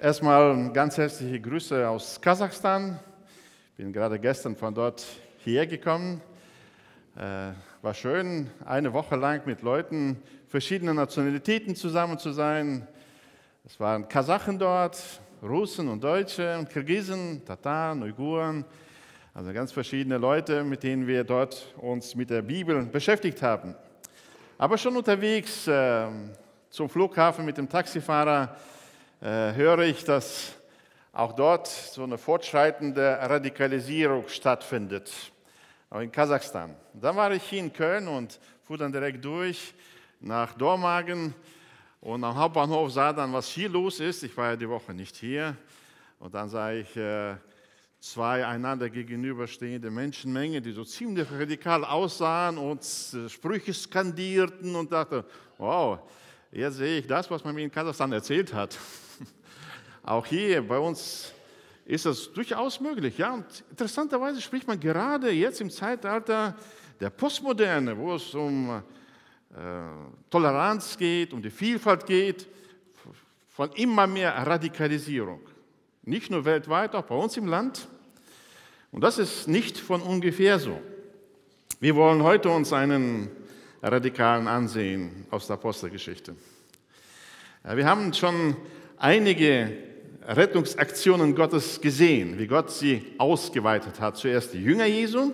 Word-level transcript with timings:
Erstmal 0.00 0.70
ganz 0.72 0.96
herzliche 0.96 1.40
Grüße 1.40 1.88
aus 1.88 2.20
Kasachstan. 2.20 3.00
Ich 3.72 3.78
bin 3.78 3.92
gerade 3.92 4.16
gestern 4.20 4.54
von 4.54 4.72
dort 4.72 5.04
hierher 5.38 5.66
gekommen. 5.66 6.22
Äh, 7.16 7.50
war 7.82 7.94
schön, 7.94 8.48
eine 8.64 8.92
Woche 8.92 9.16
lang 9.16 9.44
mit 9.44 9.62
Leuten 9.62 10.22
verschiedener 10.46 10.94
Nationalitäten 10.94 11.74
zusammen 11.74 12.16
zu 12.16 12.30
sein. 12.30 12.86
Es 13.64 13.80
waren 13.80 14.08
Kasachen 14.08 14.56
dort, 14.56 15.02
Russen 15.42 15.88
und 15.88 16.04
Deutsche 16.04 16.64
Kirgisen, 16.72 17.44
Tataren, 17.44 18.00
Uiguren, 18.04 18.64
also 19.34 19.52
ganz 19.52 19.72
verschiedene 19.72 20.16
Leute, 20.16 20.62
mit 20.62 20.84
denen 20.84 21.08
wir 21.08 21.24
dort 21.24 21.74
uns 21.76 22.14
mit 22.14 22.30
der 22.30 22.42
Bibel 22.42 22.84
beschäftigt 22.84 23.42
haben. 23.42 23.74
Aber 24.58 24.78
schon 24.78 24.96
unterwegs 24.96 25.66
äh, 25.66 26.06
zum 26.70 26.88
Flughafen 26.88 27.44
mit 27.44 27.58
dem 27.58 27.68
Taxifahrer 27.68 28.56
äh, 29.20 29.54
höre 29.54 29.80
ich, 29.80 30.04
dass 30.04 30.54
auch 31.12 31.32
dort 31.32 31.66
so 31.66 32.04
eine 32.04 32.18
fortschreitende 32.18 33.18
Radikalisierung 33.20 34.28
stattfindet, 34.28 35.12
auch 35.90 36.00
in 36.00 36.12
Kasachstan. 36.12 36.76
Dann 36.92 37.16
war 37.16 37.32
ich 37.32 37.42
hier 37.42 37.60
in 37.60 37.72
Köln 37.72 38.06
und 38.06 38.38
fuhr 38.62 38.78
dann 38.78 38.92
direkt 38.92 39.24
durch 39.24 39.74
nach 40.20 40.54
Dormagen 40.54 41.34
und 42.00 42.22
am 42.22 42.36
Hauptbahnhof 42.36 42.92
sah 42.92 43.12
dann, 43.12 43.32
was 43.32 43.48
hier 43.48 43.68
los 43.68 43.98
ist. 43.98 44.22
Ich 44.22 44.36
war 44.36 44.50
ja 44.50 44.56
die 44.56 44.68
Woche 44.68 44.94
nicht 44.94 45.16
hier. 45.16 45.56
Und 46.20 46.34
dann 46.34 46.48
sah 46.48 46.72
ich 46.72 46.96
äh, 46.96 47.34
zwei 48.00 48.46
einander 48.46 48.88
gegenüberstehende 48.88 49.90
Menschenmengen, 49.90 50.62
die 50.62 50.72
so 50.72 50.84
ziemlich 50.84 51.28
radikal 51.30 51.84
aussahen 51.84 52.58
und 52.58 52.84
Sprüche 53.28 53.74
skandierten 53.74 54.76
und 54.76 54.92
dachte, 54.92 55.24
wow, 55.58 55.98
jetzt 56.52 56.76
sehe 56.76 57.00
ich 57.00 57.06
das, 57.06 57.28
was 57.30 57.42
man 57.42 57.54
mir 57.54 57.62
in 57.62 57.72
Kasachstan 57.72 58.12
erzählt 58.12 58.54
hat. 58.54 58.78
Auch 60.08 60.24
hier 60.24 60.66
bei 60.66 60.78
uns 60.78 61.34
ist 61.84 62.06
das 62.06 62.32
durchaus 62.32 62.80
möglich. 62.80 63.18
Ja? 63.18 63.34
Und 63.34 63.44
interessanterweise 63.68 64.40
spricht 64.40 64.66
man 64.66 64.80
gerade 64.80 65.30
jetzt 65.30 65.60
im 65.60 65.68
Zeitalter 65.68 66.56
der 66.98 67.10
Postmoderne, 67.10 67.96
wo 67.98 68.14
es 68.14 68.34
um 68.34 68.70
äh, 68.70 68.82
Toleranz 70.30 70.96
geht, 70.96 71.34
um 71.34 71.42
die 71.42 71.50
Vielfalt 71.50 72.06
geht, 72.06 72.48
von 73.50 73.70
immer 73.72 74.06
mehr 74.06 74.34
Radikalisierung. 74.34 75.40
Nicht 76.04 76.30
nur 76.30 76.42
weltweit, 76.46 76.94
auch 76.94 77.04
bei 77.04 77.14
uns 77.14 77.36
im 77.36 77.46
Land. 77.46 77.86
Und 78.90 79.02
das 79.02 79.18
ist 79.18 79.46
nicht 79.46 79.76
von 79.76 80.00
ungefähr 80.00 80.58
so. 80.58 80.80
Wir 81.80 81.94
wollen 81.94 82.22
heute 82.22 82.48
uns 82.48 82.72
einen 82.72 83.30
Radikalen 83.82 84.48
ansehen 84.48 85.26
aus 85.30 85.48
der 85.48 85.54
Apostelgeschichte. 85.54 86.34
Wir 87.62 87.84
haben 87.84 88.14
schon 88.14 88.56
einige 88.96 89.87
Rettungsaktionen 90.28 91.34
Gottes 91.34 91.80
gesehen, 91.80 92.38
wie 92.38 92.46
Gott 92.46 92.70
sie 92.70 93.02
ausgeweitet 93.16 93.98
hat. 93.98 94.18
Zuerst 94.18 94.52
die 94.52 94.62
Jünger 94.62 94.84
Jesu, 94.84 95.32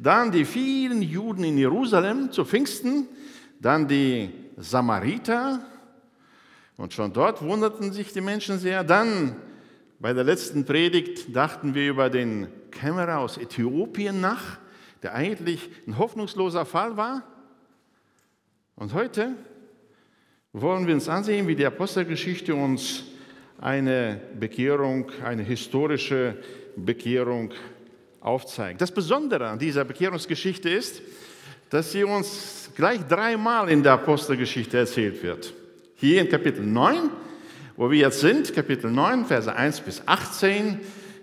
dann 0.00 0.32
die 0.32 0.44
vielen 0.44 1.00
Juden 1.00 1.44
in 1.44 1.56
Jerusalem 1.56 2.32
zu 2.32 2.44
Pfingsten, 2.44 3.06
dann 3.60 3.86
die 3.86 4.30
Samariter. 4.56 5.64
Und 6.76 6.92
schon 6.92 7.12
dort 7.12 7.40
wunderten 7.40 7.92
sich 7.92 8.12
die 8.12 8.20
Menschen 8.20 8.58
sehr. 8.58 8.82
Dann 8.82 9.36
bei 10.00 10.12
der 10.12 10.24
letzten 10.24 10.64
Predigt 10.64 11.34
dachten 11.34 11.74
wir 11.74 11.88
über 11.88 12.10
den 12.10 12.48
Kämmerer 12.72 13.18
aus 13.18 13.38
Äthiopien 13.38 14.20
nach, 14.20 14.58
der 15.04 15.14
eigentlich 15.14 15.70
ein 15.86 15.98
hoffnungsloser 15.98 16.66
Fall 16.66 16.96
war. 16.96 17.22
Und 18.74 18.92
heute 18.92 19.36
wollen 20.52 20.88
wir 20.88 20.94
uns 20.94 21.08
ansehen, 21.08 21.46
wie 21.46 21.54
die 21.54 21.64
Apostelgeschichte 21.64 22.54
uns 22.56 23.04
eine 23.60 24.20
Bekehrung, 24.38 25.10
eine 25.24 25.42
historische 25.42 26.36
Bekehrung 26.76 27.52
aufzeigt. 28.20 28.80
Das 28.80 28.90
Besondere 28.90 29.48
an 29.48 29.58
dieser 29.58 29.84
Bekehrungsgeschichte 29.84 30.68
ist, 30.68 31.00
dass 31.70 31.92
sie 31.92 32.04
uns 32.04 32.70
gleich 32.76 33.00
dreimal 33.06 33.68
in 33.68 33.82
der 33.82 33.92
Apostelgeschichte 33.92 34.78
erzählt 34.78 35.22
wird. 35.22 35.52
Hier 35.96 36.20
in 36.20 36.28
Kapitel 36.28 36.64
9, 36.64 37.10
wo 37.76 37.90
wir 37.90 37.98
jetzt 37.98 38.20
sind, 38.20 38.54
Kapitel 38.54 38.90
9, 38.90 39.24
Verse 39.24 39.54
1 39.54 39.80
bis 39.80 40.02
18, 40.06 40.80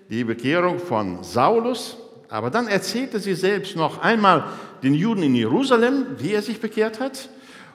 die 0.10 0.24
Bekehrung 0.24 0.80
von 0.80 1.24
Saulus. 1.24 1.98
Aber 2.30 2.50
dann 2.50 2.68
erzählte 2.68 3.20
sie 3.20 3.36
selbst 3.36 3.76
noch 3.76 4.02
einmal 4.02 4.46
den 4.82 4.96
Juden 4.96 5.24
in 5.24 5.36
Jerusalem, 5.36 6.08
wie 6.18 6.34
er 6.34 6.42
sich 6.42 6.60
bekehrt 6.60 7.00
hat, 7.00 7.30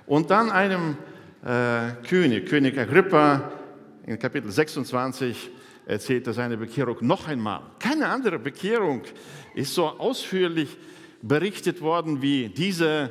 und 0.06 0.31
dann 0.31 0.50
einem 0.50 0.97
äh, 1.44 1.93
König, 2.09 2.49
König 2.49 2.77
Agrippa, 2.78 3.53
in 4.08 4.19
Kapitel 4.19 4.50
26 4.50 5.50
erzählt 5.84 6.26
er 6.26 6.32
seine 6.32 6.56
Bekehrung 6.56 6.96
noch 7.02 7.28
einmal. 7.28 7.60
Keine 7.78 8.08
andere 8.08 8.38
Bekehrung 8.38 9.02
ist 9.54 9.74
so 9.74 9.86
ausführlich 9.86 10.78
berichtet 11.20 11.82
worden 11.82 12.22
wie 12.22 12.48
diese 12.48 13.10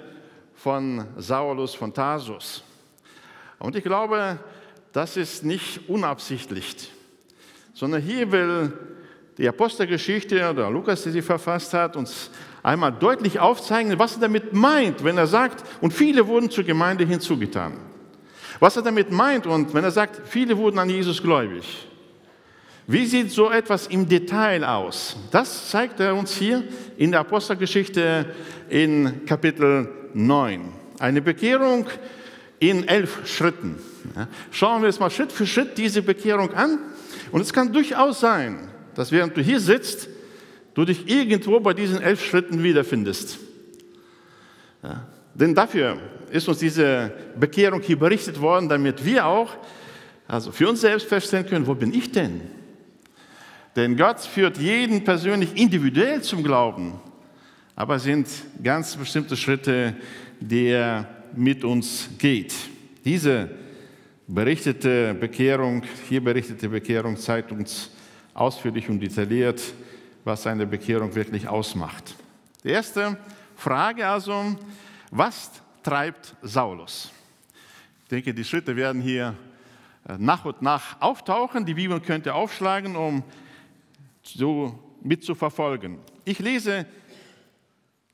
von 0.56 1.06
Saulus 1.18 1.76
von 1.76 1.94
Tarsus. 1.94 2.64
Und 3.60 3.76
ich 3.76 3.84
glaube, 3.84 4.40
das 4.92 5.18
ist 5.18 5.46
nicht 5.46 5.88
unabsichtlich, 5.88 6.92
sondern 7.76 8.02
hier 8.02 8.32
will 8.32 8.74
die 9.38 9.48
Apostelgeschichte 9.48 10.50
oder 10.50 10.72
Lukas, 10.72 11.04
die 11.04 11.12
sie 11.12 11.22
verfasst 11.22 11.76
hat, 11.76 11.96
uns 11.96 12.32
einmal 12.64 12.92
deutlich 12.92 13.40
aufzeigen, 13.40 14.00
was 14.00 14.16
er 14.16 14.22
damit 14.22 14.54
meint, 14.54 15.04
wenn 15.04 15.20
er 15.20 15.28
sagt, 15.28 15.64
und 15.80 15.94
viele 15.94 16.26
wurden 16.26 16.50
zur 16.50 16.64
Gemeinde 16.64 17.06
hinzugetan. 17.06 17.74
Was 18.60 18.76
er 18.76 18.82
damit 18.82 19.12
meint 19.12 19.46
und 19.46 19.74
wenn 19.74 19.84
er 19.84 19.92
sagt, 19.92 20.28
viele 20.28 20.58
wurden 20.58 20.80
an 20.80 20.90
Jesus 20.90 21.22
gläubig. 21.22 21.88
Wie 22.90 23.06
sieht 23.06 23.32
so 23.32 23.52
etwas 23.52 23.88
im 23.88 24.08
Detail 24.08 24.64
aus? 24.64 25.18
Das 25.32 25.70
zeigt 25.70 26.00
er 26.00 26.16
uns 26.16 26.36
hier 26.36 26.64
in 26.96 27.12
der 27.12 27.20
Apostelgeschichte 27.20 28.34
in 28.70 29.26
Kapitel 29.26 29.90
9. 30.14 30.72
Eine 31.00 31.22
Bekehrung 31.22 31.86
in 32.60 32.88
elf 32.88 33.28
Schritten. 33.28 33.76
Schauen 34.52 34.82
wir 34.82 34.88
uns 34.88 35.00
mal 35.00 35.10
Schritt 35.10 35.34
für 35.34 35.46
Schritt 35.46 35.78
diese 35.78 36.02
Bekehrung 36.02 36.54
an. 36.54 36.80
Und 37.32 37.42
es 37.42 37.52
kann 37.52 37.74
durchaus 37.74 38.22
sein, 38.22 38.70
dass 38.96 39.12
während 39.12 39.36
du 39.36 39.42
hier 39.42 39.60
sitzt, 39.60 40.08
du 40.74 40.86
dich 40.86 41.10
irgendwo 41.10 41.60
bei 41.60 41.74
diesen 41.74 42.02
elf 42.02 42.24
Schritten 42.24 42.64
wiederfindest. 42.64 43.38
Denn 45.34 45.54
dafür 45.54 45.98
ist 46.32 46.48
uns 46.48 46.60
diese 46.60 47.12
Bekehrung 47.40 47.82
hier 47.82 47.98
berichtet 47.98 48.40
worden, 48.40 48.70
damit 48.70 49.04
wir 49.04 49.26
auch, 49.26 49.56
also 50.28 50.52
für 50.52 50.70
uns 50.70 50.82
selbst 50.82 51.08
feststellen 51.08 51.46
können, 51.46 51.68
wo 51.68 51.76
bin 51.76 51.94
ich 51.94 52.12
denn? 52.12 52.42
Denn 53.76 53.96
Gott 53.96 54.20
führt 54.22 54.58
jeden 54.58 55.04
persönlich 55.04 55.56
individuell 55.56 56.22
zum 56.22 56.44
Glauben, 56.44 57.00
aber 57.76 57.96
es 57.96 58.04
sind 58.04 58.28
ganz 58.64 58.96
bestimmte 58.96 59.38
Schritte, 59.38 59.96
die 60.40 60.68
er 60.68 61.08
mit 61.36 61.64
uns 61.64 62.10
geht. 62.18 62.54
Diese 63.06 63.50
berichtete 64.28 65.14
Bekehrung, 65.14 65.84
hier 66.10 66.24
berichtete 66.24 66.68
Bekehrung 66.70 67.16
zeigt 67.18 67.52
uns 67.52 67.92
ausführlich 68.34 68.90
und 68.90 69.00
detailliert, 69.00 69.62
was 70.24 70.46
eine 70.46 70.66
Bekehrung 70.66 71.14
wirklich 71.16 71.48
ausmacht. 71.48 72.16
Die 72.64 72.70
erste 72.70 73.18
Frage 73.56 74.06
also, 74.08 74.56
was 75.10 75.52
treibt 75.88 76.36
Saulus? 76.42 77.12
Ich 78.04 78.10
denke, 78.10 78.34
die 78.34 78.44
Schritte 78.44 78.76
werden 78.76 79.02
hier 79.02 79.38
äh, 80.06 80.18
nach 80.18 80.44
und 80.44 80.62
nach 80.62 81.00
auftauchen. 81.00 81.66
Die 81.66 81.76
Bibel 81.76 82.02
könnt 82.02 82.26
ihr 82.26 82.36
aufschlagen, 82.36 82.98
um 82.98 83.24
so 84.22 84.78
mitzuverfolgen. 85.02 85.98
Ich 86.26 86.40
lese 86.40 86.86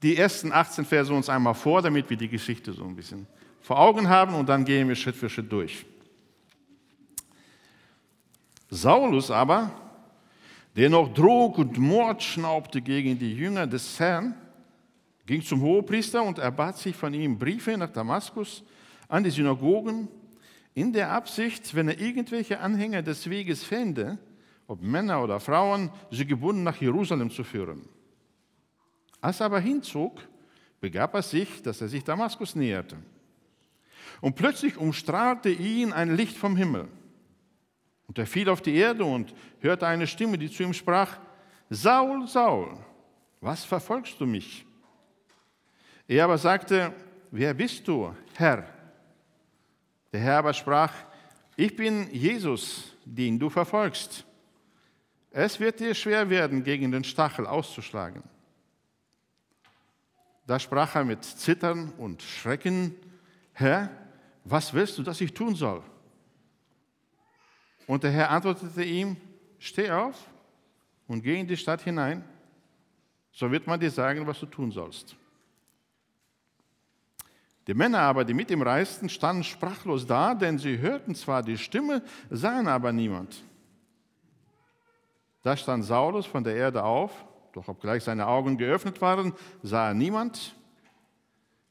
die 0.04 0.18
ersten 0.18 0.52
18 0.52 0.86
Verse 0.86 1.12
uns 1.12 1.30
einmal 1.30 1.56
vor, 1.56 1.82
damit 1.82 2.08
wir 2.12 2.18
die 2.18 2.30
Geschichte 2.30 2.74
so 2.74 2.84
ein 2.84 2.96
bisschen 2.96 3.26
vor 3.62 3.80
Augen 3.80 4.08
haben 4.08 4.36
und 4.36 4.48
dann 4.48 4.66
gehen 4.66 4.88
wir 4.88 4.96
Schritt 4.96 5.16
für 5.16 5.30
Schritt 5.30 5.52
durch. 5.52 5.84
Saulus 8.70 9.32
aber, 9.32 9.72
der 10.76 10.92
noch 10.92 11.12
Drog 11.12 11.58
und 11.58 11.80
Mord 11.80 12.22
schnaubte 12.22 12.84
gegen 12.84 13.18
die 13.18 13.34
Jünger 13.34 13.66
des 13.66 14.00
Herrn, 14.00 14.36
ging 15.26 15.42
zum 15.42 15.62
Hohepriester 15.62 16.24
und 16.24 16.40
erbat 16.40 16.78
sich 16.78 16.96
von 16.96 17.14
ihm 17.14 17.38
Briefe 17.38 17.78
nach 17.78 17.92
Damaskus 17.92 18.64
an 19.08 19.24
die 19.24 19.30
Synagogen, 19.30 20.08
in 20.74 20.92
der 20.92 21.12
Absicht, 21.12 21.76
wenn 21.76 21.88
er 21.88 22.00
irgendwelche 22.00 22.60
Anhänger 22.60 23.04
des 23.04 23.30
Weges 23.30 23.64
fände, 23.64 24.18
ob 24.68 24.82
Männer 24.82 25.24
oder 25.24 25.40
Frauen, 25.40 25.92
sie 26.10 26.26
gebunden 26.26 26.64
nach 26.64 26.82
Jerusalem 26.82 27.30
zu 27.30 27.44
führen. 27.44 27.88
Als 29.22 29.40
er 29.40 29.48
aber 29.48 29.60
hinzog, 29.60 30.20
begab 30.82 31.14
er 31.14 31.22
sich, 31.22 31.62
dass 31.62 31.80
er 31.80 31.88
sich 31.88 32.04
Damaskus 32.04 32.56
näherte. 32.56 32.98
Und 34.20 34.36
plötzlich 34.36 34.78
umstrahlte 34.78 35.50
ihn 35.50 35.94
ein 35.94 36.16
Licht 36.16 36.36
vom 36.36 36.58
Himmel. 36.58 36.88
Und 38.08 38.18
er 38.18 38.26
fiel 38.26 38.50
auf 38.50 38.62
die 38.62 38.76
Erde 38.76 39.06
und 39.06 39.34
hörte 39.60 39.88
eine 39.88 40.08
Stimme, 40.08 40.38
die 40.38 40.50
zu 40.50 40.64
ihm 40.64 40.74
sprach, 40.74 41.20
Saul, 41.70 42.28
Saul, 42.28 42.78
was 43.42 43.64
verfolgst 43.64 44.20
du 44.20 44.26
mich? 44.26 44.66
Er 46.08 46.26
aber 46.26 46.38
sagte, 46.38 46.94
wer 47.32 47.54
bist 47.54 47.88
du, 47.88 48.14
Herr? 48.36 48.68
Der 50.12 50.20
Herr 50.20 50.38
aber 50.40 50.54
sprach, 50.54 50.94
ich 51.56 51.76
bin 51.76 52.12
Jesus, 52.12 52.96
den 53.06 53.40
du 53.40 53.50
verfolgst. 53.50 54.26
Es 55.32 55.60
wird 55.60 55.80
dir 55.80 55.96
schwer 55.96 56.30
werden, 56.30 56.64
gegen 56.64 56.92
den 56.92 57.04
Stachel 57.04 57.48
auszuschlagen. 57.48 58.24
Da 60.46 60.60
sprach 60.60 60.96
er 60.96 61.06
mit 61.06 61.24
Zittern 61.24 61.94
und 61.98 62.22
Schrecken, 62.22 62.96
Herr, 63.54 63.90
was 64.44 64.74
willst 64.74 64.98
du, 64.98 65.04
dass 65.04 65.22
ich 65.22 65.34
tun 65.34 65.56
soll? 65.56 65.82
Und 67.88 68.04
der 68.04 68.12
Herr 68.12 68.30
antwortete 68.30 68.84
ihm, 68.84 69.18
steh 69.58 69.90
auf 69.90 70.28
und 71.08 71.22
geh 71.24 71.40
in 71.40 71.48
die 71.48 71.58
Stadt 71.58 71.82
hinein, 71.82 72.24
so 73.32 73.50
wird 73.52 73.68
man 73.68 73.80
dir 73.80 73.92
sagen, 73.92 74.28
was 74.28 74.40
du 74.40 74.46
tun 74.46 74.72
sollst. 74.72 75.16
Die 77.68 77.74
Männer 77.74 78.00
aber, 78.00 78.26
die 78.26 78.34
mit 78.34 78.52
ihm 78.52 78.62
reisten, 78.62 79.08
standen 79.08 79.44
sprachlos 79.44 80.06
da, 80.06 80.36
denn 80.36 80.58
sie 80.58 80.80
hörten 80.80 81.16
zwar 81.16 81.42
die 81.42 81.58
Stimme, 81.58 82.04
sahen 82.30 82.68
aber 82.68 82.92
niemand. 82.92 83.42
Da 85.42 85.56
stand 85.56 85.86
Saulus 85.86 86.26
von 86.26 86.44
der 86.44 86.56
Erde 86.56 86.84
auf, 86.84 87.12
doch 87.54 87.68
obgleich 87.68 88.04
seine 88.04 88.28
Augen 88.28 88.58
geöffnet 88.58 89.02
waren, 89.02 89.34
sah 89.62 89.90
er 89.90 89.94
niemand. 89.94 90.56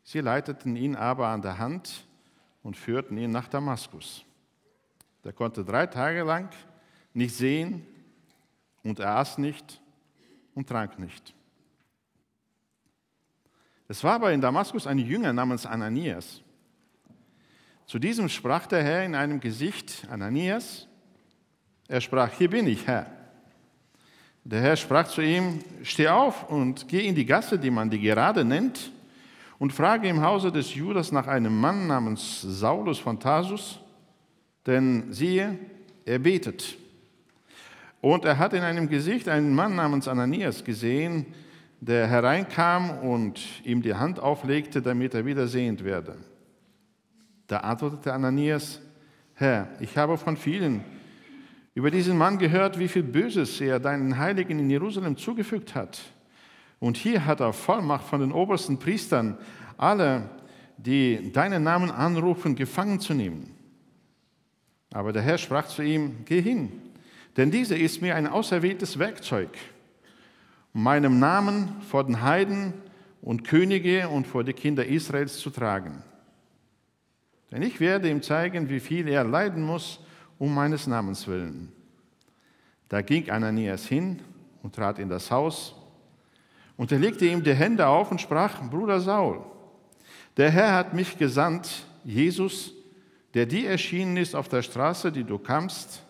Sie 0.05 0.21
leiteten 0.21 0.77
ihn 0.77 0.97
aber 0.97 1.29
an 1.29 1.43
der 1.43 1.59
Hand 1.59 2.06
und 2.62 2.77
führten 2.77 3.17
ihn 3.19 3.31
nach 3.31 3.49
Damaskus. 3.49 4.25
Der 5.25 5.33
konnte 5.33 5.65
drei 5.65 5.87
Tage 5.87 6.23
lang 6.23 6.50
nicht 7.12 7.35
sehen 7.35 7.87
und 8.83 8.99
er 8.99 9.17
aß 9.17 9.39
nicht 9.39 9.81
und 10.55 10.69
trank 10.69 10.99
nicht. 10.99 11.35
Es 13.93 14.03
war 14.03 14.15
aber 14.15 14.33
in 14.33 14.41
Damaskus 14.41 14.87
ein 14.87 14.97
Jünger 14.97 15.35
namens 15.35 15.67
Ananias. 15.67 16.41
Zu 17.85 17.99
diesem 17.99 18.31
sprach 18.31 18.65
der 18.67 18.83
Herr 18.83 19.05
in 19.05 19.15
einem 19.15 19.39
Gesicht, 19.39 20.06
Ananias. 20.11 20.89
Er 21.89 22.00
sprach, 22.00 22.31
hier 22.33 22.49
bin 22.49 22.67
ich, 22.69 22.87
Herr. 22.87 23.05
Der 24.44 24.62
Herr 24.62 24.77
sprach 24.77 25.09
zu 25.09 25.21
ihm, 25.21 25.62
steh 25.83 26.09
auf 26.09 26.49
und 26.49 26.89
geh 26.89 27.06
in 27.06 27.15
die 27.15 27.27
Gasse, 27.27 27.59
die 27.59 27.71
man 27.71 27.91
die 27.91 28.00
Gerade 28.00 28.47
nennt, 28.47 28.91
und 29.59 29.75
frage 29.75 30.09
im 30.09 30.23
Hause 30.23 30.50
des 30.50 30.75
Judas 30.75 31.12
nach 31.12 31.27
einem 31.27 31.55
Mann 31.55 31.87
namens 31.87 32.41
Saulus 32.41 32.99
von 32.99 33.21
Tarsus, 33.21 33.79
denn 34.65 35.12
siehe, 35.12 35.59
er 36.06 36.19
betet. 36.19 36.79
Und 38.00 38.25
er 38.25 38.39
hat 38.39 38.55
in 38.55 38.62
einem 38.62 38.89
Gesicht 38.89 39.29
einen 39.29 39.55
Mann 39.55 39.77
namens 39.77 40.09
Ananias 40.09 40.65
gesehen, 40.65 41.27
der 41.82 42.06
hereinkam 42.06 42.90
und 42.99 43.40
ihm 43.64 43.82
die 43.82 43.94
Hand 43.94 44.20
auflegte, 44.20 44.81
damit 44.81 45.14
er 45.14 45.26
wieder 45.26 45.49
sehend 45.49 45.82
werde. 45.82 46.17
Da 47.49 47.58
antwortete 47.58 48.12
Ananias, 48.12 48.81
Herr, 49.34 49.69
ich 49.81 49.96
habe 49.96 50.17
von 50.17 50.37
vielen 50.37 50.84
über 51.75 51.90
diesen 51.90 52.17
Mann 52.17 52.38
gehört, 52.38 52.79
wie 52.79 52.87
viel 52.87 53.02
Böses 53.02 53.61
er 53.61 53.81
deinen 53.81 54.17
Heiligen 54.17 54.61
in 54.61 54.70
Jerusalem 54.70 55.17
zugefügt 55.17 55.75
hat. 55.75 56.00
Und 56.79 56.96
hier 56.96 57.26
hat 57.26 57.40
er 57.40 57.52
Vollmacht 57.52 58.06
von 58.06 58.20
den 58.20 58.31
obersten 58.31 58.79
Priestern, 58.79 59.37
alle, 59.76 60.31
die 60.76 61.32
deinen 61.32 61.64
Namen 61.64 61.90
anrufen, 61.90 62.55
gefangen 62.55 63.00
zu 63.00 63.12
nehmen. 63.12 63.56
Aber 64.93 65.12
der 65.12 65.23
Herr 65.23 65.38
sprach 65.38 65.67
zu 65.67 65.82
ihm, 65.82 66.25
geh 66.26 66.40
hin, 66.40 66.70
denn 67.37 67.50
dieser 67.50 67.76
ist 67.76 68.02
mir 68.02 68.14
ein 68.14 68.29
auserwähltes 68.29 69.00
Werkzeug, 69.00 69.50
meinem 70.73 71.19
Namen 71.19 71.81
vor 71.89 72.05
den 72.05 72.23
Heiden 72.23 72.75
und 73.21 73.45
Könige 73.45 74.09
und 74.09 74.27
vor 74.27 74.45
die 74.45 74.53
Kinder 74.53 74.85
Israels 74.87 75.39
zu 75.39 75.51
tragen. 75.51 76.03
Denn 77.51 77.63
ich 77.63 77.81
werde 77.81 78.09
ihm 78.09 78.23
zeigen, 78.23 78.69
wie 78.69 78.81
viel 78.81 79.09
er 79.09 79.25
leiden 79.25 79.63
muss, 79.63 80.01
um 80.39 80.55
meines 80.55 80.87
Namens 80.87 81.27
willen. 81.29 81.71
Da 82.89 83.03
ging 83.03 83.31
Ananias 83.31 83.87
hin 83.87 84.21
und 84.63 84.75
trat 84.75 84.99
in 84.99 85.09
das 85.09 85.31
Haus, 85.31 85.75
und 86.77 86.91
er 86.91 86.99
legte 86.99 87.27
ihm 87.27 87.45
die 87.45 87.55
Hände 87.55 87.87
auf 87.87 88.11
und 88.11 88.21
sprach, 88.21 88.61
Bruder 88.69 88.99
Saul, 88.99 89.41
der 90.37 90.51
Herr 90.51 90.75
hat 90.75 90.95
mich 90.95 91.19
gesandt, 91.19 91.87
Jesus, 92.03 92.73
der 93.35 93.47
dir 93.47 93.71
erschienen 93.71 94.17
ist 94.17 94.35
auf 94.35 94.49
der 94.49 94.63
Straße, 94.63 95.13
die 95.13 95.25
du 95.25 95.39
kamst, 95.39 96.03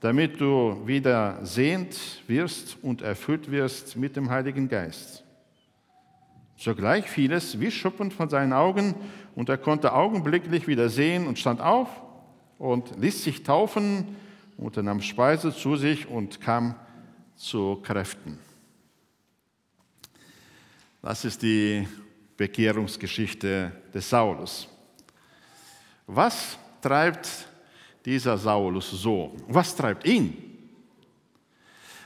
damit 0.00 0.40
du 0.40 0.86
wieder 0.86 1.44
sehend 1.44 2.22
wirst 2.26 2.76
und 2.82 3.02
erfüllt 3.02 3.50
wirst 3.50 3.96
mit 3.96 4.16
dem 4.16 4.30
Heiligen 4.30 4.68
Geist. 4.68 5.24
Sogleich 6.56 7.06
fiel 7.06 7.32
es 7.32 7.60
wie 7.60 7.70
Schuppen 7.70 8.10
von 8.10 8.28
seinen 8.28 8.52
Augen 8.52 8.94
und 9.34 9.48
er 9.48 9.58
konnte 9.58 9.92
augenblicklich 9.92 10.66
wieder 10.66 10.88
sehen 10.88 11.26
und 11.26 11.38
stand 11.38 11.60
auf 11.60 11.88
und 12.58 12.98
ließ 12.98 13.24
sich 13.24 13.42
taufen 13.42 14.16
und 14.56 14.76
er 14.76 14.82
nahm 14.82 15.02
Speise 15.02 15.54
zu 15.54 15.76
sich 15.76 16.08
und 16.08 16.40
kam 16.40 16.74
zu 17.34 17.76
Kräften. 17.82 18.38
Das 21.02 21.24
ist 21.24 21.42
die 21.42 21.86
Bekehrungsgeschichte 22.36 23.72
des 23.92 24.08
Saulus. 24.08 24.68
Was 26.06 26.58
treibt 26.80 27.28
dieser 28.06 28.38
Saulus 28.38 28.88
so? 28.90 29.34
Was 29.48 29.74
treibt 29.74 30.06
ihn? 30.06 30.42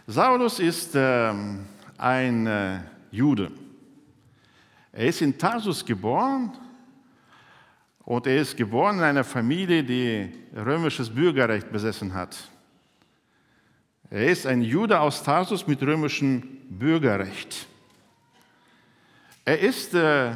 Saulus 0.07 0.59
ist 0.59 0.97
äh, 0.97 1.33
ein 1.99 2.47
äh, 2.47 2.81
Jude. 3.13 3.53
Er 4.93 5.07
ist 5.07 5.21
in 5.21 5.37
Tarsus 5.39 5.85
geboren 5.85 6.53
und 8.05 8.27
er 8.27 8.41
ist 8.41 8.57
geboren 8.57 8.99
in 8.99 9.05
einer 9.05 9.23
Familie, 9.23 9.85
die 9.85 10.33
römisches 10.57 11.11
Bürgerrecht 11.11 11.71
besessen 11.71 12.13
hat. 12.13 12.37
Er 14.09 14.27
ist 14.27 14.47
ein 14.47 14.63
Jude 14.63 14.99
aus 14.99 15.23
Tarsus 15.23 15.67
mit 15.67 15.81
römischem 15.83 16.43
Bürgerrecht. 16.71 17.67
Er 19.45 19.61
ist 19.61 19.95
äh, 19.95 20.33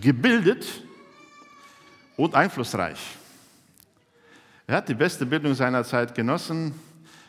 gebildet 0.00 0.66
und 2.16 2.34
einflussreich. 2.34 2.98
Er 4.72 4.78
hat 4.78 4.88
die 4.88 4.94
beste 4.94 5.26
Bildung 5.26 5.52
seiner 5.52 5.84
Zeit 5.84 6.14
genossen. 6.14 6.72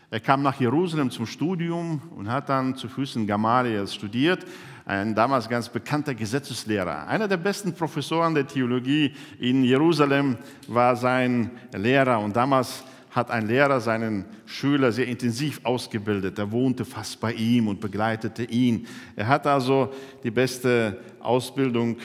Er 0.09 0.21
kam 0.21 0.43
nach 0.43 0.57
Jerusalem 0.61 1.11
zum 1.11 1.25
Studium 1.25 2.01
und 2.15 2.31
hat 2.31 2.47
dann 2.47 2.77
zu 2.77 2.87
Füßen 2.87 3.27
Gamaliels 3.27 3.93
studiert 3.93 4.45
ein 4.85 5.13
damals 5.13 5.49
ganz 5.49 5.67
bekannter 5.67 6.15
Gesetzeslehrer. 6.15 7.05
Einer 7.05 7.27
der 7.27 7.35
besten 7.35 7.73
Professoren 7.73 8.33
der 8.33 8.47
Theologie 8.47 9.13
in 9.39 9.65
Jerusalem 9.65 10.37
war 10.69 10.95
sein 10.95 11.51
Lehrer 11.73 12.21
und 12.21 12.33
damals 12.33 12.85
hat 13.11 13.29
ein 13.29 13.45
Lehrer 13.45 13.81
seinen 13.81 14.23
Schüler 14.45 14.93
sehr 14.93 15.07
intensiv 15.07 15.59
ausgebildet. 15.65 16.39
Er 16.39 16.49
wohnte 16.49 16.85
fast 16.85 17.19
bei 17.19 17.33
ihm 17.33 17.67
und 17.67 17.81
begleitete 17.81 18.45
ihn. 18.45 18.87
Er 19.17 19.27
hat 19.27 19.47
also 19.47 19.91
die 20.23 20.31
beste 20.31 20.97
Ausbildung 21.19 21.97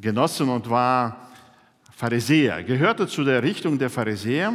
genossen 0.00 0.48
und 0.48 0.70
war 0.70 1.27
Pharisäer, 1.98 2.62
gehörte 2.62 3.08
zu 3.08 3.24
der 3.24 3.42
Richtung 3.42 3.76
der 3.76 3.90
Pharisäer 3.90 4.52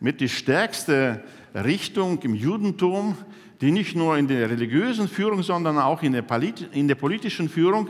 mit 0.00 0.20
die 0.20 0.28
stärkste 0.28 1.24
Richtung 1.54 2.20
im 2.20 2.34
Judentum 2.34 3.16
die 3.60 3.70
nicht 3.70 3.96
nur 3.96 4.18
in 4.18 4.28
der 4.28 4.50
religiösen 4.50 5.08
Führung, 5.08 5.42
sondern 5.42 5.78
auch 5.78 6.02
in 6.02 6.12
der, 6.12 6.24
in 6.72 6.86
der 6.86 6.96
politischen 6.96 7.48
Führung, 7.48 7.88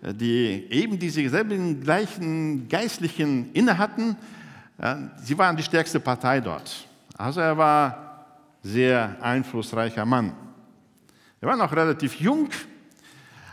äh, 0.00 0.14
die 0.14 0.66
eben 0.70 0.96
diese 0.96 1.28
selben 1.28 1.80
gleichen 1.80 2.68
Geistlichen 2.68 3.50
inne 3.52 3.76
hatten, 3.76 4.16
sie 5.24 5.36
waren 5.36 5.56
die 5.56 5.62
stärkste 5.64 5.98
Partei 5.98 6.40
dort. 6.40 6.86
Also 7.16 7.40
er 7.40 7.58
war 7.58 8.26
sehr 8.62 9.16
einflussreicher 9.20 10.04
Mann. 10.04 10.32
Er 11.40 11.48
war 11.48 11.56
noch 11.56 11.72
relativ 11.74 12.20
jung, 12.20 12.48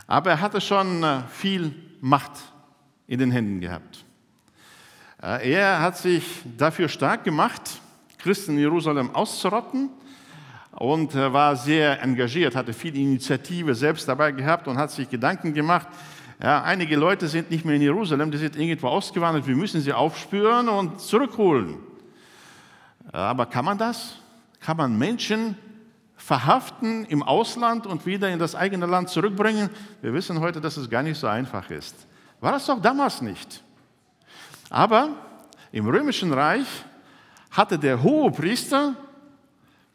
aber 0.05 0.29
er 0.29 0.41
hatte 0.41 0.61
schon 0.61 1.01
äh, 1.01 1.21
viel 1.31 1.73
Macht 1.99 2.33
in 3.07 3.17
den 3.17 3.31
Händen 3.31 3.59
gehabt. 3.59 4.04
Äh, 5.25 5.53
er 5.53 5.81
hat 5.81 5.97
sich 5.97 6.23
dafür 6.57 6.87
stark 6.87 7.23
gemacht, 7.23 7.61
Christen 8.19 8.51
in 8.51 8.59
Jerusalem 8.59 9.13
auszurotten 9.15 9.89
und 10.71 11.15
war 11.15 11.55
sehr 11.55 12.01
engagiert, 12.01 12.55
hatte 12.55 12.73
viel 12.73 12.95
Initiative 12.95 13.73
selbst 13.73 14.07
dabei 14.07 14.31
gehabt 14.31 14.67
und 14.67 14.77
hat 14.77 14.91
sich 14.91 15.09
Gedanken 15.09 15.53
gemacht. 15.53 15.87
Ja, 16.41 16.63
einige 16.63 16.95
Leute 16.95 17.27
sind 17.27 17.49
nicht 17.49 17.65
mehr 17.65 17.75
in 17.75 17.81
Jerusalem, 17.81 18.29
die 18.29 18.37
sind 18.37 18.55
irgendwo 18.55 18.87
ausgewandert, 18.87 19.47
wir 19.47 19.55
müssen 19.55 19.81
sie 19.81 19.93
aufspüren 19.93 20.67
und 20.69 20.99
zurückholen. 20.99 21.77
Aber 23.11 23.45
kann 23.45 23.65
man 23.65 23.77
das? 23.77 24.17
Kann 24.59 24.77
man 24.77 24.97
Menschen 24.97 25.57
verhaften 26.17 27.05
im 27.05 27.23
Ausland 27.23 27.87
und 27.87 28.05
wieder 28.05 28.29
in 28.29 28.37
das 28.37 28.53
eigene 28.53 28.85
Land 28.85 29.09
zurückbringen? 29.09 29.69
Wir 30.01 30.13
wissen 30.13 30.39
heute, 30.39 30.59
dass 30.59 30.77
es 30.77 30.89
gar 30.89 31.03
nicht 31.03 31.17
so 31.17 31.27
einfach 31.27 31.69
ist. 31.69 31.95
War 32.41 32.51
das 32.51 32.65
doch 32.65 32.81
damals 32.81 33.21
nicht. 33.21 33.63
Aber 34.69 35.09
im 35.71 35.87
Römischen 35.87 36.33
Reich 36.33 36.67
hatte 37.51 37.79
der 37.79 38.01
hohe 38.01 38.31
Priester 38.31 38.95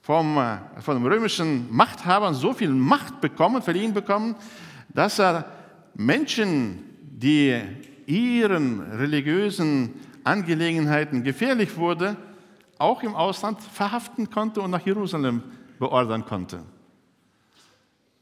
vom, 0.01 0.39
äh, 0.39 0.59
den 0.87 1.07
römischen 1.07 1.75
Machthabern 1.75 2.35
so 2.35 2.53
viel 2.53 2.71
Macht 2.71 3.21
bekommen, 3.21 3.63
verliehen 3.63 3.93
bekommen, 3.93 4.35
dass 4.89 5.19
er 5.19 5.45
Menschen, 5.95 6.85
die 7.01 7.61
ihren 8.07 8.81
religiösen 8.81 9.95
Angelegenheiten 10.25 11.23
gefährlich 11.23 11.77
wurde, 11.77 12.17
auch 12.79 13.03
im 13.03 13.15
Ausland 13.15 13.61
verhaften 13.61 14.31
konnte 14.31 14.61
und 14.63 14.71
nach 14.71 14.85
Jerusalem 14.85 15.43
beordern 15.79 16.25
konnte. 16.25 16.63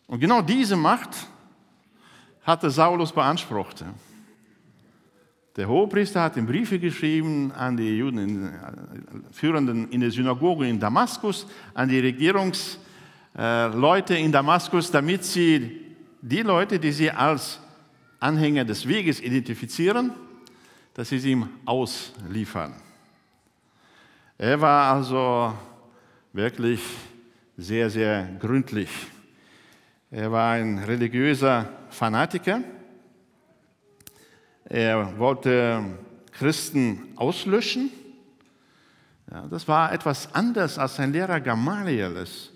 Und 0.09 0.21
genau 0.21 0.43
diese 0.43 0.77
Macht 0.77 1.11
hatte 2.43 2.71
Saulus 2.71 3.13
beansprucht. 3.13 3.85
Der 5.59 5.69
Hohepriester 5.69 6.23
hat 6.23 6.37
ihm 6.37 6.47
Briefe 6.47 6.79
geschrieben 6.79 7.51
an 7.51 7.77
die 7.77 7.99
Juden, 7.99 8.19
in, 8.19 8.47
äh, 8.47 8.51
Führenden 9.33 9.91
in 9.91 10.01
der 10.01 10.13
Synagoge 10.13 10.69
in 10.69 10.79
Damaskus, 10.79 11.49
an 11.75 11.89
die 11.89 11.99
Regierungsleute 11.99 14.17
in 14.17 14.31
Damaskus, 14.31 14.89
damit 14.89 15.25
sie 15.25 15.81
die 16.23 16.43
Leute, 16.43 16.79
die 16.79 16.93
sie 16.93 17.11
als 17.11 17.59
Anhänger 18.21 18.65
des 18.65 18.87
Weges 18.87 19.21
identifizieren, 19.21 20.13
dass 20.95 21.09
sie 21.09 21.19
sie 21.19 21.33
ihm 21.33 21.49
ausliefern. 21.65 22.75
Er 24.39 24.61
war 24.61 24.95
also 24.95 25.55
wirklich 26.33 26.81
sehr, 27.57 27.91
sehr 27.91 28.29
gründlich. 28.39 28.91
Er 30.09 30.31
war 30.31 30.53
ein 30.53 30.79
religiöser 30.79 31.69
Fanatiker. 31.91 32.63
Er 34.71 35.19
wollte 35.19 35.83
Christen 36.31 37.09
auslöschen. 37.17 37.91
Ja, 39.31 39.47
das 39.49 39.67
war 39.67 39.93
etwas 39.95 40.35
anders, 40.35 40.79
als 40.79 40.97
sein 40.97 41.11
Lehrer 41.11 41.41
Gamaliel 41.41 42.19
es 42.19 42.53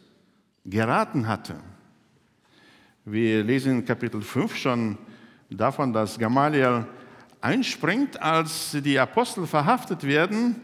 geraten 0.67 1.27
hatte. 1.27 1.55
Wir 3.07 3.43
lesen 3.43 3.79
in 3.79 3.85
Kapitel 3.87 4.21
5 4.21 4.55
schon 4.55 4.99
davon, 5.49 5.91
dass 5.91 6.19
Gamaliel 6.19 6.87
einspringt, 7.41 8.21
als 8.21 8.77
die 8.85 8.99
Apostel 8.99 9.47
verhaftet 9.47 10.05
werden 10.05 10.61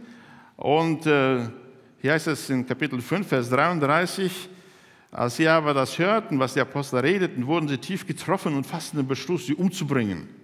und 0.57 1.07
äh, 1.07 1.49
hier 2.03 2.13
heißt 2.13 2.27
es 2.27 2.51
in 2.51 2.67
Kapitel 2.67 3.01
5, 3.01 3.27
Vers 3.27 3.49
33, 3.49 4.51
als 5.11 5.37
sie 5.37 5.49
aber 5.49 5.73
das 5.73 5.99
hörten, 5.99 6.39
was 6.39 6.53
die 6.53 6.61
Apostel 6.61 7.01
redeten, 7.01 7.47
wurden 7.47 7.69
sie 7.69 7.79
tief 7.79 8.07
getroffen 8.07 8.55
und 8.55 8.67
fassten 8.67 8.99
den 8.99 9.09
Beschluss, 9.09 9.47
sie 9.47 9.55
umzubringen. 9.55 10.38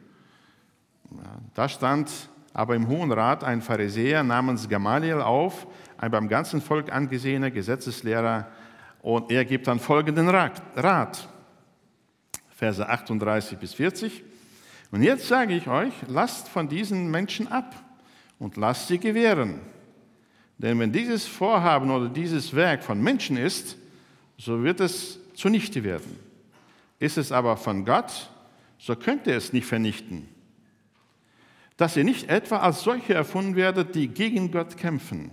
Da 1.55 1.69
stand 1.69 2.11
aber 2.53 2.77
im 2.77 2.89
Hohen 2.89 3.11
Rat 3.13 3.43
ein 3.43 3.63
Pharisäer 3.63 4.23
namens 4.23 4.69
Gamaliel 4.69 5.21
auf, 5.21 5.67
ein 5.99 6.11
beim 6.11 6.29
ganzen 6.29 6.61
Volk 6.61 6.93
angesehener 6.93 7.51
Gesetzeslehrer, 7.51 8.49
und 9.03 9.31
er 9.31 9.45
gibt 9.45 9.67
dann 9.67 9.79
folgenden 9.79 10.29
Rat. 10.31 11.29
Verse 12.49 12.89
38 12.89 13.59
bis 13.59 13.75
40. 13.75 14.25
Und 14.91 15.03
jetzt 15.03 15.29
sage 15.29 15.55
ich 15.55 15.69
euch, 15.69 15.93
lasst 16.07 16.49
von 16.49 16.69
diesen 16.69 17.11
Menschen 17.11 17.49
ab 17.49 17.75
und 18.39 18.57
lasst 18.57 18.89
sie 18.89 18.99
gewähren 18.99 19.61
denn 20.59 20.79
wenn 20.79 20.93
dieses 20.93 21.27
Vorhaben 21.27 21.91
oder 21.91 22.09
dieses 22.09 22.55
Werk 22.55 22.85
von 22.85 23.03
Menschen 23.03 23.37
ist, 23.37 23.77
so 24.39 24.63
wird 24.63 24.81
es 24.81 25.19
zunichte 25.35 25.83
werden. 25.85 26.19
Ist 26.99 27.19
es 27.19 27.33
aber 27.33 27.57
von 27.57 27.85
Gott, 27.85 28.31
so 28.79 28.95
könnt 28.95 29.27
ihr 29.27 29.37
es 29.37 29.53
nicht 29.53 29.67
vernichten. 29.67 30.29
Dass 31.77 31.97
ihr 31.97 32.05
nicht 32.05 32.29
etwa 32.29 32.59
als 32.59 32.83
solche 32.83 33.15
erfunden 33.15 33.57
werdet, 33.57 33.95
die 33.95 34.09
gegen 34.09 34.51
Gott 34.51 34.77
kämpfen. 34.77 35.31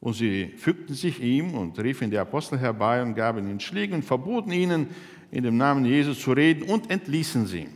Und 0.00 0.12
sie 0.12 0.48
fügten 0.58 0.94
sich 0.94 1.22
ihm 1.22 1.54
und 1.54 1.78
riefen 1.78 2.10
die 2.10 2.18
Apostel 2.18 2.58
herbei 2.58 3.02
und 3.02 3.14
gaben 3.14 3.48
ihnen 3.48 3.60
Schläge 3.60 3.94
und 3.94 4.04
verboten 4.04 4.52
ihnen, 4.52 4.88
in 5.30 5.42
dem 5.42 5.56
Namen 5.56 5.84
Jesus 5.84 6.20
zu 6.20 6.32
reden 6.32 6.70
und 6.70 6.90
entließen 6.90 7.46
sie. 7.46 7.68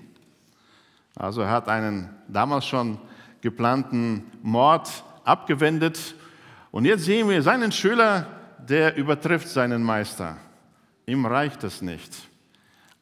Also 1.17 1.41
er 1.41 1.51
hat 1.51 1.69
einen 1.69 2.11
damals 2.29 2.67
schon 2.67 2.99
geplanten 3.41 4.25
Mord 4.43 5.03
abgewendet. 5.25 6.15
Und 6.71 6.85
jetzt 6.85 7.05
sehen 7.05 7.29
wir 7.29 7.43
seinen 7.43 7.73
Schüler, 7.73 8.27
der 8.59 8.97
übertrifft 8.97 9.49
seinen 9.49 9.83
Meister. 9.83 10.37
Ihm 11.07 11.25
reicht 11.25 11.65
es 11.65 11.81
nicht, 11.81 12.15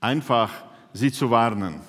einfach 0.00 0.52
sie 0.92 1.10
zu 1.10 1.30
warnen. 1.30 1.80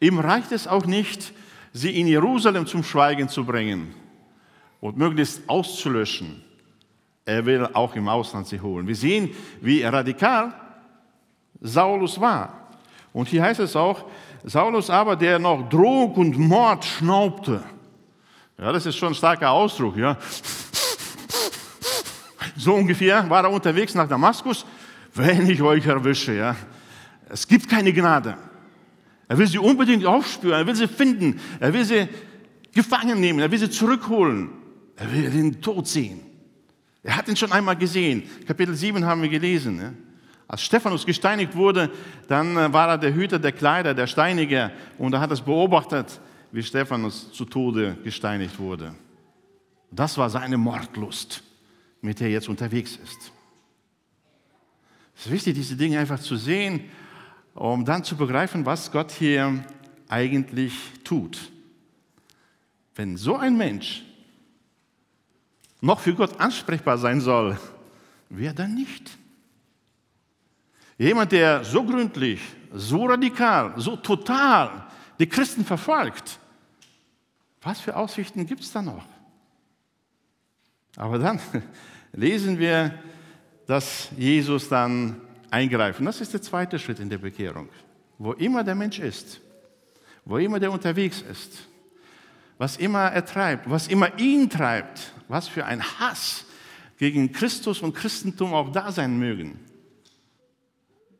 Ihm 0.00 0.20
reicht 0.20 0.52
es 0.52 0.68
auch 0.68 0.86
nicht, 0.86 1.32
sie 1.78 1.98
in 2.00 2.06
Jerusalem 2.06 2.66
zum 2.66 2.82
Schweigen 2.82 3.28
zu 3.28 3.44
bringen 3.44 3.94
und 4.80 4.96
möglichst 4.96 5.48
auszulöschen. 5.48 6.42
Er 7.24 7.44
will 7.46 7.68
auch 7.72 7.94
im 7.94 8.08
Ausland 8.08 8.46
sie 8.46 8.60
holen. 8.60 8.86
Wir 8.86 8.96
sehen, 8.96 9.30
wie 9.60 9.82
radikal 9.82 10.52
Saulus 11.60 12.20
war. 12.20 12.70
Und 13.12 13.28
hier 13.28 13.42
heißt 13.42 13.60
es 13.60 13.76
auch, 13.76 14.04
Saulus 14.44 14.90
aber, 14.90 15.16
der 15.16 15.38
noch 15.38 15.68
Drog 15.68 16.16
und 16.16 16.38
Mord 16.38 16.84
schnaubte. 16.84 17.62
Ja, 18.58 18.72
das 18.72 18.86
ist 18.86 18.96
schon 18.96 19.08
ein 19.08 19.14
starker 19.14 19.50
Ausdruck. 19.50 19.96
Ja. 19.96 20.16
So 22.56 22.74
ungefähr 22.74 23.28
war 23.28 23.44
er 23.44 23.50
unterwegs 23.50 23.94
nach 23.94 24.08
Damaskus. 24.08 24.64
Wenn 25.14 25.48
ich 25.48 25.62
euch 25.62 25.86
erwische, 25.86 26.34
ja. 26.34 26.56
Es 27.28 27.46
gibt 27.46 27.68
keine 27.68 27.92
Gnade. 27.92 28.36
Er 29.28 29.38
will 29.38 29.46
sie 29.46 29.58
unbedingt 29.58 30.06
aufspüren, 30.06 30.60
er 30.60 30.66
will 30.66 30.74
sie 30.74 30.88
finden, 30.88 31.38
er 31.60 31.72
will 31.74 31.84
sie 31.84 32.08
gefangen 32.72 33.20
nehmen, 33.20 33.40
er 33.40 33.50
will 33.50 33.58
sie 33.58 33.70
zurückholen. 33.70 34.50
Er 34.96 35.12
will 35.12 35.30
den 35.30 35.60
Tod 35.60 35.86
sehen. 35.86 36.20
Er 37.04 37.16
hat 37.16 37.28
ihn 37.28 37.36
schon 37.36 37.52
einmal 37.52 37.76
gesehen. 37.76 38.24
Kapitel 38.46 38.74
7 38.74 39.04
haben 39.04 39.22
wir 39.22 39.28
gelesen. 39.28 39.80
Ja. 39.80 39.92
Als 40.48 40.62
Stephanus 40.62 41.06
gesteinigt 41.06 41.54
wurde, 41.54 41.90
dann 42.26 42.56
äh, 42.56 42.72
war 42.72 42.88
er 42.88 42.98
der 42.98 43.14
Hüter 43.14 43.38
der 43.38 43.52
Kleider, 43.52 43.94
der 43.94 44.06
Steiniger, 44.06 44.72
und 44.96 45.12
er 45.12 45.20
hat 45.20 45.30
es 45.30 45.40
beobachtet 45.40 46.20
wie 46.50 46.62
Stephanus 46.62 47.30
zu 47.32 47.44
Tode 47.44 47.96
gesteinigt 48.02 48.58
wurde. 48.58 48.94
Das 49.90 50.16
war 50.16 50.30
seine 50.30 50.56
Mordlust, 50.56 51.42
mit 52.00 52.20
der 52.20 52.28
er 52.28 52.32
jetzt 52.32 52.48
unterwegs 52.48 52.98
ist. 53.02 53.32
Es 55.14 55.26
ist 55.26 55.32
wichtig, 55.32 55.54
diese 55.54 55.76
Dinge 55.76 55.98
einfach 55.98 56.20
zu 56.20 56.36
sehen, 56.36 56.84
um 57.58 57.84
dann 57.84 58.04
zu 58.04 58.16
begreifen, 58.16 58.64
was 58.66 58.92
Gott 58.92 59.10
hier 59.10 59.64
eigentlich 60.08 60.74
tut. 61.02 61.50
Wenn 62.94 63.16
so 63.16 63.36
ein 63.36 63.56
Mensch 63.56 64.04
noch 65.80 65.98
für 65.98 66.14
Gott 66.14 66.40
ansprechbar 66.40 66.98
sein 66.98 67.20
soll, 67.20 67.58
wer 68.28 68.52
dann 68.52 68.74
nicht? 68.74 69.10
Jemand, 70.98 71.32
der 71.32 71.64
so 71.64 71.84
gründlich, 71.84 72.40
so 72.72 73.06
radikal, 73.06 73.74
so 73.76 73.96
total 73.96 74.86
die 75.18 75.28
Christen 75.28 75.64
verfolgt. 75.64 76.38
Was 77.62 77.80
für 77.80 77.96
Aussichten 77.96 78.46
gibt 78.46 78.62
es 78.62 78.70
da 78.70 78.82
noch? 78.82 79.04
Aber 80.96 81.18
dann 81.18 81.40
lesen 82.12 82.58
wir, 82.58 83.02
dass 83.66 84.10
Jesus 84.16 84.68
dann 84.68 85.20
eingreift. 85.50 86.00
Und 86.00 86.06
das 86.06 86.20
ist 86.20 86.32
der 86.32 86.42
zweite 86.42 86.78
Schritt 86.78 87.00
in 87.00 87.08
der 87.08 87.18
Bekehrung. 87.18 87.68
Wo 88.18 88.32
immer 88.32 88.64
der 88.64 88.74
Mensch 88.74 88.98
ist, 88.98 89.40
wo 90.24 90.38
immer 90.38 90.60
der 90.60 90.72
unterwegs 90.72 91.22
ist, 91.22 91.68
was 92.58 92.76
immer 92.76 93.12
er 93.12 93.24
treibt, 93.24 93.70
was 93.70 93.86
immer 93.86 94.18
ihn 94.18 94.50
treibt, 94.50 95.12
was 95.28 95.48
für 95.48 95.64
ein 95.64 95.82
Hass 95.82 96.44
gegen 96.98 97.32
Christus 97.32 97.80
und 97.80 97.94
Christentum 97.94 98.52
auch 98.52 98.72
da 98.72 98.90
sein 98.90 99.18
mögen, 99.18 99.60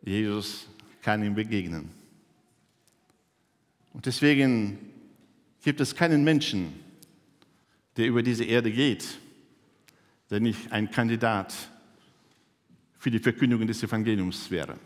Jesus 0.02 0.66
kann 1.02 1.22
ihm 1.22 1.34
begegnen. 1.34 1.90
Und 3.92 4.06
deswegen 4.06 4.78
gibt 5.62 5.80
es 5.80 5.94
keinen 5.94 6.24
Menschen, 6.24 6.72
der 7.96 8.06
über 8.06 8.22
diese 8.22 8.44
Erde 8.44 8.70
geht, 8.70 9.18
der 10.30 10.40
nicht 10.40 10.72
ein 10.72 10.90
Kandidat 10.90 11.54
für 12.98 13.10
die 13.10 13.18
Verkündigung 13.18 13.66
des 13.66 13.82
Evangeliums 13.82 14.50
wäre. 14.50 14.76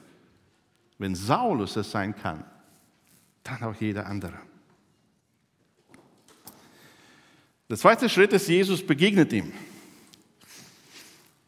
Wenn 0.99 1.14
Saulus 1.14 1.76
es 1.76 1.90
sein 1.90 2.14
kann, 2.14 2.45
dann 3.42 3.62
auch 3.64 3.75
jeder 3.81 4.07
andere. 4.07 4.38
Der 7.69 7.76
zweite 7.76 8.09
Schritt 8.09 8.33
ist, 8.33 8.49
Jesus 8.49 8.87
begegnet 8.87 9.33
ihm. 9.33 9.52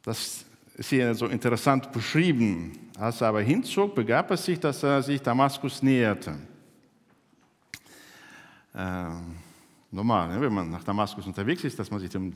Das 0.02 0.44
ist 0.76 0.88
hier 0.88 1.14
so 1.14 1.26
interessant 1.26 1.92
beschrieben. 1.92 2.90
Als 2.99 3.21
er 3.21 3.28
aber 3.28 3.42
hinzog, 3.42 3.94
begab 3.94 4.30
es 4.30 4.44
sich, 4.44 4.59
dass 4.59 4.83
er 4.83 5.02
sich 5.02 5.21
Damaskus 5.21 5.83
näherte 5.83 6.37
äh, 8.75 9.11
normal, 9.90 10.28
ne, 10.28 10.40
wenn 10.40 10.52
man 10.52 10.71
nach 10.71 10.85
Damaskus 10.85 11.26
unterwegs 11.26 11.64
ist, 11.64 11.78
dass 11.78 11.90
man 11.90 12.00
sich 12.00 12.11
dem, 12.11 12.35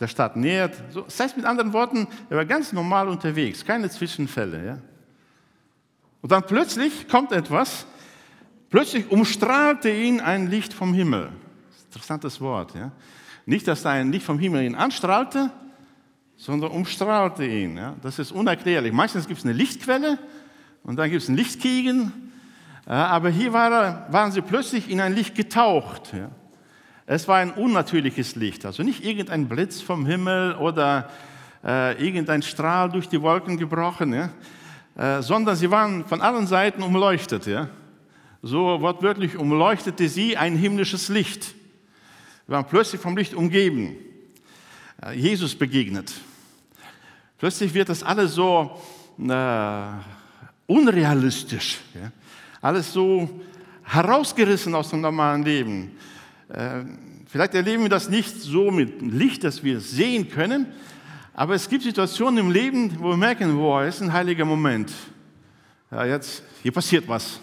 der 0.00 0.08
Stadt 0.08 0.36
nähert. 0.36 0.74
So, 0.90 1.02
das 1.02 1.18
heißt 1.18 1.36
mit 1.36 1.46
anderen 1.46 1.72
Worten, 1.72 2.06
er 2.28 2.36
war 2.36 2.44
ganz 2.44 2.72
normal 2.72 3.08
unterwegs, 3.08 3.64
keine 3.64 3.88
Zwischenfälle. 3.90 4.66
Ja? 4.66 4.78
Und 6.22 6.32
dann 6.32 6.42
plötzlich 6.42 7.08
kommt 7.08 7.32
etwas, 7.32 7.86
plötzlich 8.70 9.10
umstrahlte 9.10 9.90
ihn 9.90 10.20
ein 10.20 10.50
Licht 10.50 10.72
vom 10.72 10.92
Himmel. 10.92 11.30
Interessantes 11.86 12.40
Wort. 12.40 12.74
Ja? 12.74 12.92
Nicht, 13.46 13.66
dass 13.68 13.82
da 13.82 13.90
ein 13.90 14.12
Licht 14.12 14.26
vom 14.26 14.38
Himmel 14.38 14.64
ihn 14.64 14.74
anstrahlte, 14.74 15.50
sondern 16.36 16.70
umstrahlte 16.70 17.46
ihn. 17.46 17.76
Ja? 17.76 17.94
Das 18.02 18.18
ist 18.18 18.32
unerklärlich. 18.32 18.92
Meistens 18.92 19.26
gibt 19.26 19.38
es 19.38 19.44
eine 19.44 19.54
Lichtquelle 19.54 20.18
und 20.82 20.96
dann 20.96 21.10
gibt 21.10 21.22
es 21.22 21.28
einen 21.28 21.38
Lichtkegel 21.38 22.12
aber 22.86 23.30
hier 23.30 23.52
war, 23.52 24.12
waren 24.12 24.30
sie 24.30 24.40
plötzlich 24.40 24.88
in 24.88 25.00
ein 25.00 25.12
Licht 25.12 25.34
getaucht. 25.34 26.14
Es 27.08 27.28
war 27.28 27.36
ein 27.36 27.52
unnatürliches 27.52 28.34
Licht, 28.34 28.66
also 28.66 28.82
nicht 28.82 29.04
irgendein 29.04 29.48
Blitz 29.48 29.80
vom 29.80 30.06
Himmel 30.06 30.56
oder 30.56 31.08
äh, 31.64 32.04
irgendein 32.04 32.42
Strahl 32.42 32.90
durch 32.90 33.08
die 33.08 33.22
Wolken 33.22 33.56
gebrochen, 33.56 34.12
ja? 34.12 34.30
äh, 34.96 35.22
sondern 35.22 35.54
sie 35.54 35.70
waren 35.70 36.04
von 36.04 36.20
allen 36.20 36.48
Seiten 36.48 36.82
umleuchtet. 36.82 37.46
Ja? 37.46 37.68
So 38.42 38.80
wortwörtlich 38.80 39.36
umleuchtete 39.36 40.08
sie 40.08 40.36
ein 40.36 40.56
himmlisches 40.56 41.08
Licht. 41.08 41.44
Sie 41.44 42.52
waren 42.52 42.66
plötzlich 42.66 43.00
vom 43.00 43.16
Licht 43.16 43.34
umgeben. 43.34 43.94
Äh, 45.00 45.12
Jesus 45.12 45.54
begegnet. 45.54 46.12
Plötzlich 47.38 47.72
wird 47.72 47.88
das 47.88 48.02
alles 48.02 48.34
so 48.34 48.82
äh, 49.16 49.86
unrealistisch. 50.66 51.78
Ja? 51.94 52.10
Alles 52.60 52.92
so 52.92 53.28
herausgerissen 53.84 54.74
aus 54.74 54.90
dem 54.90 55.02
normalen 55.02 55.44
Leben. 55.44 55.92
Äh, 56.48 56.84
vielleicht 57.26 57.54
erleben 57.54 57.82
wir 57.82 57.88
das 57.88 58.08
nicht 58.08 58.40
so 58.40 58.70
mit 58.70 59.02
Licht, 59.02 59.42
dass 59.44 59.64
wir 59.64 59.78
es 59.78 59.90
sehen 59.90 60.28
können, 60.30 60.66
aber 61.34 61.54
es 61.54 61.68
gibt 61.68 61.82
Situationen 61.82 62.38
im 62.38 62.50
Leben, 62.50 62.96
wo 62.98 63.10
wir 63.10 63.16
merken, 63.16 63.56
boah, 63.56 63.82
es 63.82 63.96
ist 63.96 64.02
ein 64.02 64.12
heiliger 64.12 64.44
Moment. 64.44 64.92
Ja, 65.90 66.04
jetzt, 66.04 66.42
hier 66.62 66.72
passiert 66.72 67.06
was. 67.08 67.40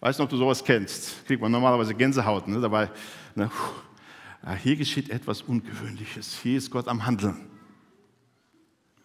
Weiß 0.00 0.18
nicht, 0.18 0.24
ob 0.24 0.30
du 0.30 0.36
sowas 0.36 0.62
kennst. 0.64 1.26
Kriegt 1.26 1.40
man 1.40 1.52
normalerweise 1.52 1.94
Gänsehaut 1.94 2.48
ne, 2.48 2.60
dabei. 2.60 2.90
Ne, 3.34 3.50
ja, 4.44 4.54
hier 4.54 4.76
geschieht 4.76 5.10
etwas 5.10 5.42
Ungewöhnliches. 5.42 6.38
Hier 6.42 6.58
ist 6.58 6.70
Gott 6.70 6.88
am 6.88 7.04
Handeln. 7.06 7.36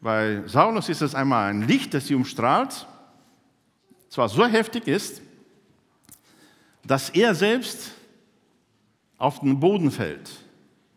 Bei 0.02 0.44
Saulus 0.46 0.90
ist 0.90 1.02
es 1.02 1.16
einmal 1.16 1.50
ein 1.50 1.68
Licht, 1.68 1.94
das 1.94 2.08
sie 2.08 2.16
umstrahlt, 2.16 2.86
zwar 4.10 4.30
so 4.30 4.46
heftig 4.46 4.88
ist, 4.88 5.22
dass 6.86 7.10
er 7.10 7.34
selbst 7.34 7.92
auf 9.18 9.40
den 9.40 9.60
Boden 9.60 9.92
fällt. 9.92 10.32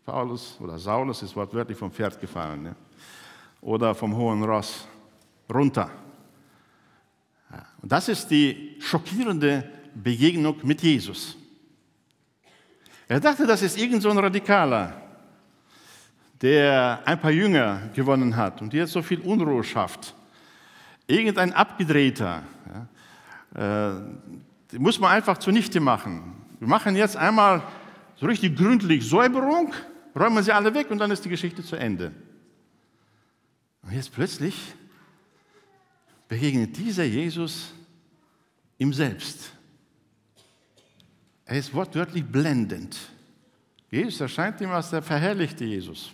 Paulus 0.05 0.57
oder 0.59 0.77
Saulus 0.79 1.21
ist 1.21 1.35
wortwörtlich 1.35 1.77
vom 1.77 1.91
Pferd 1.91 2.19
gefallen 2.19 2.63
ne? 2.63 2.75
oder 3.61 3.93
vom 3.93 4.15
hohen 4.15 4.43
Ross 4.43 4.87
runter. 5.53 5.89
Und 7.81 7.91
das 7.91 8.09
ist 8.09 8.27
die 8.27 8.77
schockierende 8.79 9.69
Begegnung 9.95 10.57
mit 10.63 10.81
Jesus. 10.81 11.37
Er 13.07 13.19
dachte, 13.19 13.47
das 13.47 13.61
ist 13.61 13.77
irgend 13.77 14.01
so 14.01 14.09
ein 14.09 14.17
Radikaler, 14.17 15.01
der 16.41 17.01
ein 17.05 17.19
paar 17.19 17.31
Jünger 17.31 17.89
gewonnen 17.93 18.35
hat 18.35 18.61
und 18.61 18.73
jetzt 18.73 18.91
so 18.91 19.01
viel 19.01 19.19
Unruhe 19.21 19.63
schafft. 19.63 20.13
Irgendein 21.07 21.53
Abgedrehter. 21.53 22.43
Ja, 23.55 23.95
äh, 23.95 24.77
muss 24.77 24.99
man 24.99 25.11
einfach 25.11 25.39
zunichte 25.39 25.79
machen. 25.79 26.35
Wir 26.59 26.67
machen 26.67 26.95
jetzt 26.95 27.17
einmal 27.17 27.63
so 28.19 28.25
richtig 28.25 28.57
gründlich 28.57 29.07
Säuberung, 29.07 29.73
räumen 30.15 30.43
sie 30.43 30.51
alle 30.51 30.73
weg 30.73 30.91
und 30.91 30.97
dann 30.97 31.11
ist 31.11 31.23
die 31.23 31.29
Geschichte 31.29 31.63
zu 31.63 31.75
Ende. 31.75 32.11
Und 33.81 33.93
jetzt 33.93 34.13
plötzlich 34.13 34.55
begegnet 36.27 36.75
dieser 36.77 37.05
Jesus 37.05 37.71
ihm 38.77 38.93
selbst. 38.93 39.51
Er 41.45 41.57
ist 41.57 41.73
wortwörtlich 41.73 42.25
blendend. 42.25 42.97
Jesus 43.89 44.21
erscheint 44.21 44.59
ihm 44.61 44.69
als 44.69 44.89
der 44.89 45.01
verherrlichte 45.01 45.65
Jesus, 45.65 46.11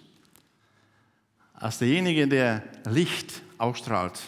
als 1.54 1.80
derjenige, 1.80 2.28
der 2.28 2.64
Licht 2.86 3.42
ausstrahlt. 3.58 4.20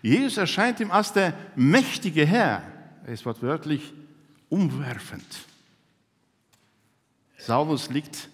Jesus 0.00 0.38
erscheint 0.38 0.80
ihm 0.80 0.90
als 0.90 1.12
der 1.12 1.34
mächtige 1.56 2.24
Herr. 2.24 2.62
Er 3.04 3.12
ist 3.12 3.26
wortwörtlich 3.26 3.92
umwerfend. 4.48 5.49
Saulus 7.40 7.90
liegt 7.90 8.28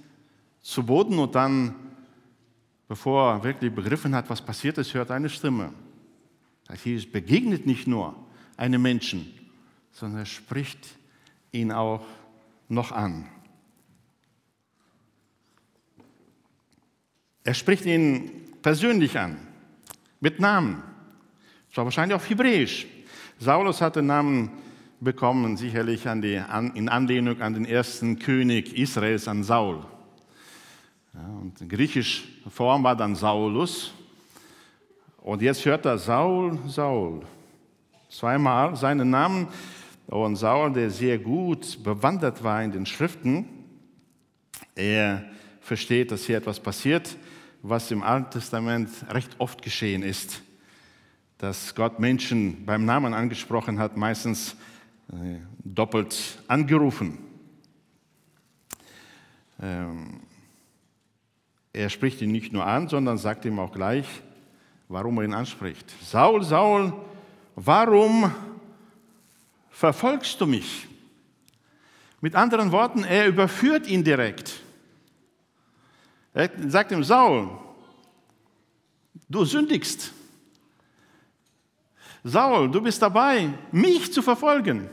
zu 0.60 0.84
Boden 0.84 1.18
und 1.18 1.34
dann, 1.34 1.74
bevor 2.88 3.34
er 3.34 3.44
wirklich 3.44 3.72
begriffen 3.72 4.14
hat, 4.14 4.28
was 4.28 4.42
passiert 4.42 4.78
ist, 4.78 4.94
hört 4.94 5.10
eine 5.10 5.28
Stimme. 5.28 5.72
Jesus 6.84 7.10
begegnet 7.10 7.66
nicht 7.66 7.86
nur 7.86 8.16
einem 8.56 8.82
Menschen, 8.82 9.32
sondern 9.92 10.20
er 10.20 10.26
spricht 10.26 10.96
ihn 11.52 11.70
auch 11.70 12.04
noch 12.68 12.90
an. 12.90 13.28
Er 17.44 17.54
spricht 17.54 17.86
ihn 17.86 18.32
persönlich 18.60 19.16
an, 19.16 19.38
mit 20.18 20.40
Namen. 20.40 20.82
Das 21.68 21.76
war 21.76 21.84
wahrscheinlich 21.84 22.16
auf 22.16 22.28
Hebräisch. 22.28 22.88
Saulus 23.38 23.80
hatte 23.80 24.02
Namen 24.02 24.50
bekommen, 25.06 25.56
sicherlich 25.56 26.08
an 26.08 26.20
die, 26.20 26.36
an, 26.36 26.72
in 26.74 26.88
Anlehnung 26.88 27.40
an 27.40 27.54
den 27.54 27.64
ersten 27.64 28.18
König 28.18 28.76
Israels, 28.76 29.28
an 29.28 29.44
Saul. 29.44 29.86
Ja, 31.14 31.24
und 31.40 31.60
die 31.60 31.68
griechische 31.68 32.24
Form 32.50 32.82
war 32.82 32.96
dann 32.96 33.14
Saulus. 33.14 33.94
Und 35.18 35.42
jetzt 35.42 35.64
hört 35.64 35.86
er 35.86 35.96
Saul, 35.96 36.58
Saul. 36.66 37.22
Zweimal 38.10 38.74
seinen 38.74 39.08
Namen. 39.08 39.46
Und 40.08 40.34
Saul, 40.34 40.72
der 40.72 40.90
sehr 40.90 41.18
gut 41.18 41.82
bewandert 41.84 42.42
war 42.42 42.62
in 42.64 42.72
den 42.72 42.84
Schriften, 42.84 43.46
er 44.74 45.24
versteht, 45.60 46.10
dass 46.10 46.26
hier 46.26 46.38
etwas 46.38 46.58
passiert, 46.58 47.16
was 47.62 47.92
im 47.92 48.02
Alten 48.02 48.30
Testament 48.30 48.90
recht 49.10 49.36
oft 49.38 49.62
geschehen 49.62 50.02
ist. 50.02 50.42
Dass 51.38 51.76
Gott 51.76 52.00
Menschen 52.00 52.66
beim 52.66 52.84
Namen 52.84 53.14
angesprochen 53.14 53.78
hat, 53.78 53.96
meistens 53.96 54.56
doppelt 55.64 56.38
angerufen. 56.48 57.18
Ähm, 59.60 60.20
er 61.72 61.90
spricht 61.90 62.20
ihn 62.22 62.32
nicht 62.32 62.52
nur 62.52 62.64
an, 62.64 62.88
sondern 62.88 63.18
sagt 63.18 63.44
ihm 63.44 63.58
auch 63.58 63.72
gleich, 63.72 64.06
warum 64.88 65.18
er 65.18 65.24
ihn 65.24 65.34
anspricht. 65.34 65.94
Saul, 66.02 66.42
Saul, 66.42 66.92
warum 67.54 68.32
verfolgst 69.70 70.40
du 70.40 70.46
mich? 70.46 70.88
Mit 72.20 72.34
anderen 72.34 72.72
Worten, 72.72 73.04
er 73.04 73.28
überführt 73.28 73.86
ihn 73.86 74.02
direkt. 74.02 74.60
Er 76.32 76.50
sagt 76.68 76.92
ihm, 76.92 77.04
Saul, 77.04 77.50
du 79.28 79.44
sündigst. 79.44 80.12
Saul, 82.24 82.70
du 82.70 82.80
bist 82.80 83.00
dabei, 83.00 83.50
mich 83.70 84.12
zu 84.12 84.22
verfolgen. 84.22 84.88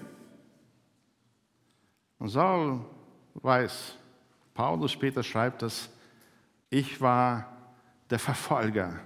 Und 2.23 2.29
Saul 2.29 2.79
weiß, 3.33 3.97
Paulus 4.53 4.93
später 4.93 5.21
schreibt 5.23 5.61
das, 5.61 5.89
ich 6.69 7.01
war 7.01 7.51
der 8.09 8.17
Verfolger 8.17 8.97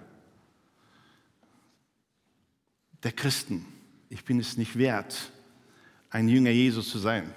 der 3.02 3.12
Christen. 3.12 3.66
Ich 4.10 4.24
bin 4.24 4.40
es 4.40 4.56
nicht 4.56 4.78
wert, 4.78 5.32
ein 6.12 6.30
Jünger 6.30 6.52
Jesus 6.52 6.92
zu 6.92 7.00
sein. 7.00 7.34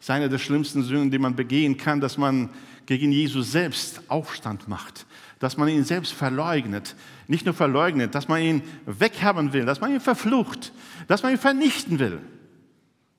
Es 0.00 0.06
ist 0.06 0.10
eine 0.10 0.30
der 0.30 0.38
schlimmsten 0.38 0.82
Sünden, 0.82 1.10
die 1.10 1.18
man 1.18 1.36
begehen 1.36 1.76
kann, 1.76 2.00
dass 2.00 2.16
man 2.16 2.48
gegen 2.86 3.12
Jesus 3.12 3.52
selbst 3.52 4.00
Aufstand 4.08 4.66
macht, 4.66 5.04
dass 5.40 5.58
man 5.58 5.68
ihn 5.68 5.84
selbst 5.84 6.14
verleugnet, 6.14 6.96
nicht 7.28 7.44
nur 7.44 7.52
verleugnet, 7.54 8.14
dass 8.14 8.28
man 8.28 8.40
ihn 8.40 8.62
weghaben 8.86 9.52
will, 9.52 9.66
dass 9.66 9.82
man 9.82 9.92
ihn 9.92 10.00
verflucht, 10.00 10.72
dass 11.06 11.22
man 11.22 11.32
ihn 11.32 11.38
vernichten 11.38 11.98
will. 11.98 12.22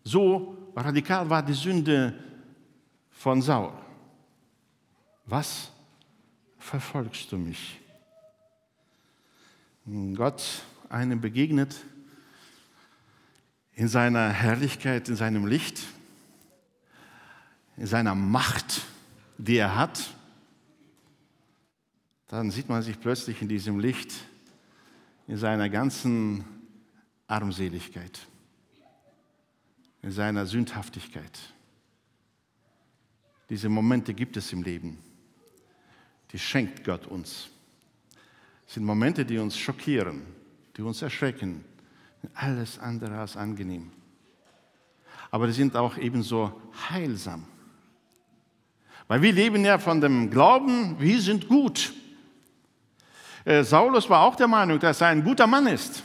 So 0.03 0.64
radikal 0.83 1.29
war 1.29 1.43
die 1.43 1.53
Sünde 1.53 2.13
von 3.11 3.41
Saul. 3.41 3.73
Was 5.25 5.71
verfolgst 6.59 7.31
du 7.31 7.37
mich? 7.37 7.79
Gott 10.15 10.43
einem 10.89 11.21
begegnet 11.21 11.75
in 13.73 13.87
seiner 13.87 14.29
Herrlichkeit, 14.29 15.09
in 15.09 15.15
seinem 15.15 15.45
Licht, 15.45 15.81
in 17.77 17.85
seiner 17.85 18.15
Macht, 18.15 18.81
die 19.37 19.57
er 19.57 19.75
hat 19.75 20.15
dann 22.27 22.51
sieht 22.51 22.69
man 22.69 22.81
sich 22.81 22.99
plötzlich 22.99 23.41
in 23.41 23.47
diesem 23.47 23.79
Licht 23.79 24.13
in 25.27 25.37
seiner 25.37 25.69
ganzen 25.69 26.43
Armseligkeit, 27.27 28.27
in 30.05 30.11
seiner 30.11 30.45
Sündhaftigkeit. 30.45 31.39
Diese 33.49 33.69
Momente 33.69 34.13
gibt 34.13 34.37
es 34.37 34.53
im 34.53 34.61
Leben. 34.61 34.99
Die 36.31 36.37
schenkt 36.37 36.83
Gott 36.83 37.07
uns. 37.07 37.49
Das 38.65 38.75
sind 38.75 38.85
Momente, 38.85 39.25
die 39.25 39.39
uns 39.39 39.57
schockieren, 39.57 40.21
die 40.77 40.83
uns 40.83 41.01
erschrecken. 41.01 41.65
Alles 42.35 42.77
andere 42.77 43.17
als 43.17 43.35
angenehm. 43.35 43.91
Aber 45.31 45.47
die 45.47 45.53
sind 45.53 45.75
auch 45.75 45.97
ebenso 45.97 46.61
heilsam. 46.89 47.47
Weil 49.07 49.23
wir 49.23 49.33
leben 49.33 49.65
ja 49.65 49.79
von 49.79 50.01
dem 50.01 50.29
Glauben, 50.29 50.99
wir 50.99 51.19
sind 51.19 51.47
gut. 51.47 51.93
Äh, 53.43 53.63
Saulus 53.63 54.07
war 54.07 54.21
auch 54.21 54.35
der 54.35 54.47
Meinung, 54.47 54.79
dass 54.79 55.01
er 55.01 55.07
ein 55.07 55.23
guter 55.23 55.47
Mann 55.47 55.65
ist. 55.65 56.03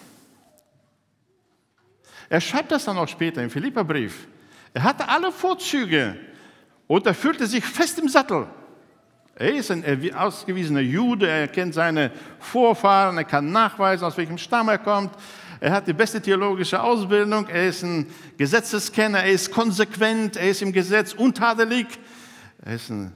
Er 2.31 2.41
schreibt 2.41 2.73
das 2.73 2.87
dann 2.87 2.97
auch 2.97 3.09
später 3.09 3.43
im 3.43 3.51
Philipperbrief. 3.51 4.27
Er 4.73 4.85
hatte 4.85 5.07
alle 5.07 5.31
Vorzüge, 5.31 6.17
Und 6.91 7.07
er 7.07 7.15
fühlte 7.15 7.47
sich 7.47 7.65
fest 7.65 8.01
im 8.01 8.09
Sattel. 8.09 8.49
Er 9.37 9.55
ist 9.55 9.71
ein 9.71 10.13
ausgewiesener 10.13 10.81
Jude, 10.81 11.29
er 11.29 11.47
kennt 11.47 11.73
seine 11.73 12.11
Vorfahren, 12.41 13.17
er 13.17 13.23
kann 13.23 13.53
nachweisen, 13.53 14.05
aus 14.05 14.17
welchem 14.17 14.39
Stamm 14.39 14.69
er 14.69 14.79
kommt. 14.79 15.15
Er 15.61 15.71
hat 15.71 15.87
die 15.87 15.93
beste 15.93 16.21
theologische 16.21 16.83
Ausbildung, 16.83 17.47
er 17.47 17.69
ist 17.69 17.85
ein 17.85 18.07
Gesetzeskenner, 18.37 19.21
er 19.21 19.31
ist 19.31 19.53
konsequent, 19.53 20.37
er 20.37 20.51
ist 20.51 20.63
im 20.63 20.73
Gesetz 20.73 21.13
untadelig. 21.13 21.87
Er 22.61 22.75
ist 22.75 22.91
ein 22.91 23.13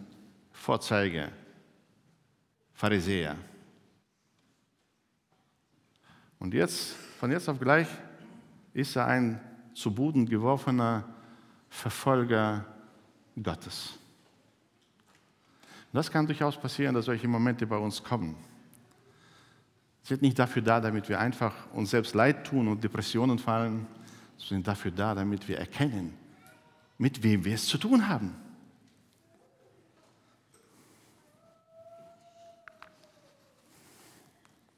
Vorzeige, 0.52 1.30
Pharisäer. 2.74 3.34
Und 6.38 6.54
jetzt, 6.54 6.94
von 7.18 7.32
jetzt 7.32 7.48
auf 7.48 7.58
gleich, 7.58 7.88
ist 8.74 8.96
er 8.96 9.06
ein 9.06 9.40
zu 9.72 9.94
Boden 9.94 10.26
geworfener 10.26 11.04
Verfolger 11.70 12.66
Gottes. 13.40 13.98
Das 15.92 16.10
kann 16.10 16.26
durchaus 16.26 16.56
passieren, 16.56 16.94
dass 16.94 17.04
solche 17.04 17.28
Momente 17.28 17.66
bei 17.66 17.76
uns 17.76 18.02
kommen. 18.02 18.36
Sie 20.02 20.08
sind 20.08 20.22
nicht 20.22 20.38
dafür 20.38 20.60
da, 20.60 20.80
damit 20.80 21.08
wir 21.08 21.18
einfach 21.18 21.54
uns 21.72 21.90
selbst 21.90 22.14
leid 22.14 22.44
tun 22.46 22.68
und 22.68 22.82
Depressionen 22.82 23.38
fallen, 23.38 23.86
Sie 24.36 24.48
sind 24.48 24.66
dafür 24.66 24.90
da, 24.90 25.14
damit 25.14 25.46
wir 25.48 25.58
erkennen, 25.58 26.12
mit 26.98 27.22
wem 27.22 27.44
wir 27.44 27.54
es 27.54 27.66
zu 27.66 27.78
tun 27.78 28.08
haben. 28.08 28.34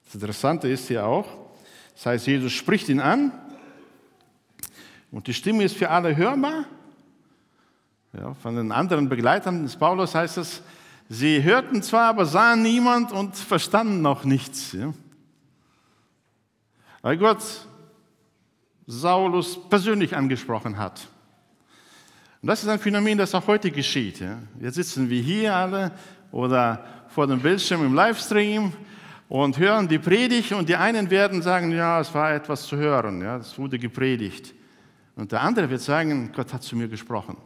Das 0.05 0.15
Interessante 0.15 0.69
ist 0.69 0.87
hier 0.87 1.05
auch, 1.07 1.27
das 1.95 2.07
heißt, 2.07 2.27
Jesus 2.27 2.53
spricht 2.53 2.91
ihn 2.91 3.01
an 3.01 3.33
und 5.11 5.27
die 5.27 5.35
Stimme 5.35 5.65
ist 5.65 5.77
für 5.77 5.91
alle 5.91 6.17
hörbar. 6.17 6.65
Ja, 8.13 8.35
von 8.35 8.57
den 8.57 8.73
anderen 8.73 9.09
Begleitern 9.09 9.63
des 9.63 9.77
Paulus 9.77 10.15
heißt 10.15 10.39
es, 10.39 10.63
sie 11.09 11.43
hörten 11.43 11.83
zwar, 11.83 12.09
aber 12.09 12.25
sahen 12.27 12.63
niemand 12.63 13.13
und 13.13 13.37
verstanden 13.37 14.03
noch 14.03 14.25
nichts. 14.25 14.73
Ja. 14.73 14.93
Weil 17.03 17.19
Gott 17.19 17.43
Saulus 18.87 19.59
persönlich 19.69 20.17
angesprochen 20.17 20.79
hat. 20.79 21.09
Und 22.41 22.49
das 22.49 22.63
ist 22.63 22.69
ein 22.69 22.79
Phänomen, 22.79 23.19
das 23.19 23.35
auch 23.35 23.47
heute 23.47 23.71
geschieht. 23.71 24.21
Ja. 24.21 24.39
Jetzt 24.61 24.77
sitzen 24.77 25.11
wir 25.11 25.21
hier 25.21 25.55
alle 25.55 25.93
oder 26.31 26.85
vor 27.09 27.27
dem 27.27 27.41
Bildschirm 27.41 27.85
im 27.85 27.95
Livestream 27.95 28.73
und 29.29 29.59
hören 29.59 29.89
die 29.89 29.99
Predigt 29.99 30.53
und 30.53 30.69
die 30.69 30.77
einen 30.77 31.11
werden 31.11 31.43
sagen, 31.43 31.73
ja, 31.73 32.01
es 32.01 32.15
war 32.15 32.33
etwas 32.33 32.67
zu 32.67 32.77
hören, 32.77 33.21
ja, 33.21 33.39
es 33.39 33.59
wurde 33.59 33.79
gepredigt. 33.79 34.55
Und 35.17 35.33
der 35.33 35.41
andere 35.43 35.69
wird 35.69 35.81
sagen, 35.81 36.31
Gott 36.35 36.53
hat 36.53 36.63
zu 36.63 36.77
mir 36.77 36.89
gesprochen. 36.89 37.37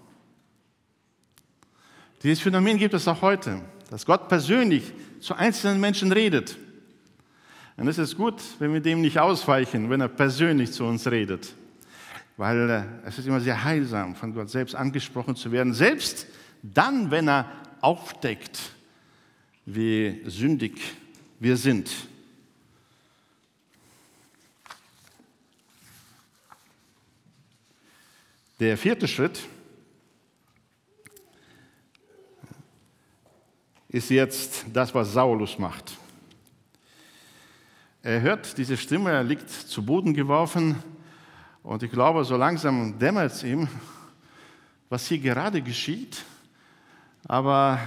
Dieses 2.23 2.41
Phänomen 2.41 2.77
gibt 2.77 2.93
es 2.93 3.09
auch 3.09 3.23
heute, 3.23 3.63
dass 3.89 4.05
Gott 4.05 4.29
persönlich 4.29 4.93
zu 5.21 5.35
einzelnen 5.35 5.81
Menschen 5.81 6.13
redet. 6.13 6.59
Und 7.77 7.89
es 7.89 7.97
ist 7.97 8.17
gut, 8.17 8.43
wenn 8.59 8.75
wir 8.75 8.81
dem 8.81 9.01
nicht 9.01 9.19
ausweichen, 9.19 9.89
wenn 9.89 10.03
er 10.03 10.09
persönlich 10.09 10.73
zu 10.73 10.85
uns 10.85 11.07
redet. 11.11 11.55
Weil 12.37 12.69
äh, 12.69 12.83
es 13.07 13.19
ist 13.19 13.27
immer 13.27 13.41
sehr 13.41 13.65
heilsam, 13.65 14.15
von 14.15 14.35
Gott 14.35 14.51
selbst 14.51 14.75
angesprochen 14.75 15.35
zu 15.35 15.51
werden, 15.51 15.73
selbst 15.73 16.27
dann, 16.63 17.11
wenn 17.11 17.29
er 17.29 17.51
aufdeckt, 17.81 18.59
wie 19.65 20.23
sündig 20.27 20.79
wir 21.39 21.57
sind. 21.57 21.91
Der 28.61 28.77
vierte 28.77 29.09
Schritt 29.09 29.41
ist 33.89 34.11
jetzt 34.11 34.67
das, 34.71 34.95
was 34.95 35.15
Saulus 35.15 35.59
macht. 35.59 35.97
Er 38.03 38.21
hört 38.21 38.59
diese 38.59 38.77
Stimme, 38.77 39.13
er 39.13 39.25
liegt 39.25 39.49
zu 39.49 39.83
Boden 39.83 40.13
geworfen 40.13 40.77
und 41.63 41.83
ich 41.83 41.91
glaube, 41.91 42.23
so 42.23 42.37
langsam 42.37 42.99
dämmert 42.99 43.33
es 43.33 43.43
ihm, 43.45 43.67
was 44.91 45.07
hier 45.07 45.21
gerade 45.21 45.63
geschieht. 45.63 46.23
Aber 47.29 47.81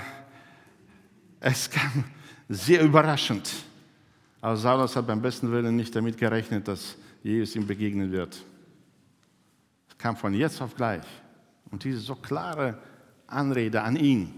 es 1.39 1.69
kam 1.69 2.03
sehr 2.49 2.81
überraschend. 2.81 3.47
Aber 4.41 4.57
Saulus 4.57 4.95
hat 4.95 5.05
beim 5.05 5.21
besten 5.21 5.51
Willen 5.51 5.75
nicht 5.75 5.95
damit 5.95 6.17
gerechnet, 6.17 6.67
dass 6.67 6.95
Jesus 7.21 7.55
ihm 7.55 7.67
begegnen 7.67 8.11
wird 8.11 8.43
kam 10.03 10.17
von 10.17 10.33
jetzt 10.33 10.61
auf 10.61 10.75
gleich. 10.75 11.05
Und 11.71 11.85
diese 11.85 11.99
so 11.99 12.15
klare 12.15 12.77
Anrede 13.25 13.81
an 13.83 13.95
ihn, 13.95 14.33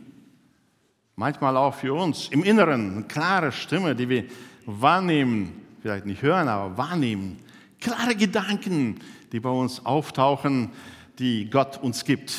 manchmal 1.15 1.57
auch 1.57 1.73
für 1.73 1.95
uns 1.95 2.27
im 2.27 2.43
Inneren, 2.43 2.97
eine 2.97 3.03
klare 3.05 3.51
Stimme, 3.51 3.95
die 3.95 4.07
wir 4.07 4.25
wahrnehmen, 4.67 5.53
vielleicht 5.81 6.05
nicht 6.05 6.21
hören, 6.21 6.49
aber 6.49 6.77
wahrnehmen, 6.77 7.39
klare 7.81 8.15
Gedanken, 8.15 8.99
die 9.31 9.39
bei 9.39 9.49
uns 9.49 9.83
auftauchen, 9.83 10.69
die 11.17 11.49
Gott 11.49 11.81
uns 11.81 12.05
gibt. 12.05 12.35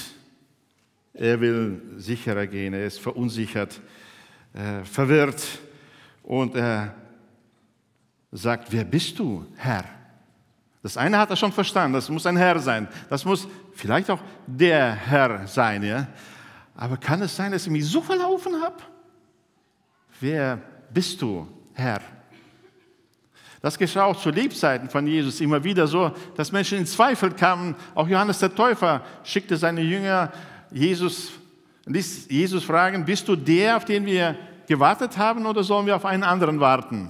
Er 1.13 1.41
will 1.41 1.83
sicherer 1.97 2.47
gehen, 2.47 2.75
er 2.75 2.87
ist 2.87 3.01
verunsichert, 3.01 3.81
äh, 4.55 4.85
verwirrt 4.85 5.43
und 6.23 6.55
er 6.55 6.95
sagt, 8.31 8.71
wer 8.71 8.85
bist 8.85 9.19
du, 9.19 9.45
Herr? 9.57 9.96
Das 10.87 10.97
eine 10.97 11.19
hat 11.19 11.31
er 11.31 11.35
schon 11.35 11.51
verstanden, 11.51 11.95
das 11.95 12.09
muss 12.09 12.27
ein 12.27 12.37
Herr 12.37 12.61
sein. 12.61 12.87
Das 13.11 13.25
muss 13.25 13.49
vielleicht 13.75 14.09
auch 14.09 14.21
der 14.47 14.93
Herr 14.93 15.45
sein. 15.49 15.83
Ja? 15.83 16.07
Aber 16.77 16.97
kann 16.97 17.21
es 17.23 17.35
sein, 17.35 17.51
dass 17.51 17.67
ich 17.67 17.73
mich 17.73 17.85
so 17.85 18.01
verlaufen 18.01 18.63
habe? 18.63 18.77
Wer 20.21 20.63
bist 20.95 21.21
du, 21.21 21.49
Herr? 21.73 22.01
Das 23.61 23.77
geschah 23.77 24.05
auch 24.05 24.17
zu 24.17 24.31
Lebzeiten 24.31 24.89
von 24.89 25.05
Jesus 25.09 25.41
immer 25.41 25.65
wieder 25.65 25.89
so, 25.89 26.13
dass 26.37 26.53
Menschen 26.53 26.79
in 26.79 26.87
Zweifel 26.87 27.33
kamen. 27.33 27.75
Auch 27.93 28.07
Johannes 28.07 28.39
der 28.39 28.55
Täufer 28.55 29.03
schickte 29.25 29.57
seine 29.57 29.81
Jünger 29.81 30.33
Jesus, 30.71 31.33
ließ 31.87 32.29
Jesus 32.31 32.63
fragen, 32.63 33.05
bist 33.05 33.27
du 33.27 33.35
der, 33.35 33.77
auf 33.77 33.85
den 33.85 34.07
wir 34.07 34.37
gewartet 34.69 35.19
haben 35.19 35.47
oder 35.47 35.65
sollen 35.65 35.87
wir 35.87 35.97
auf 35.97 36.05
einen 36.05 36.23
anderen 36.23 36.61
warten? 36.61 37.09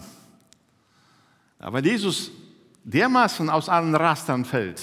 Aber 1.59 1.81
Jesus 1.81 2.31
dermaßen 2.87 3.51
aus 3.51 3.69
allen 3.69 3.95
Rastern 3.95 4.45
fällt 4.45 4.81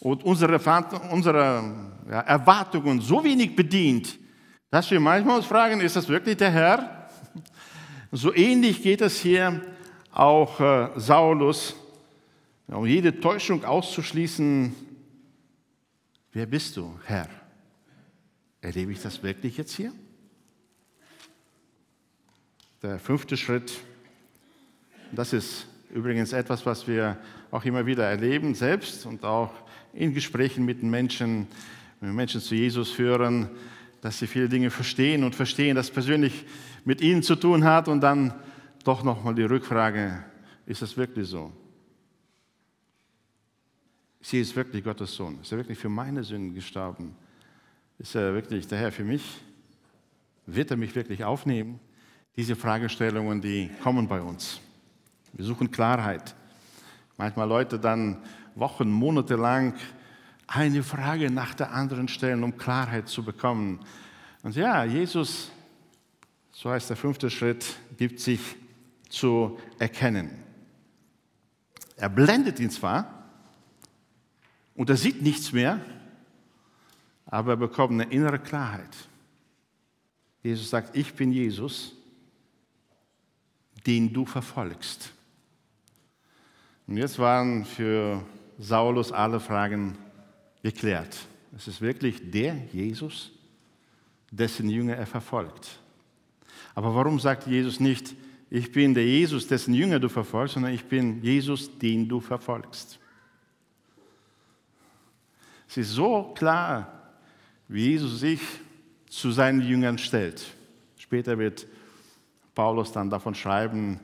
und 0.00 0.22
unsere, 0.24 0.58
unsere 1.10 1.64
ja, 2.08 2.20
Erwartungen 2.20 3.00
so 3.00 3.24
wenig 3.24 3.56
bedient, 3.56 4.18
dass 4.70 4.90
wir 4.90 5.00
manchmal 5.00 5.38
uns 5.38 5.46
fragen, 5.46 5.80
ist 5.80 5.96
das 5.96 6.08
wirklich 6.08 6.36
der 6.36 6.50
Herr? 6.50 7.00
So 8.16 8.32
ähnlich 8.32 8.80
geht 8.80 9.00
es 9.00 9.20
hier 9.20 9.60
auch 10.12 10.60
äh, 10.60 10.90
Saulus, 10.94 11.74
um 12.68 12.86
jede 12.86 13.18
Täuschung 13.18 13.64
auszuschließen. 13.64 14.72
Wer 16.32 16.46
bist 16.46 16.76
du, 16.76 16.96
Herr? 17.06 17.28
Erlebe 18.60 18.92
ich 18.92 19.02
das 19.02 19.20
wirklich 19.20 19.56
jetzt 19.56 19.72
hier? 19.72 19.92
Der 22.84 23.00
fünfte 23.00 23.36
Schritt, 23.36 23.80
das 25.10 25.32
ist 25.32 25.66
Übrigens 25.94 26.32
etwas, 26.32 26.66
was 26.66 26.88
wir 26.88 27.16
auch 27.52 27.64
immer 27.64 27.86
wieder 27.86 28.02
erleben, 28.02 28.56
selbst 28.56 29.06
und 29.06 29.22
auch 29.22 29.52
in 29.92 30.12
Gesprächen 30.12 30.64
mit 30.64 30.82
den 30.82 30.90
Menschen, 30.90 31.46
wenn 32.00 32.08
wir 32.08 32.14
Menschen 32.14 32.40
zu 32.40 32.56
Jesus 32.56 32.90
führen, 32.90 33.48
dass 34.00 34.18
sie 34.18 34.26
viele 34.26 34.48
Dinge 34.48 34.70
verstehen 34.70 35.22
und 35.22 35.36
verstehen, 35.36 35.76
dass 35.76 35.92
persönlich 35.92 36.46
mit 36.84 37.00
ihnen 37.00 37.22
zu 37.22 37.36
tun 37.36 37.62
hat 37.62 37.86
und 37.86 38.00
dann 38.00 38.34
doch 38.82 39.04
nochmal 39.04 39.36
die 39.36 39.44
Rückfrage, 39.44 40.24
ist 40.66 40.82
das 40.82 40.96
wirklich 40.96 41.28
so? 41.28 41.52
Ist 44.20 44.32
Jesus 44.32 44.56
wirklich 44.56 44.82
Gottes 44.82 45.14
Sohn? 45.14 45.38
Ist 45.42 45.52
er 45.52 45.58
wirklich 45.58 45.78
für 45.78 45.88
meine 45.88 46.24
Sünden 46.24 46.56
gestorben? 46.56 47.14
Ist 48.00 48.16
er 48.16 48.34
wirklich 48.34 48.66
der 48.66 48.78
Herr 48.78 48.90
für 48.90 49.04
mich? 49.04 49.22
Wird 50.44 50.72
er 50.72 50.76
mich 50.76 50.92
wirklich 50.96 51.22
aufnehmen? 51.22 51.78
Diese 52.34 52.56
Fragestellungen, 52.56 53.40
die 53.40 53.70
kommen 53.80 54.08
bei 54.08 54.20
uns. 54.20 54.60
Wir 55.36 55.44
suchen 55.44 55.70
Klarheit. 55.70 56.34
Manchmal 57.16 57.48
Leute 57.48 57.78
dann 57.78 58.22
Wochen, 58.54 58.88
Monate 58.88 59.34
lang 59.34 59.74
eine 60.46 60.84
Frage 60.84 61.30
nach 61.30 61.54
der 61.54 61.72
anderen 61.72 62.06
stellen, 62.06 62.44
um 62.44 62.56
Klarheit 62.56 63.08
zu 63.08 63.24
bekommen. 63.24 63.80
Und 64.42 64.54
ja, 64.54 64.84
Jesus, 64.84 65.50
so 66.52 66.70
heißt 66.70 66.88
der 66.88 66.96
fünfte 66.96 67.30
Schritt, 67.30 67.66
gibt 67.96 68.20
sich 68.20 68.40
zu 69.08 69.58
erkennen. 69.78 70.30
Er 71.96 72.08
blendet 72.08 72.60
ihn 72.60 72.70
zwar 72.70 73.24
und 74.76 74.88
er 74.88 74.96
sieht 74.96 75.20
nichts 75.20 75.52
mehr, 75.52 75.80
aber 77.26 77.52
er 77.52 77.56
bekommt 77.56 77.92
eine 78.00 78.12
innere 78.12 78.38
Klarheit. 78.38 78.94
Jesus 80.44 80.70
sagt, 80.70 80.96
ich 80.96 81.12
bin 81.14 81.32
Jesus, 81.32 81.92
den 83.86 84.12
du 84.12 84.26
verfolgst. 84.26 85.12
Und 86.86 86.96
jetzt 86.96 87.18
waren 87.18 87.64
für 87.64 88.22
Saulus 88.58 89.10
alle 89.10 89.40
Fragen 89.40 89.96
geklärt. 90.62 91.26
Es 91.56 91.68
ist 91.68 91.80
wirklich 91.80 92.30
der 92.30 92.56
Jesus, 92.72 93.30
dessen 94.30 94.68
Jünger 94.68 94.96
er 94.96 95.06
verfolgt. 95.06 95.78
Aber 96.74 96.94
warum 96.94 97.20
sagt 97.20 97.46
Jesus 97.46 97.80
nicht, 97.80 98.14
ich 98.50 98.72
bin 98.72 98.94
der 98.94 99.06
Jesus, 99.06 99.46
dessen 99.46 99.74
Jünger 99.74 99.98
du 99.98 100.08
verfolgst, 100.08 100.54
sondern 100.54 100.72
ich 100.72 100.84
bin 100.84 101.22
Jesus, 101.22 101.78
den 101.78 102.08
du 102.08 102.20
verfolgst? 102.20 102.98
Es 105.68 105.76
ist 105.78 105.90
so 105.90 106.34
klar, 106.34 106.92
wie 107.68 107.90
Jesus 107.90 108.20
sich 108.20 108.40
zu 109.08 109.32
seinen 109.32 109.62
Jüngern 109.62 109.98
stellt. 109.98 110.44
Später 110.98 111.38
wird 111.38 111.66
Paulus 112.54 112.92
dann 112.92 113.10
davon 113.10 113.34
schreiben, 113.34 113.98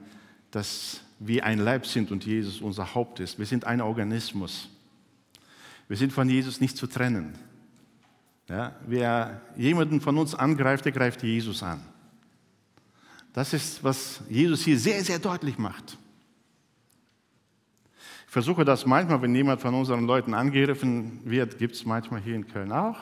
dass 0.50 1.00
wir 1.20 1.44
ein 1.44 1.58
Leib 1.58 1.86
sind 1.86 2.10
und 2.10 2.24
Jesus 2.24 2.60
unser 2.60 2.94
Haupt 2.94 3.20
ist. 3.20 3.38
Wir 3.38 3.46
sind 3.46 3.64
ein 3.66 3.80
Organismus. 3.80 4.68
Wir 5.86 5.96
sind 5.96 6.12
von 6.12 6.28
Jesus 6.28 6.60
nicht 6.60 6.76
zu 6.76 6.86
trennen. 6.86 7.38
Ja, 8.48 8.74
wer 8.86 9.40
jemanden 9.56 10.00
von 10.00 10.18
uns 10.18 10.34
angreift, 10.34 10.86
der 10.86 10.92
greift 10.92 11.22
Jesus 11.22 11.62
an. 11.62 11.82
Das 13.32 13.52
ist, 13.52 13.84
was 13.84 14.22
Jesus 14.28 14.62
hier 14.62 14.78
sehr, 14.78 15.04
sehr 15.04 15.20
deutlich 15.20 15.56
macht. 15.56 15.98
Ich 18.26 18.32
versuche 18.32 18.64
das 18.64 18.86
manchmal, 18.86 19.22
wenn 19.22 19.34
jemand 19.34 19.60
von 19.60 19.74
unseren 19.74 20.06
Leuten 20.06 20.34
angegriffen 20.34 21.20
wird, 21.24 21.58
gibt 21.58 21.74
es 21.74 21.84
manchmal 21.84 22.20
hier 22.20 22.34
in 22.34 22.48
Köln 22.48 22.72
auch. 22.72 22.96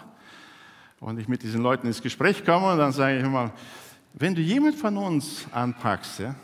Und 1.01 1.19
ich 1.21 1.29
mit 1.29 1.43
diesen 1.43 1.63
Leuten 1.63 1.87
ins 1.87 2.03
Gespräch 2.03 2.45
komme, 2.45 2.77
dann 2.77 2.93
sage 2.93 3.19
ich 3.19 3.25
immer, 3.25 3.53
wenn 4.15 4.35
du 4.35 4.41
jemand 4.41 4.75
von 4.75 4.97
uns 4.97 5.47
anpackst 5.53 6.19
ja, 6.19 6.35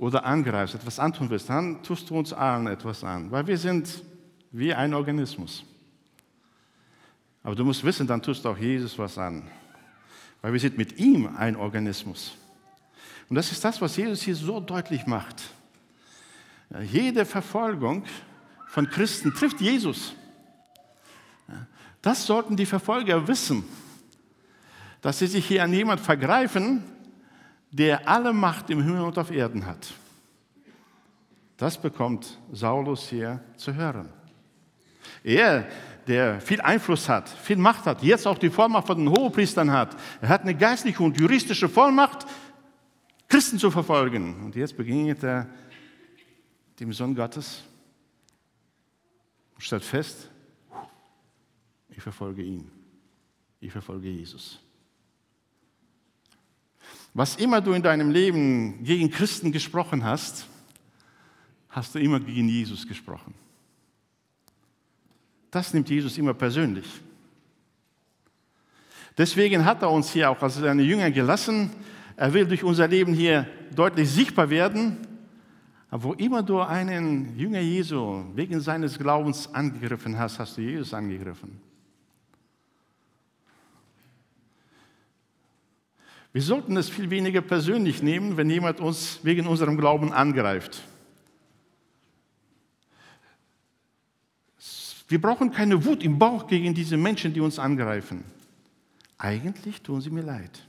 oder 0.00 0.24
angreifst, 0.24 0.74
etwas 0.74 0.98
antun 0.98 1.28
willst, 1.28 1.50
dann 1.50 1.82
tust 1.82 2.08
du 2.08 2.18
uns 2.18 2.32
allen 2.32 2.66
etwas 2.66 3.04
an, 3.04 3.30
weil 3.30 3.46
wir 3.46 3.58
sind 3.58 4.02
wie 4.50 4.74
ein 4.74 4.94
Organismus. 4.94 5.62
Aber 7.42 7.54
du 7.54 7.64
musst 7.64 7.84
wissen, 7.84 8.06
dann 8.06 8.22
tust 8.22 8.44
du 8.44 8.48
auch 8.48 8.56
Jesus 8.56 8.98
was 8.98 9.18
an, 9.18 9.42
weil 10.40 10.54
wir 10.54 10.60
sind 10.60 10.78
mit 10.78 10.98
ihm 10.98 11.28
ein 11.36 11.54
Organismus. 11.54 12.32
Und 13.28 13.36
das 13.36 13.52
ist 13.52 13.62
das, 13.62 13.80
was 13.80 13.96
Jesus 13.96 14.22
hier 14.22 14.34
so 14.34 14.58
deutlich 14.58 15.06
macht. 15.06 15.36
Jede 16.82 17.26
Verfolgung 17.26 18.04
von 18.68 18.88
Christen 18.88 19.34
trifft 19.34 19.60
Jesus. 19.60 20.14
Das 22.00 22.26
sollten 22.26 22.56
die 22.56 22.66
Verfolger 22.66 23.28
wissen 23.28 23.64
dass 25.00 25.18
sie 25.18 25.26
sich 25.26 25.46
hier 25.46 25.64
an 25.64 25.72
jemand 25.72 26.00
vergreifen, 26.00 26.82
der 27.70 28.08
alle 28.08 28.32
Macht 28.32 28.70
im 28.70 28.82
Himmel 28.82 29.02
und 29.02 29.18
auf 29.18 29.30
Erden 29.30 29.66
hat. 29.66 29.92
Das 31.56 31.80
bekommt 31.80 32.38
Saulus 32.52 33.08
hier 33.08 33.42
zu 33.56 33.74
hören. 33.74 34.08
Er, 35.22 35.68
der 36.06 36.40
viel 36.40 36.60
Einfluss 36.60 37.08
hat, 37.08 37.28
viel 37.28 37.58
Macht 37.58 37.84
hat, 37.84 38.02
jetzt 38.02 38.26
auch 38.26 38.38
die 38.38 38.50
Vollmacht 38.50 38.86
von 38.86 38.98
den 38.98 39.10
Hohepriestern 39.10 39.70
hat, 39.70 39.96
er 40.20 40.28
hat 40.28 40.42
eine 40.42 40.54
geistliche 40.54 41.02
und 41.02 41.18
juristische 41.18 41.68
Vollmacht, 41.68 42.26
Christen 43.28 43.58
zu 43.58 43.70
verfolgen. 43.70 44.42
Und 44.44 44.56
jetzt 44.56 44.76
begegnet 44.76 45.22
er 45.22 45.48
dem 46.80 46.92
Sohn 46.92 47.14
Gottes 47.14 47.62
und 49.54 49.62
stellt 49.62 49.84
fest, 49.84 50.30
ich 51.90 52.02
verfolge 52.02 52.42
ihn, 52.42 52.70
ich 53.60 53.70
verfolge 53.70 54.08
Jesus. 54.08 54.58
Was 57.12 57.36
immer 57.36 57.60
du 57.60 57.72
in 57.72 57.82
deinem 57.82 58.10
Leben 58.10 58.84
gegen 58.84 59.10
Christen 59.10 59.50
gesprochen 59.50 60.04
hast, 60.04 60.46
hast 61.68 61.94
du 61.94 61.98
immer 61.98 62.20
gegen 62.20 62.48
Jesus 62.48 62.86
gesprochen. 62.86 63.34
Das 65.50 65.74
nimmt 65.74 65.90
Jesus 65.90 66.16
immer 66.18 66.34
persönlich. 66.34 66.86
Deswegen 69.18 69.64
hat 69.64 69.82
er 69.82 69.90
uns 69.90 70.12
hier 70.12 70.30
auch 70.30 70.40
als 70.40 70.54
seine 70.54 70.82
Jünger 70.82 71.10
gelassen. 71.10 71.70
Er 72.16 72.32
will 72.32 72.46
durch 72.46 72.62
unser 72.62 72.86
Leben 72.86 73.12
hier 73.12 73.46
deutlich 73.74 74.08
sichtbar 74.08 74.48
werden. 74.48 74.98
Aber 75.90 76.04
wo 76.04 76.12
immer 76.12 76.42
du 76.42 76.60
einen 76.60 77.36
Jünger 77.36 77.60
Jesu 77.60 78.24
wegen 78.36 78.60
seines 78.60 78.96
Glaubens 78.96 79.52
angegriffen 79.52 80.16
hast, 80.16 80.38
hast 80.38 80.56
du 80.56 80.62
Jesus 80.62 80.94
angegriffen. 80.94 81.60
Wir 86.32 86.42
sollten 86.42 86.76
es 86.76 86.88
viel 86.88 87.10
weniger 87.10 87.40
persönlich 87.40 88.02
nehmen, 88.02 88.36
wenn 88.36 88.48
jemand 88.50 88.80
uns 88.80 89.18
wegen 89.22 89.46
unserem 89.46 89.76
Glauben 89.76 90.12
angreift. 90.12 90.82
Wir 95.08 95.20
brauchen 95.20 95.50
keine 95.50 95.84
Wut 95.84 96.04
im 96.04 96.20
Bauch 96.20 96.46
gegen 96.46 96.72
diese 96.72 96.96
Menschen, 96.96 97.34
die 97.34 97.40
uns 97.40 97.58
angreifen. 97.58 98.22
Eigentlich 99.18 99.82
tun 99.82 100.00
sie 100.00 100.10
mir 100.10 100.22
leid. 100.22 100.64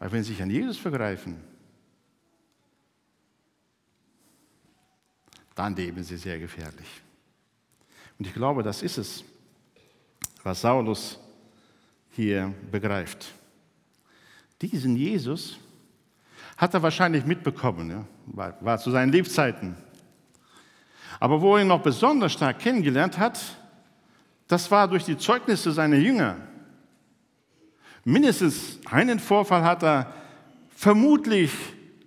Weil 0.00 0.10
wenn 0.10 0.24
sie 0.24 0.32
sich 0.32 0.42
an 0.42 0.50
Jesus 0.50 0.76
vergreifen, 0.76 1.36
dann 5.54 5.76
leben 5.76 6.02
sie 6.02 6.16
sehr 6.16 6.40
gefährlich. 6.40 6.88
Und 8.18 8.26
ich 8.26 8.34
glaube, 8.34 8.64
das 8.64 8.82
ist 8.82 8.98
es, 8.98 9.24
was 10.42 10.60
Saulus 10.60 11.20
hier 12.10 12.52
begreift. 12.70 13.32
Diesen 14.62 14.96
Jesus 14.96 15.58
hat 16.56 16.72
er 16.74 16.82
wahrscheinlich 16.82 17.26
mitbekommen, 17.26 17.90
ja, 17.90 18.04
war, 18.26 18.54
war 18.60 18.78
zu 18.78 18.90
seinen 18.90 19.12
Lebzeiten. 19.12 19.76
Aber 21.20 21.40
wo 21.40 21.56
er 21.56 21.62
ihn 21.62 21.68
noch 21.68 21.82
besonders 21.82 22.32
stark 22.32 22.58
kennengelernt 22.58 23.18
hat, 23.18 23.38
das 24.48 24.70
war 24.70 24.88
durch 24.88 25.04
die 25.04 25.16
Zeugnisse 25.16 25.72
seiner 25.72 25.96
Jünger. 25.96 26.36
Mindestens 28.04 28.78
einen 28.86 29.18
Vorfall 29.18 29.64
hat 29.64 29.82
er 29.82 30.12
vermutlich 30.70 31.50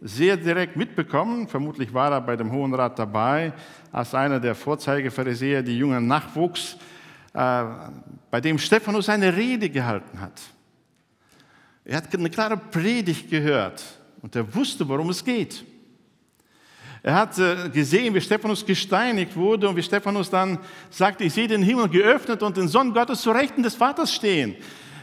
sehr 0.01 0.37
direkt 0.37 0.75
mitbekommen. 0.75 1.47
Vermutlich 1.47 1.93
war 1.93 2.11
er 2.11 2.21
bei 2.21 2.35
dem 2.35 2.51
Hohen 2.51 2.73
Rat 2.73 2.97
dabei, 2.97 3.53
als 3.91 4.15
einer 4.15 4.39
der 4.39 4.55
Vorzeigepharisäer, 4.55 5.61
die 5.61 5.77
Jünger 5.77 5.99
nachwuchs, 5.99 6.77
äh, 7.33 7.63
bei 8.31 8.39
dem 8.39 8.57
Stephanus 8.57 9.09
eine 9.09 9.35
Rede 9.35 9.69
gehalten 9.69 10.21
hat. 10.21 10.39
Er 11.85 11.97
hat 11.97 12.13
eine 12.13 12.29
klare 12.29 12.57
Predigt 12.57 13.29
gehört 13.29 13.83
und 14.21 14.35
er 14.35 14.53
wusste, 14.53 14.87
worum 14.87 15.09
es 15.09 15.23
geht. 15.23 15.63
Er 17.01 17.15
hat 17.15 17.37
äh, 17.39 17.69
gesehen, 17.69 18.13
wie 18.13 18.21
Stephanus 18.21 18.65
gesteinigt 18.65 19.35
wurde 19.35 19.69
und 19.69 19.75
wie 19.75 19.83
Stephanus 19.83 20.29
dann 20.29 20.59
sagte, 20.89 21.23
ich 21.23 21.33
sehe 21.33 21.47
den 21.47 21.63
Himmel 21.63 21.87
geöffnet 21.87 22.43
und 22.43 22.57
den 22.57 22.67
Sohn 22.67 22.93
Gottes 22.93 23.21
zu 23.21 23.31
Rechten 23.31 23.63
des 23.63 23.75
Vaters 23.75 24.13
stehen. 24.13 24.55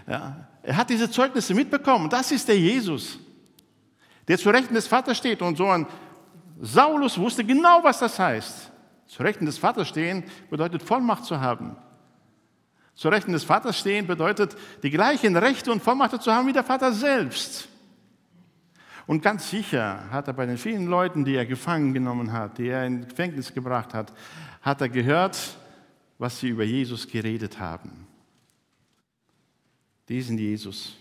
Ja, 0.06 0.46
er 0.62 0.76
hat 0.76 0.90
diese 0.90 1.10
Zeugnisse 1.10 1.54
mitbekommen. 1.54 2.10
Das 2.10 2.30
ist 2.32 2.48
der 2.48 2.58
Jesus, 2.58 3.18
der 4.28 4.36
zu 4.36 4.50
Rechten 4.50 4.74
des 4.74 4.86
Vaters 4.86 5.16
steht. 5.16 5.40
Und 5.40 5.56
so 5.56 5.66
ein 5.66 5.86
Saulus 6.60 7.18
wusste 7.18 7.44
genau, 7.44 7.82
was 7.82 7.98
das 7.98 8.18
heißt. 8.18 8.70
Zu 9.06 9.22
Rechten 9.22 9.46
des 9.46 9.56
Vaters 9.56 9.88
stehen 9.88 10.24
bedeutet 10.50 10.82
Vollmacht 10.82 11.24
zu 11.24 11.40
haben. 11.40 11.76
Zu 12.96 13.10
Rechten 13.10 13.32
des 13.32 13.44
Vaters 13.44 13.78
stehen 13.78 14.06
bedeutet, 14.06 14.56
die 14.82 14.90
gleichen 14.90 15.36
Rechte 15.36 15.70
und 15.70 15.82
Vollmachten 15.82 16.18
zu 16.18 16.32
haben 16.32 16.48
wie 16.48 16.52
der 16.54 16.64
Vater 16.64 16.92
selbst. 16.92 17.68
Und 19.06 19.22
ganz 19.22 19.50
sicher 19.50 20.10
hat 20.10 20.26
er 20.28 20.32
bei 20.32 20.46
den 20.46 20.56
vielen 20.56 20.86
Leuten, 20.86 21.24
die 21.24 21.36
er 21.36 21.44
gefangen 21.46 21.92
genommen 21.92 22.32
hat, 22.32 22.58
die 22.58 22.68
er 22.68 22.86
in 22.86 23.06
Gefängnis 23.06 23.52
gebracht 23.52 23.92
hat, 23.92 24.12
hat 24.62 24.80
er 24.80 24.88
gehört, 24.88 25.58
was 26.18 26.40
sie 26.40 26.48
über 26.48 26.64
Jesus 26.64 27.06
geredet 27.06 27.60
haben. 27.60 28.06
Diesen 30.08 30.38
Jesus 30.38 30.96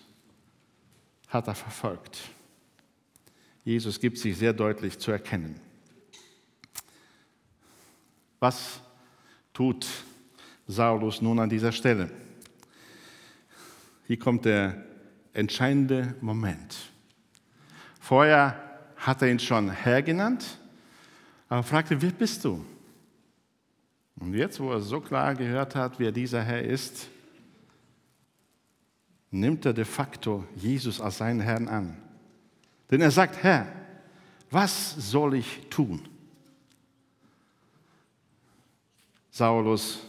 hat 1.29 1.47
er 1.47 1.55
verfolgt. 1.55 2.19
Jesus 3.63 3.99
gibt 3.99 4.17
sich 4.17 4.37
sehr 4.37 4.53
deutlich 4.53 4.99
zu 4.99 5.11
erkennen. 5.11 5.59
Was 8.39 8.81
tut 9.53 9.87
Saulus 10.67 11.21
nun 11.21 11.39
an 11.39 11.49
dieser 11.49 11.71
Stelle. 11.71 12.09
Hier 14.07 14.19
kommt 14.19 14.45
der 14.45 14.83
entscheidende 15.33 16.15
Moment. 16.21 16.75
Vorher 17.99 18.59
hat 18.95 19.21
er 19.21 19.29
ihn 19.29 19.39
schon 19.39 19.69
Herr 19.69 20.01
genannt, 20.01 20.59
aber 21.49 21.63
fragte, 21.63 22.01
wer 22.01 22.11
bist 22.11 22.43
du? 22.45 22.65
Und 24.19 24.33
jetzt, 24.33 24.59
wo 24.59 24.71
er 24.71 24.81
so 24.81 25.01
klar 25.01 25.35
gehört 25.35 25.75
hat, 25.75 25.99
wer 25.99 26.11
dieser 26.11 26.41
Herr 26.41 26.63
ist, 26.63 27.09
nimmt 29.29 29.65
er 29.65 29.73
de 29.73 29.85
facto 29.85 30.45
Jesus 30.55 31.01
als 31.01 31.17
seinen 31.17 31.41
Herrn 31.41 31.67
an. 31.67 31.97
Denn 32.89 33.01
er 33.01 33.11
sagt, 33.11 33.43
Herr, 33.43 33.67
was 34.49 34.95
soll 35.11 35.35
ich 35.35 35.67
tun? 35.69 36.01
Saulus 39.31 39.99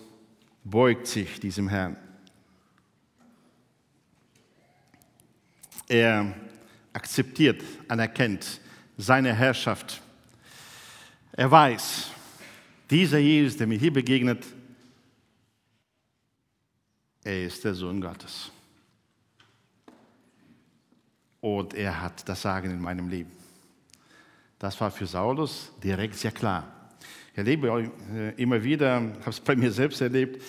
beugt 0.71 1.07
sich 1.07 1.41
diesem 1.41 1.69
Herrn. 1.69 1.97
Er 5.89 6.35
akzeptiert, 6.93 7.63
anerkennt 7.89 8.61
seine 8.97 9.33
Herrschaft. 9.33 10.03
Er 11.33 11.51
weiß, 11.51 12.11
dieser 12.91 13.19
Jesus, 13.19 13.57
der 13.57 13.67
mir 13.67 13.79
hier 13.79 13.93
begegnet, 13.93 14.45
er 17.23 17.45
ist 17.45 17.65
der 17.65 17.75
Sohn 17.75 18.01
Gottes. 18.01 18.51
und 21.47 21.75
er 21.75 22.03
hat 22.03 22.29
das 22.29 22.43
Sagen 22.43 22.73
in 22.73 22.81
meinem 22.81 23.09
Leben. 23.09 23.31
Das 24.59 24.81
war 24.81 24.91
für 24.91 25.07
Saulus 25.07 25.71
direkt 25.81 26.17
sehr 26.17 26.33
klar. 26.33 26.76
Ich 27.37 27.38
erlebe 27.38 27.90
äh, 28.14 28.42
immer 28.42 28.64
wieder, 28.64 28.94
habe 28.94 29.29
es 29.29 29.40
bei 29.40 29.55
mir 29.55 29.70
selbst 29.70 30.01
erlebt, 30.01 30.42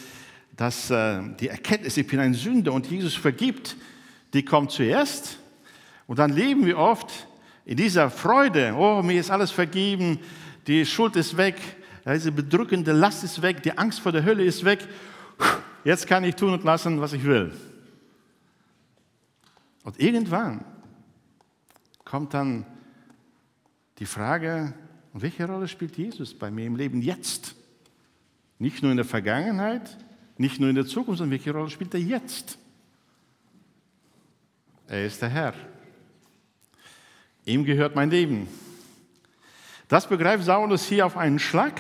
dass 0.55 0.89
äh, 0.89 1.21
die 1.37 1.49
Erkenntnis, 1.49 1.97
ich 1.97 2.07
bin 2.07 2.17
ein 2.17 2.33
Sünder 2.33 2.71
und 2.71 2.89
Jesus 2.89 3.13
vergibt, 3.13 3.75
die 4.33 4.45
kommt 4.45 4.71
zuerst. 4.71 5.37
Und 6.05 6.17
dann 6.17 6.31
leben 6.31 6.65
wir 6.65 6.77
oft 6.77 7.27
in 7.65 7.75
dieser 7.75 8.09
Freude, 8.09 8.73
oh, 8.73 9.03
mir 9.03 9.19
ist 9.19 9.29
alles 9.29 9.51
vergeben, 9.51 10.17
die 10.65 10.85
Schuld 10.85 11.17
ist 11.17 11.35
weg, 11.35 11.57
diese 12.07 12.31
bedrückende 12.31 12.93
Last 12.93 13.21
ist 13.25 13.41
weg, 13.41 13.61
die 13.63 13.77
Angst 13.77 13.99
vor 13.99 14.13
der 14.13 14.23
Hölle 14.23 14.45
ist 14.45 14.63
weg. 14.63 14.87
Jetzt 15.83 16.07
kann 16.07 16.23
ich 16.23 16.35
tun 16.35 16.53
und 16.53 16.63
lassen, 16.63 17.01
was 17.01 17.11
ich 17.11 17.25
will. 17.25 17.51
Und 19.83 19.99
irgendwann 19.99 20.63
kommt 22.05 22.33
dann 22.33 22.65
die 23.99 24.05
Frage, 24.05 24.73
welche 25.13 25.47
Rolle 25.47 25.67
spielt 25.67 25.97
Jesus 25.97 26.33
bei 26.33 26.51
mir 26.51 26.65
im 26.65 26.75
Leben 26.75 27.01
jetzt? 27.01 27.55
Nicht 28.59 28.81
nur 28.81 28.91
in 28.91 28.97
der 28.97 29.05
Vergangenheit, 29.05 29.97
nicht 30.37 30.59
nur 30.59 30.69
in 30.69 30.75
der 30.75 30.85
Zukunft, 30.85 31.19
sondern 31.19 31.31
welche 31.31 31.51
Rolle 31.51 31.69
spielt 31.69 31.93
er 31.93 31.99
jetzt? 31.99 32.57
Er 34.87 35.05
ist 35.05 35.21
der 35.21 35.29
Herr. 35.29 35.53
Ihm 37.45 37.65
gehört 37.65 37.95
mein 37.95 38.09
Leben. 38.09 38.47
Das 39.87 40.07
begreift 40.07 40.43
Saulus 40.43 40.85
hier 40.85 41.05
auf 41.05 41.17
einen 41.17 41.39
Schlag 41.39 41.79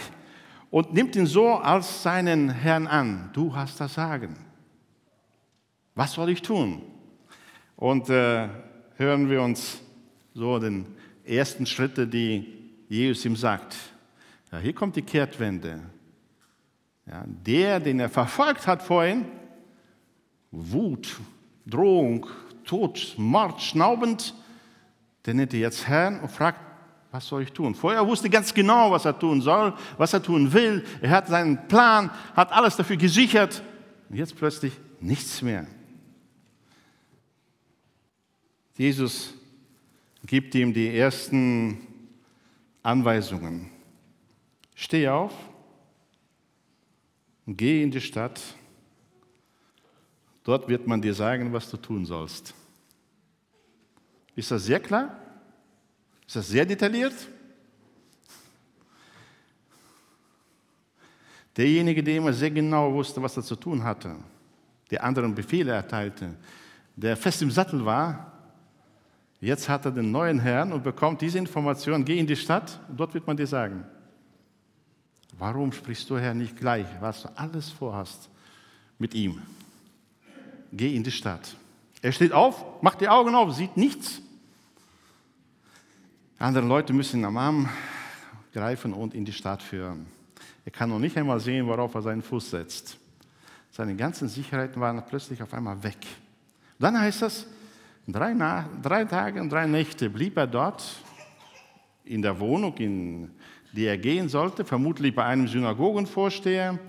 und 0.69 0.93
nimmt 0.93 1.15
ihn 1.15 1.25
so 1.25 1.55
als 1.55 2.03
seinen 2.03 2.49
Herrn 2.49 2.87
an. 2.87 3.29
Du 3.33 3.55
hast 3.55 3.79
das 3.79 3.93
Sagen. 3.93 4.35
Was 5.95 6.13
soll 6.13 6.29
ich 6.29 6.41
tun? 6.41 6.81
Und 7.75 8.09
äh, 8.09 8.49
hören 8.95 9.29
wir 9.29 9.41
uns 9.41 9.81
so 10.33 10.59
den 10.59 10.85
ersten 11.25 11.65
Schritte, 11.65 12.07
die 12.07 12.56
Jesus 12.87 13.25
ihm 13.25 13.35
sagt. 13.35 13.75
Ja, 14.51 14.59
hier 14.59 14.73
kommt 14.73 14.95
die 14.95 15.01
Kehrtwende. 15.01 15.81
Ja, 17.05 17.23
der, 17.25 17.79
den 17.79 17.99
er 17.99 18.09
verfolgt 18.09 18.67
hat 18.67 18.81
vorhin, 18.81 19.25
Wut, 20.51 21.17
Drohung, 21.65 22.27
Tod, 22.63 23.15
Mord, 23.17 23.61
schnaubend, 23.61 24.33
der 25.25 25.33
nennt 25.33 25.53
er 25.53 25.59
jetzt 25.59 25.87
Herrn 25.87 26.19
und 26.19 26.29
fragt, 26.29 26.59
was 27.11 27.27
soll 27.27 27.43
ich 27.43 27.53
tun? 27.53 27.73
Vorher 27.73 28.05
wusste 28.05 28.29
ganz 28.29 28.53
genau, 28.53 28.91
was 28.91 29.05
er 29.05 29.17
tun 29.17 29.41
soll, 29.41 29.73
was 29.97 30.13
er 30.13 30.21
tun 30.21 30.51
will. 30.51 30.83
Er 31.01 31.09
hat 31.11 31.27
seinen 31.27 31.67
Plan, 31.67 32.11
hat 32.35 32.51
alles 32.51 32.75
dafür 32.75 32.97
gesichert. 32.97 33.63
Und 34.09 34.17
jetzt 34.17 34.35
plötzlich 34.35 34.73
nichts 34.99 35.41
mehr. 35.41 35.65
Jesus 38.77 39.33
gibt 40.25 40.53
ihm 40.53 40.73
die 40.73 40.95
ersten 40.97 41.86
Anweisungen. 42.87 43.69
Steh 44.73 45.09
auf 45.09 45.33
und 47.45 47.57
geh 47.57 47.83
in 47.83 47.91
die 47.91 47.99
Stadt. 47.99 48.39
Dort 50.45 50.69
wird 50.69 50.87
man 50.87 51.01
dir 51.01 51.13
sagen, 51.13 51.51
was 51.51 51.69
du 51.69 51.75
tun 51.75 52.05
sollst. 52.05 52.53
Ist 54.37 54.51
das 54.51 54.63
sehr 54.63 54.79
klar? 54.79 55.19
Ist 56.25 56.37
das 56.37 56.47
sehr 56.47 56.65
detailliert? 56.65 57.13
Derjenige, 61.57 62.01
der 62.01 62.15
immer 62.15 62.31
sehr 62.31 62.51
genau 62.51 62.93
wusste, 62.93 63.21
was 63.21 63.35
er 63.35 63.43
zu 63.43 63.57
tun 63.57 63.83
hatte, 63.83 64.15
der 64.91 65.03
anderen 65.03 65.35
Befehle 65.35 65.73
erteilte, 65.73 66.37
der 66.95 67.17
fest 67.17 67.41
im 67.41 67.51
Sattel 67.51 67.83
war, 67.83 68.36
jetzt 69.41 69.69
hat 69.69 69.85
er 69.85 69.91
den 69.91 70.11
neuen 70.11 70.39
Herrn 70.39 70.71
und 70.73 70.83
bekommt 70.83 71.21
diese 71.21 71.37
Information, 71.37 72.03
geh 72.05 72.17
in 72.17 72.27
die 72.27 72.35
Stadt, 72.35 72.79
und 72.89 72.99
dort 72.99 73.13
wird 73.13 73.27
man 73.27 73.37
dir 73.37 73.47
sagen, 73.47 73.85
warum 75.37 75.71
sprichst 75.71 76.09
du, 76.09 76.17
Herr, 76.17 76.33
nicht 76.33 76.57
gleich, 76.57 76.87
was 76.99 77.23
du 77.23 77.29
alles 77.35 77.69
vorhast 77.69 78.29
mit 78.97 79.13
ihm? 79.13 79.41
Geh 80.71 80.95
in 80.95 81.03
die 81.03 81.11
Stadt. 81.11 81.55
Er 82.01 82.11
steht 82.11 82.31
auf, 82.31 82.81
macht 82.81 83.01
die 83.01 83.09
Augen 83.09 83.35
auf, 83.35 83.53
sieht 83.53 83.77
nichts. 83.77 84.21
Andere 86.39 86.65
Leute 86.65 86.93
müssen 86.93 87.21
ihn 87.21 87.25
am 87.25 87.37
Arm 87.37 87.69
greifen 88.53 88.93
und 88.93 89.13
in 89.13 89.25
die 89.25 89.33
Stadt 89.33 89.63
führen. 89.63 90.05
Er 90.65 90.71
kann 90.71 90.89
noch 90.89 90.99
nicht 90.99 91.17
einmal 91.17 91.39
sehen, 91.39 91.65
worauf 91.67 91.95
er 91.95 92.01
seinen 92.01 92.21
Fuß 92.21 92.51
setzt. 92.51 92.97
Seine 93.71 93.95
ganzen 93.95 94.27
Sicherheiten 94.27 94.81
waren 94.81 95.03
plötzlich 95.05 95.41
auf 95.41 95.53
einmal 95.53 95.81
weg. 95.83 95.97
Dann 96.79 96.99
heißt 96.99 97.21
es, 97.23 97.47
drei, 98.13 98.33
drei 98.81 99.05
Tage 99.05 99.41
und 99.41 99.49
drei 99.49 99.67
Nächte 99.67 100.09
blieb 100.09 100.37
er 100.37 100.47
dort 100.47 100.83
in 102.03 102.21
der 102.21 102.39
Wohnung, 102.39 102.75
in 102.77 103.31
die 103.73 103.85
er 103.85 103.97
gehen 103.97 104.29
sollte, 104.29 104.63
vermutlich 104.63 105.13
bei 105.13 105.25
einem 105.25 105.47
Synagogenvorsteher, 105.47 106.79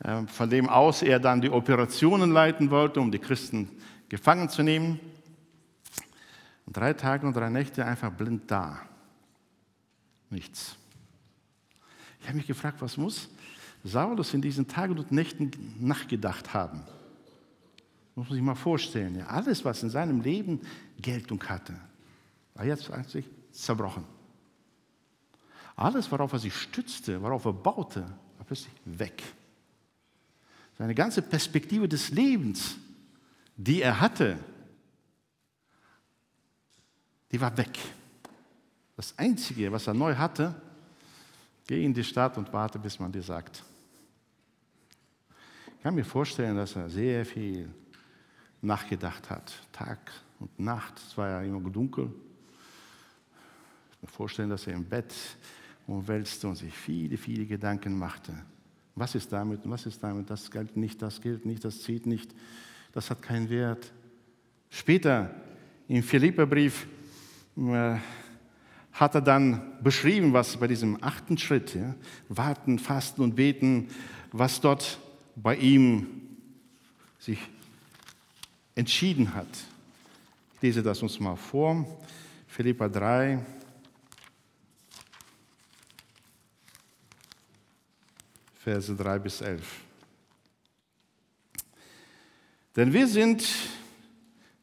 äh, 0.00 0.26
von 0.26 0.50
dem 0.50 0.68
aus 0.68 1.02
er 1.02 1.18
dann 1.18 1.40
die 1.40 1.50
Operationen 1.50 2.30
leiten 2.30 2.70
wollte, 2.70 3.00
um 3.00 3.10
die 3.10 3.18
Christen 3.18 3.68
gefangen 4.08 4.48
zu 4.48 4.62
nehmen. 4.62 5.00
Und 6.66 6.76
drei 6.76 6.92
Tage 6.92 7.26
und 7.26 7.34
drei 7.34 7.48
Nächte 7.48 7.84
einfach 7.84 8.10
blind 8.10 8.50
da. 8.50 8.80
Nichts. 10.30 10.76
Ich 12.20 12.26
habe 12.26 12.36
mich 12.36 12.46
gefragt, 12.46 12.80
was 12.80 12.96
muss 12.96 13.28
Saulus 13.82 14.32
in 14.34 14.40
diesen 14.40 14.66
Tagen 14.66 14.98
und 14.98 15.12
Nächten 15.12 15.50
nachgedacht 15.78 16.54
haben? 16.54 16.82
Muss 18.14 18.28
man 18.28 18.34
sich 18.34 18.44
mal 18.44 18.54
vorstellen. 18.54 19.16
Ja, 19.16 19.26
alles, 19.26 19.64
was 19.64 19.82
in 19.82 19.90
seinem 19.90 20.20
Leben 20.20 20.60
Geltung 21.00 21.42
hatte, 21.44 21.74
war 22.54 22.64
jetzt 22.64 22.90
eigentlich 22.90 23.28
zerbrochen. 23.50 24.04
Alles, 25.76 26.10
worauf 26.12 26.32
er 26.32 26.38
sich 26.38 26.54
stützte, 26.54 27.20
worauf 27.20 27.44
er 27.44 27.52
baute, 27.52 28.02
war 28.36 28.46
plötzlich 28.46 28.72
weg. 28.84 29.22
Seine 30.78 30.94
ganze 30.94 31.22
Perspektive 31.22 31.88
des 31.88 32.10
Lebens, 32.10 32.76
die 33.56 33.82
er 33.82 34.00
hatte, 34.00 34.38
die 37.32 37.40
war 37.40 37.56
weg. 37.56 37.78
Das 38.96 39.18
Einzige, 39.18 39.72
was 39.72 39.88
er 39.88 39.94
neu 39.94 40.14
hatte, 40.14 40.54
geh 41.66 41.84
in 41.84 41.92
die 41.92 42.04
Stadt 42.04 42.38
und 42.38 42.52
warte, 42.52 42.78
bis 42.78 43.00
man 43.00 43.10
dir 43.10 43.22
sagt. 43.22 43.64
Ich 45.76 45.82
kann 45.82 45.96
mir 45.96 46.04
vorstellen, 46.04 46.56
dass 46.56 46.76
er 46.76 46.88
sehr 46.88 47.26
viel 47.26 47.68
nachgedacht 48.64 49.30
hat, 49.30 49.52
Tag 49.72 49.98
und 50.40 50.58
Nacht. 50.58 50.98
Es 50.98 51.16
war 51.16 51.28
ja 51.28 51.42
immer 51.42 51.60
dunkel. 51.70 52.06
Ich 52.06 53.90
kann 53.90 53.98
mir 54.02 54.08
vorstellen, 54.08 54.50
dass 54.50 54.66
er 54.66 54.74
im 54.74 54.84
Bett 54.84 55.14
umwälzte 55.86 56.48
und 56.48 56.56
sich 56.56 56.72
viele, 56.72 57.16
viele 57.16 57.46
Gedanken 57.46 57.98
machte. 57.98 58.32
Was 58.96 59.14
ist 59.14 59.32
damit 59.32 59.60
was 59.64 59.86
ist 59.86 60.02
damit? 60.02 60.30
Das 60.30 60.50
gilt 60.50 60.76
nicht, 60.76 61.02
das 61.02 61.20
gilt 61.20 61.44
nicht, 61.44 61.64
das 61.64 61.82
zieht 61.82 62.06
nicht, 62.06 62.34
das 62.92 63.10
hat 63.10 63.22
keinen 63.22 63.50
Wert. 63.50 63.92
Später 64.70 65.34
im 65.88 66.02
Philipperbrief 66.02 66.86
äh, 67.56 67.96
hat 68.92 69.14
er 69.14 69.20
dann 69.20 69.82
beschrieben, 69.82 70.32
was 70.32 70.56
bei 70.56 70.68
diesem 70.68 71.02
achten 71.02 71.36
Schritt, 71.36 71.74
ja, 71.74 71.94
warten, 72.28 72.78
fasten 72.78 73.22
und 73.22 73.34
beten, 73.34 73.88
was 74.32 74.60
dort 74.60 75.00
bei 75.36 75.56
ihm 75.56 76.06
sich 77.18 77.38
entschieden 78.74 79.34
hat. 79.34 79.48
Ich 80.56 80.62
lese 80.62 80.82
das 80.82 81.02
uns 81.02 81.18
mal 81.20 81.36
vor. 81.36 81.86
Philippa 82.46 82.88
3. 82.88 83.38
Verse 88.54 88.94
3 88.94 89.18
bis 89.18 89.40
11. 89.40 89.80
Denn 92.76 92.92
wir 92.92 93.06
sind 93.06 93.44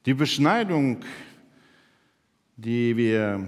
die 0.05 0.14
Beschneidung 0.14 1.03
die 2.64 2.95
wir, 2.95 3.47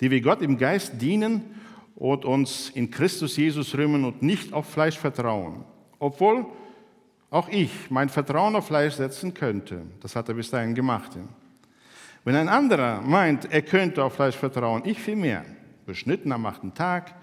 die 0.00 0.10
wir 0.10 0.20
Gott 0.20 0.40
im 0.40 0.56
Geist 0.56 1.00
dienen 1.00 1.42
und 1.94 2.24
uns 2.24 2.70
in 2.70 2.90
Christus 2.90 3.36
Jesus 3.36 3.74
rühmen 3.74 4.04
und 4.04 4.22
nicht 4.22 4.52
auf 4.52 4.70
Fleisch 4.70 4.96
vertrauen. 4.96 5.64
Obwohl 5.98 6.46
auch 7.30 7.48
ich 7.48 7.90
mein 7.90 8.08
Vertrauen 8.08 8.56
auf 8.56 8.66
Fleisch 8.66 8.94
setzen 8.94 9.34
könnte. 9.34 9.82
Das 10.00 10.14
hat 10.14 10.28
er 10.28 10.34
bis 10.34 10.50
dahin 10.50 10.74
gemacht. 10.74 11.12
Wenn 12.24 12.36
ein 12.36 12.48
anderer 12.48 13.00
meint, 13.02 13.52
er 13.52 13.62
könnte 13.62 14.02
auf 14.02 14.14
Fleisch 14.14 14.36
vertrauen, 14.36 14.82
ich 14.84 15.00
vielmehr, 15.00 15.44
beschnitten 15.84 16.32
am 16.32 16.46
achten 16.46 16.74
Tag, 16.74 17.14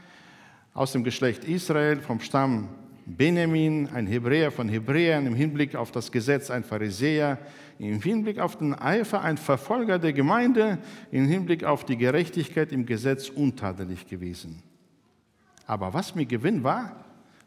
aus 0.73 0.91
dem 0.91 1.03
Geschlecht 1.03 1.43
Israel, 1.43 2.01
vom 2.01 2.19
Stamm 2.19 2.69
Benjamin, 3.05 3.89
ein 3.93 4.07
Hebräer 4.07 4.51
von 4.51 4.69
Hebräern, 4.69 5.27
im 5.27 5.35
Hinblick 5.35 5.75
auf 5.75 5.91
das 5.91 6.11
Gesetz 6.11 6.49
ein 6.49 6.63
Pharisäer, 6.63 7.37
im 7.79 8.01
Hinblick 8.01 8.39
auf 8.39 8.57
den 8.57 8.73
Eifer 8.73 9.21
ein 9.21 9.37
Verfolger 9.37 9.99
der 9.99 10.13
Gemeinde, 10.13 10.77
im 11.11 11.27
Hinblick 11.27 11.63
auf 11.63 11.85
die 11.85 11.97
Gerechtigkeit 11.97 12.71
im 12.71 12.85
Gesetz 12.85 13.29
untadelig 13.29 14.07
gewesen. 14.07 14.63
Aber 15.67 15.93
was 15.93 16.15
mir 16.15 16.25
Gewinn 16.25 16.63
war, 16.63 17.03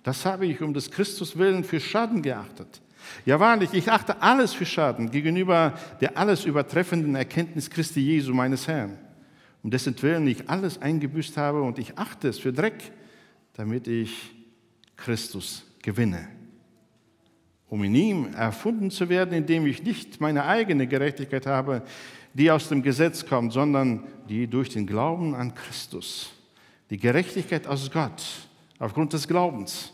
das 0.07 0.25
habe 0.25 0.47
ich 0.47 0.63
um 0.63 0.73
des 0.73 0.93
Christus 0.93 1.37
willen 1.37 1.65
für 1.65 1.81
Schaden 1.81 2.23
geachtet. 2.23 2.81
Ja 3.25 3.41
wahrlich, 3.41 3.71
ich 3.73 3.91
achte 3.91 4.23
alles 4.23 4.53
für 4.53 4.65
Schaden 4.65 5.11
gegenüber 5.11 5.75
der 6.01 6.17
alles 6.17 6.45
übertreffenden 6.45 7.17
Erkenntnis 7.17 7.69
Christi 7.69 8.01
Jesu, 8.01 8.33
meines 8.33 8.69
Herrn, 8.69 8.99
um 9.65 9.71
dessen 9.73 10.01
Willen 10.01 10.29
ich 10.29 10.49
alles 10.49 10.81
eingebüßt 10.81 11.37
habe 11.37 11.61
und 11.61 11.81
ich 11.81 11.99
achte 11.99 12.29
es 12.29 12.39
für 12.39 12.53
Dreck, 12.53 12.93
damit 13.55 13.89
ich 13.89 14.33
Christus 14.97 15.65
gewinne. 15.83 16.29
Um 17.69 17.83
in 17.83 17.97
ihm 17.97 18.33
erfunden 18.33 18.93
zu 18.93 19.09
werden, 19.09 19.35
indem 19.35 19.67
ich 19.67 19.83
nicht 19.83 20.21
meine 20.21 20.45
eigene 20.45 20.87
Gerechtigkeit 20.87 21.47
habe, 21.47 21.83
die 22.33 22.49
aus 22.53 22.69
dem 22.69 22.81
Gesetz 22.81 23.27
kommt, 23.27 23.53
sondern 23.53 24.05
die 24.29 24.47
durch 24.47 24.69
den 24.69 24.87
Glauben 24.87 25.35
an 25.35 25.53
Christus, 25.53 26.31
die 26.91 26.97
Gerechtigkeit 26.97 27.67
aus 27.67 27.91
Gott, 27.91 28.23
aufgrund 28.79 29.13
des 29.13 29.27
Glaubens, 29.27 29.93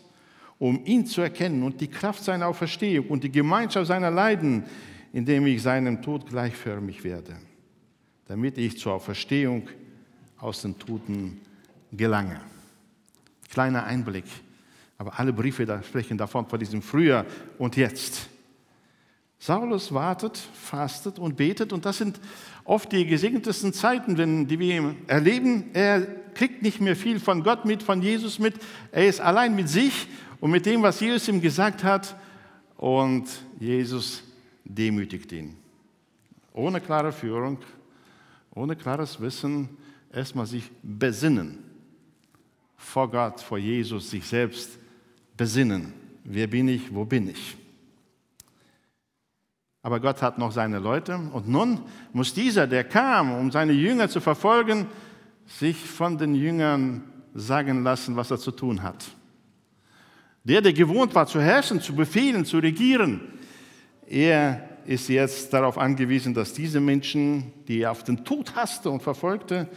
um 0.63 0.81
ihn 0.85 1.05
zu 1.05 1.23
erkennen 1.23 1.65
und 1.65 1.81
die 1.81 1.89
Kraft 1.89 2.23
seiner 2.23 2.47
Auferstehung 2.47 3.09
und 3.09 3.25
die 3.25 3.33
Gemeinschaft 3.33 3.89
seiner 3.89 4.13
Leiden, 4.13 4.63
indem 5.13 5.45
ich 5.49 5.61
seinem 5.61 6.01
Tod 6.01 6.29
gleichförmig 6.29 7.03
werde, 7.03 7.35
damit 8.29 8.59
ich 8.59 8.79
zur 8.79 8.93
Auferstehung 8.93 9.69
aus 10.39 10.63
den 10.63 10.79
Toten 10.79 11.41
gelange. 11.91 12.41
Kleiner 13.51 13.83
Einblick, 13.83 14.27
aber 14.99 15.19
alle 15.19 15.33
Briefe 15.33 15.67
da 15.67 15.83
sprechen 15.83 16.17
davon, 16.17 16.47
von 16.47 16.61
diesem 16.61 16.81
Früher 16.81 17.27
und 17.59 17.77
Jetzt. 17.77 18.29
Saulus 19.41 19.93
wartet, 19.93 20.39
fastet 20.39 21.19
und 21.19 21.37
betet 21.37 21.73
und 21.73 21.85
das 21.85 21.99
sind 21.99 22.21
oft 22.63 22.93
die 22.93 23.05
gesegnetesten 23.05 23.73
Zeiten, 23.73 24.47
die 24.47 24.59
wir 24.61 24.95
erleben. 25.09 25.71
Er 25.73 26.03
kriegt 26.35 26.63
nicht 26.63 26.81
mehr 26.81 26.95
viel 26.95 27.19
von 27.19 27.43
Gott 27.43 27.65
mit, 27.65 27.83
von 27.83 28.01
Jesus 28.01 28.39
mit. 28.39 28.55
Er 28.93 29.09
ist 29.09 29.21
allein 29.21 29.57
mit 29.57 29.69
sich 29.69 30.07
und 30.43 30.51
mit 30.51 30.67
dem, 30.67 30.83
was 30.83 30.99
Jesus 30.99 31.29
ihm 31.29 31.41
gesagt 31.41 31.85
hat. 31.85 32.17
Und 32.77 33.29
Jesus 33.61 34.25
demütigt 34.65 35.31
ihn. 35.31 35.57
Ohne 36.53 36.81
klare 36.81 37.13
Führung, 37.13 37.59
ohne 38.53 38.75
klares 38.75 39.21
Wissen, 39.21 39.69
erstmal 40.13 40.47
sich 40.47 40.69
besinnen. 40.83 41.59
Vor 42.77 43.09
Gott, 43.09 43.41
vor 43.41 43.57
Jesus, 43.57 44.11
sich 44.11 44.27
selbst 44.27 44.81
besinnen. 45.37 45.93
Wer 46.25 46.49
bin 46.49 46.67
ich, 46.67 46.93
wo 46.93 47.05
bin 47.05 47.31
ich? 47.31 47.57
Aber 49.81 50.01
Gott 50.01 50.23
hat 50.23 50.39
noch 50.39 50.51
seine 50.51 50.81
Leute. 50.81 51.15
Und 51.33 51.47
nun 51.47 51.83
muss 52.13 52.35
dieser, 52.35 52.67
der 52.67 52.83
kam, 52.83 53.33
um 53.33 53.53
seine 53.53 53.75
Jünger 53.75 54.09
zu 54.09 54.21
verfolgen, 54.21 54.89
sich 55.47 55.77
von 55.77 56.19
den 56.19 56.35
Jüngern 56.35 57.05
sagen 57.33 57.85
lassen, 57.85 58.17
was 58.17 58.33
er 58.33 58.39
zu 58.39 58.51
tun 58.51 58.83
hat. 58.83 59.07
Der, 60.45 60.61
der 60.61 60.73
gewohnt 60.73 61.15
war 61.15 61.27
zu 61.27 61.41
herrschen, 61.41 61.81
zu 61.81 61.95
befehlen, 61.95 62.45
zu 62.45 62.59
regieren, 62.59 63.21
er 64.07 64.69
ist 64.85 65.09
jetzt 65.09 65.53
darauf 65.53 65.79
angewiesen, 65.79 66.35
dass 66.35 66.53
diese 66.53 66.81
Menschen, 66.81 67.53
die 67.69 67.81
er 67.81 67.93
auf 67.93 68.03
den 68.03 68.25
Tod 68.25 68.55
hasste 68.57 68.91
und 68.91 69.03
verfolgte, 69.03 69.69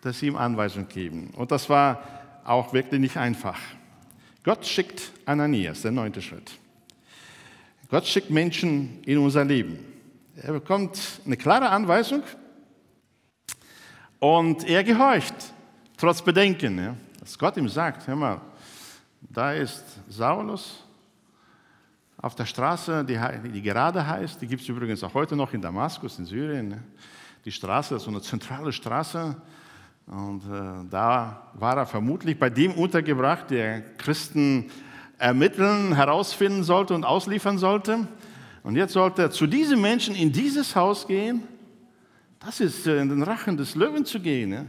dass 0.00 0.18
sie 0.18 0.28
ihm 0.28 0.36
Anweisungen 0.36 0.88
geben. 0.88 1.30
Und 1.36 1.50
das 1.50 1.68
war 1.68 2.02
auch 2.44 2.72
wirklich 2.72 3.00
nicht 3.00 3.16
einfach. 3.16 3.58
Gott 4.42 4.64
schickt 4.66 5.12
Ananias, 5.26 5.82
der 5.82 5.90
neunte 5.90 6.22
Schritt. 6.22 6.52
Gott 7.90 8.06
schickt 8.06 8.30
Menschen 8.30 9.02
in 9.04 9.18
unser 9.18 9.44
Leben. 9.44 9.78
Er 10.36 10.52
bekommt 10.52 10.98
eine 11.26 11.36
klare 11.36 11.68
Anweisung 11.68 12.22
und 14.18 14.68
er 14.68 14.84
gehorcht, 14.84 15.34
trotz 15.96 16.22
Bedenken. 16.22 16.96
Dass 17.20 17.38
Gott 17.38 17.56
ihm 17.56 17.68
sagt, 17.68 18.06
hör 18.06 18.16
mal, 18.16 18.40
da 19.20 19.52
ist 19.52 19.84
Saulus 20.08 20.84
auf 22.20 22.34
der 22.34 22.46
Straße, 22.46 23.04
die, 23.04 23.18
die 23.50 23.62
gerade 23.62 24.06
heißt, 24.06 24.40
die 24.40 24.46
gibt 24.46 24.62
es 24.62 24.68
übrigens 24.68 25.02
auch 25.04 25.14
heute 25.14 25.36
noch 25.36 25.52
in 25.52 25.60
Damaskus, 25.60 26.18
in 26.18 26.24
Syrien. 26.24 26.82
Die 27.44 27.52
Straße 27.52 27.94
ist 27.96 28.02
so 28.02 28.10
eine 28.10 28.20
zentrale 28.20 28.72
Straße. 28.72 29.36
Und 30.06 30.42
äh, 30.44 30.88
da 30.90 31.50
war 31.54 31.76
er 31.76 31.86
vermutlich 31.86 32.38
bei 32.38 32.50
dem 32.50 32.72
untergebracht, 32.72 33.50
der 33.50 33.82
Christen 33.96 34.70
ermitteln, 35.18 35.94
herausfinden 35.94 36.64
sollte 36.64 36.94
und 36.94 37.04
ausliefern 37.04 37.58
sollte. 37.58 38.08
Und 38.62 38.76
jetzt 38.76 38.94
sollte 38.94 39.22
er 39.22 39.30
zu 39.30 39.46
diesen 39.46 39.80
Menschen 39.80 40.14
in 40.14 40.32
dieses 40.32 40.74
Haus 40.74 41.06
gehen. 41.06 41.42
Das 42.40 42.60
ist 42.60 42.86
äh, 42.86 43.00
in 43.00 43.08
den 43.08 43.22
Rachen 43.22 43.56
des 43.56 43.74
Löwen 43.74 44.04
zu 44.04 44.20
gehen, 44.20 44.52
ja? 44.52 44.64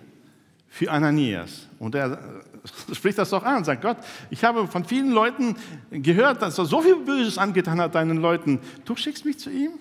Für 0.69 0.91
Ananias. 0.91 1.67
Und 1.79 1.95
er 1.95 2.13
äh, 2.13 2.95
spricht 2.95 3.17
das 3.17 3.31
doch 3.31 3.43
an, 3.43 3.63
sagt 3.63 3.81
Gott, 3.81 3.97
ich 4.29 4.43
habe 4.43 4.67
von 4.67 4.85
vielen 4.85 5.11
Leuten 5.11 5.55
gehört, 5.91 6.41
dass 6.41 6.57
er 6.57 6.65
so 6.65 6.81
viel 6.81 6.97
Böses 6.97 7.37
angetan 7.37 7.81
hat 7.81 7.95
deinen 7.95 8.17
Leuten. 8.17 8.59
Du 8.85 8.95
schickst 8.95 9.25
mich 9.25 9.39
zu 9.39 9.49
ihm? 9.49 9.71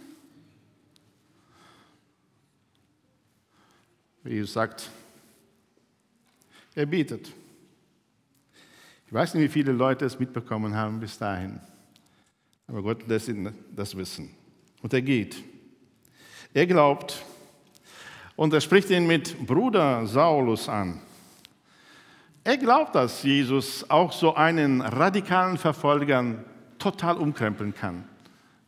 Jesus 4.24 4.52
sagt, 4.52 4.90
er 6.74 6.86
bietet. 6.86 7.32
Ich 9.06 9.12
weiß 9.12 9.34
nicht, 9.34 9.44
wie 9.44 9.48
viele 9.48 9.72
Leute 9.72 10.04
es 10.04 10.18
mitbekommen 10.18 10.74
haben 10.74 11.00
bis 11.00 11.16
dahin. 11.16 11.60
Aber 12.66 12.82
Gott 12.82 13.08
lässt 13.08 13.28
ihn 13.28 13.54
das 13.74 13.96
wissen. 13.96 14.30
Und 14.82 14.92
er 14.92 15.00
geht. 15.00 15.42
Er 16.52 16.66
glaubt. 16.66 17.24
Und 18.38 18.52
er 18.52 18.60
spricht 18.60 18.88
ihn 18.90 19.08
mit 19.08 19.36
Bruder 19.48 20.06
Saulus 20.06 20.68
an. 20.68 21.00
Er 22.44 22.56
glaubt, 22.56 22.94
dass 22.94 23.24
Jesus 23.24 23.90
auch 23.90 24.12
so 24.12 24.36
einen 24.36 24.80
radikalen 24.80 25.58
Verfolgern 25.58 26.44
total 26.78 27.16
umkrempeln 27.16 27.74
kann 27.74 28.04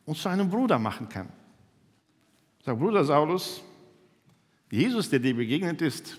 und 0.07 0.19
zu 0.19 0.29
einem 0.29 0.51
Bruder 0.51 0.81
machen 0.81 1.09
kann. 1.09 1.29
Sagt 2.65 2.81
Bruder 2.81 3.05
Saulus, 3.05 3.63
Jesus, 4.73 5.09
der 5.09 5.21
dir 5.21 5.37
begegnet 5.37 5.81
ist, 5.83 6.19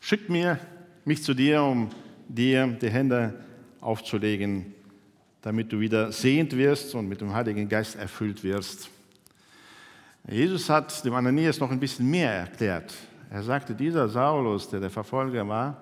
schickt 0.00 0.30
mir 0.30 0.58
mich 1.04 1.22
zu 1.22 1.34
dir, 1.34 1.62
um 1.62 1.90
dir 2.28 2.66
die 2.66 2.88
Hände 2.88 3.44
aufzulegen, 3.82 4.72
damit 5.42 5.70
du 5.70 5.80
wieder 5.80 6.12
sehend 6.12 6.56
wirst 6.56 6.94
und 6.94 7.10
mit 7.10 7.20
dem 7.20 7.34
Heiligen 7.34 7.68
Geist 7.68 7.96
erfüllt 7.96 8.42
wirst. 8.42 8.88
Jesus 10.26 10.70
hat 10.70 11.04
dem 11.04 11.12
Ananias 11.14 11.60
noch 11.60 11.70
ein 11.70 11.78
bisschen 11.78 12.10
mehr 12.10 12.32
erklärt. 12.32 12.94
Er 13.30 13.42
sagte, 13.42 13.74
dieser 13.74 14.08
Saulus, 14.08 14.68
der 14.70 14.80
der 14.80 14.88
Verfolger 14.88 15.46
war, 15.46 15.76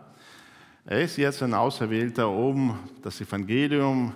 er 0.85 1.03
ist 1.03 1.17
jetzt 1.17 1.45
ein 1.45 1.55
Auserwählter, 1.55 2.29
um 2.29 2.77
das 3.03 3.21
Evangelium 3.21 4.13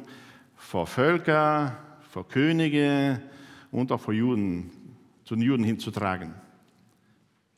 vor 0.57 0.89
Völker, 0.89 1.77
vor 2.11 2.27
Könige 2.27 3.23
und 3.71 3.93
auch 3.93 4.01
vor 4.01 4.15
Juden, 4.15 4.71
zu 5.25 5.37
den 5.37 5.43
Juden 5.43 5.63
hinzutragen. 5.63 6.35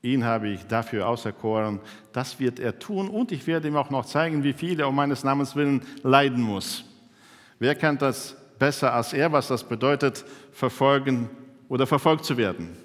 Ihn 0.03 0.25
habe 0.25 0.49
ich 0.49 0.67
dafür 0.67 1.09
auserkoren. 1.09 1.81
Das 2.13 2.39
wird 2.39 2.61
er 2.61 2.79
tun 2.79 3.09
und 3.09 3.33
ich 3.33 3.47
werde 3.47 3.69
ihm 3.69 3.77
auch 3.77 3.89
noch 3.89 4.05
zeigen, 4.05 4.45
wie 4.45 4.53
viel 4.53 4.79
er 4.79 4.89
um 4.89 4.95
meines 4.95 5.25
Namens 5.25 5.57
willen 5.57 5.81
leiden 6.03 6.43
muss. 6.43 6.85
Wer 7.59 7.75
kann 7.75 7.97
das 7.97 8.37
besser 8.59 8.93
als 8.93 9.15
er, 9.15 9.33
was 9.33 9.49
das 9.49 9.65
bedeutet, 9.65 10.23
verfolgen 10.53 11.31
oder 11.69 11.87
verfolgt 11.87 12.25
zu 12.25 12.37
werden? 12.37 12.77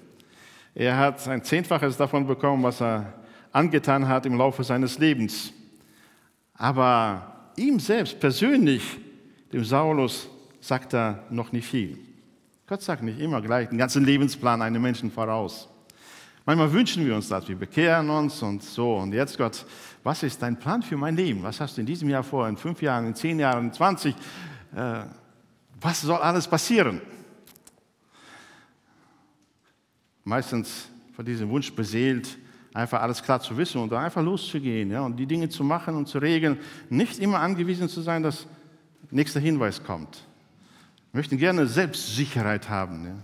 Er 0.74 0.96
hat 0.96 1.26
ein 1.28 1.42
Zehnfaches 1.42 1.96
davon 1.96 2.26
bekommen, 2.26 2.62
was 2.62 2.80
er 2.80 3.12
angetan 3.52 4.08
hat 4.08 4.26
im 4.26 4.36
Laufe 4.36 4.64
seines 4.64 4.98
Lebens. 4.98 5.52
Aber 6.54 7.50
ihm 7.56 7.78
selbst 7.78 8.18
persönlich, 8.18 8.82
dem 9.52 9.64
Saulus, 9.64 10.28
sagt 10.60 10.94
er 10.94 11.24
noch 11.30 11.52
nicht 11.52 11.68
viel. 11.68 11.98
Gott 12.66 12.82
sagt 12.82 13.02
nicht 13.02 13.20
immer 13.20 13.40
gleich 13.42 13.68
den 13.68 13.78
ganzen 13.78 14.04
Lebensplan 14.04 14.62
einem 14.62 14.82
Menschen 14.82 15.10
voraus. 15.10 15.68
Manchmal 16.46 16.72
wünschen 16.72 17.06
wir 17.06 17.14
uns 17.14 17.28
das, 17.28 17.46
wir 17.48 17.56
bekehren 17.56 18.10
uns 18.10 18.42
und 18.42 18.62
so. 18.62 18.96
Und 18.96 19.12
jetzt, 19.12 19.38
Gott, 19.38 19.64
was 20.02 20.22
ist 20.22 20.42
dein 20.42 20.58
Plan 20.58 20.82
für 20.82 20.96
mein 20.96 21.16
Leben? 21.16 21.42
Was 21.42 21.60
hast 21.60 21.76
du 21.76 21.80
in 21.80 21.86
diesem 21.86 22.08
Jahr 22.08 22.22
vor, 22.22 22.48
in 22.48 22.56
fünf 22.56 22.82
Jahren, 22.82 23.06
in 23.06 23.14
zehn 23.14 23.38
Jahren, 23.38 23.66
in 23.66 23.72
zwanzig? 23.72 24.14
Äh, 24.74 25.04
was 25.80 26.02
soll 26.02 26.18
alles 26.18 26.48
passieren? 26.48 27.00
Meistens 30.24 30.88
von 31.14 31.24
diesem 31.24 31.48
Wunsch 31.50 31.72
beseelt, 31.72 32.38
einfach 32.72 33.00
alles 33.02 33.22
klar 33.22 33.40
zu 33.40 33.56
wissen 33.56 33.80
und 33.80 33.92
einfach 33.92 34.22
loszugehen 34.22 34.90
ja, 34.90 35.02
und 35.02 35.16
die 35.16 35.26
Dinge 35.26 35.48
zu 35.48 35.62
machen 35.62 35.94
und 35.94 36.08
zu 36.08 36.18
regeln. 36.18 36.58
Nicht 36.90 37.18
immer 37.20 37.38
angewiesen 37.38 37.88
zu 37.88 38.00
sein, 38.00 38.22
dass 38.22 38.46
nächster 39.10 39.38
Hinweis 39.38 39.84
kommt. 39.84 40.26
Wir 41.12 41.18
möchten 41.18 41.38
gerne 41.38 41.66
Selbstsicherheit 41.66 42.68
haben. 42.68 43.06
Ja 43.06 43.14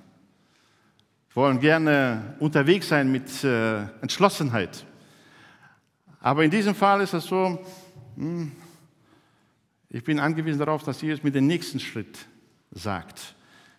wollen 1.40 1.58
gerne 1.58 2.34
unterwegs 2.38 2.88
sein 2.88 3.10
mit 3.10 3.44
äh, 3.44 3.82
Entschlossenheit. 4.02 4.84
Aber 6.20 6.44
in 6.44 6.50
diesem 6.50 6.74
Fall 6.74 7.00
ist 7.00 7.14
es 7.14 7.24
so, 7.24 7.58
hm, 8.16 8.52
ich 9.88 10.04
bin 10.04 10.20
angewiesen 10.20 10.58
darauf, 10.58 10.82
dass 10.82 11.00
Jesus 11.00 11.22
mir 11.22 11.30
den 11.30 11.46
nächsten 11.46 11.80
Schritt 11.80 12.18
sagt. 12.72 13.34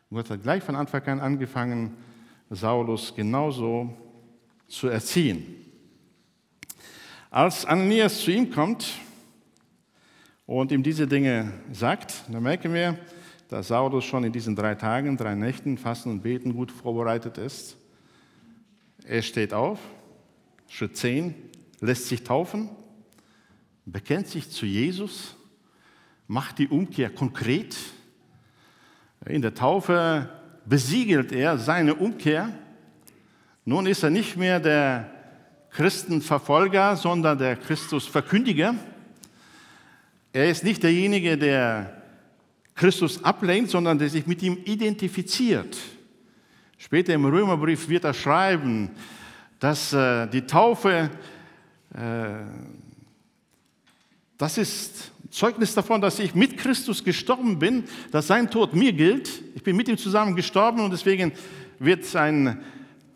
Gott 0.10 0.30
hat 0.32 0.42
gleich 0.42 0.64
von 0.64 0.76
Anfang 0.76 1.04
an 1.04 1.20
angefangen, 1.20 1.96
Saulus 2.52 3.16
genauso 3.16 3.96
zu 4.68 4.90
erziehen. 4.90 5.56
Als 7.30 7.66
Ananias 7.66 8.20
zu 8.20 8.32
ihm 8.32 8.52
kommt 8.52 8.92
und 10.46 10.74
ihm 10.74 10.84
diese 10.84 11.08
Dinge 11.08 11.54
sagt, 11.72 12.26
dann 12.30 12.44
merken 12.44 12.74
wir, 12.74 13.00
dass 13.48 13.70
Saulus 13.70 14.04
schon 14.04 14.26
in 14.26 14.34
diesen 14.34 14.54
drei 14.56 14.76
Tagen, 14.76 15.16
drei 15.16 15.34
Nächten, 15.34 15.78
Fasten 15.78 16.10
und 16.10 16.24
Beten 16.24 16.54
gut 16.54 16.72
vorbereitet 16.72 17.38
ist. 17.38 17.78
Er 19.06 19.22
steht 19.22 19.54
auf, 19.54 19.80
Schritt 20.68 20.98
10, 20.98 21.34
lässt 21.80 22.10
sich 22.10 22.24
taufen, 22.24 22.70
bekennt 23.86 24.28
sich 24.28 24.50
zu 24.50 24.66
Jesus, 24.66 25.38
macht 26.28 26.60
die 26.60 26.68
Umkehr 26.68 27.10
konkret. 27.10 27.78
In 29.26 29.42
der 29.42 29.54
Taufe 29.54 30.30
besiegelt 30.66 31.32
er 31.32 31.58
seine 31.58 31.96
Umkehr. 31.96 32.50
Nun 33.66 33.86
ist 33.86 34.04
er 34.04 34.10
nicht 34.10 34.38
mehr 34.38 34.60
der 34.60 35.10
Christenverfolger, 35.72 36.96
sondern 36.96 37.38
der 37.38 37.56
Christusverkündiger. 37.56 38.76
Er 40.34 40.50
ist 40.50 40.64
nicht 40.64 40.84
derjenige, 40.84 41.38
der 41.38 42.02
Christus 42.76 43.24
ablehnt, 43.24 43.70
sondern 43.70 44.00
der 44.00 44.10
sich 44.10 44.26
mit 44.28 44.42
ihm 44.44 44.58
identifiziert. 44.66 45.78
Später 46.78 47.14
im 47.14 47.26
Römerbrief 47.26 47.88
wird 47.90 48.06
er 48.06 48.14
schreiben, 48.14 48.90
dass 49.60 49.94
äh, 49.94 50.28
die 50.28 50.42
Taufe, 50.42 51.12
äh, 51.94 52.00
das 54.38 54.58
ist 54.58 55.11
Zeugnis 55.32 55.74
davon, 55.74 56.02
dass 56.02 56.20
ich 56.20 56.36
mit 56.36 56.58
Christus 56.58 57.04
gestorben 57.04 57.58
bin, 57.58 57.86
dass 58.12 58.28
sein 58.28 58.50
Tod 58.52 58.74
mir 58.76 58.92
gilt. 58.94 59.30
Ich 59.56 59.64
bin 59.64 59.76
mit 59.78 59.88
ihm 59.88 59.98
zusammen 59.98 60.36
gestorben 60.36 60.82
und 60.82 60.92
deswegen 60.92 61.32
wird 61.80 62.16
ein 62.16 62.62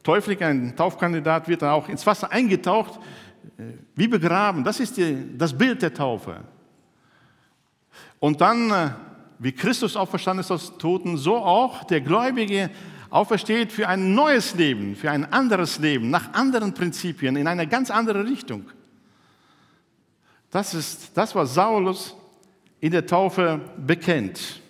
Täufling, 0.02 0.42
ein 0.42 0.76
Taufkandidat, 0.76 1.48
wird 1.48 1.62
dann 1.62 1.72
auch 1.72 1.90
ins 1.90 2.06
Wasser 2.06 2.32
eingetaucht, 2.32 3.00
äh, 3.58 3.64
wie 3.96 4.08
begraben. 4.08 4.64
Das 4.64 4.80
ist 4.80 4.98
die, 4.98 5.38
das 5.38 5.56
Bild 5.56 5.82
der 5.82 5.94
Taufe. 5.94 6.42
Und 8.20 8.40
dann 8.40 8.72
äh, 8.72 8.90
wie 9.40 9.52
Christus 9.52 9.96
auferstanden 9.98 10.42
ist 10.42 10.52
aus 10.52 10.78
Toten, 10.78 11.18
so 11.18 11.36
auch 11.36 11.84
der 11.84 12.02
Gläubige 12.02 12.70
aufersteht 13.10 13.72
für 13.72 13.88
ein 13.88 14.16
neues 14.16 14.56
Leben, 14.56 14.96
für 14.96 15.12
ein 15.12 15.32
anderes 15.32 15.80
Leben, 15.80 16.10
nach 16.10 16.34
anderen 16.34 16.74
Prinzipien, 16.74 17.36
in 17.36 17.48
eine 17.48 17.68
ganz 17.68 17.92
andere 17.92 18.26
Richtung. 18.26 18.66
Das 20.56 20.74
ist 20.74 21.12
das, 21.18 21.36
was 21.36 21.54
Saulus 21.54 22.16
in 22.80 22.90
der 22.90 23.06
Taufe 23.06 23.60
bekennt. 23.76 24.62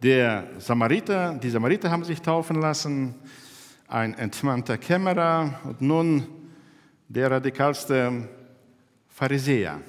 Der 0.00 0.48
Samariter, 0.58 1.34
die 1.34 1.50
Samariter 1.50 1.90
haben 1.90 2.04
sich 2.04 2.22
taufen 2.22 2.60
lassen, 2.60 3.16
ein 3.88 4.14
entmannter 4.14 4.78
Kämmerer 4.78 5.58
und 5.64 5.80
nun 5.80 6.28
der 7.08 7.32
radikalste 7.32 8.28
Pharisäer 9.08 9.80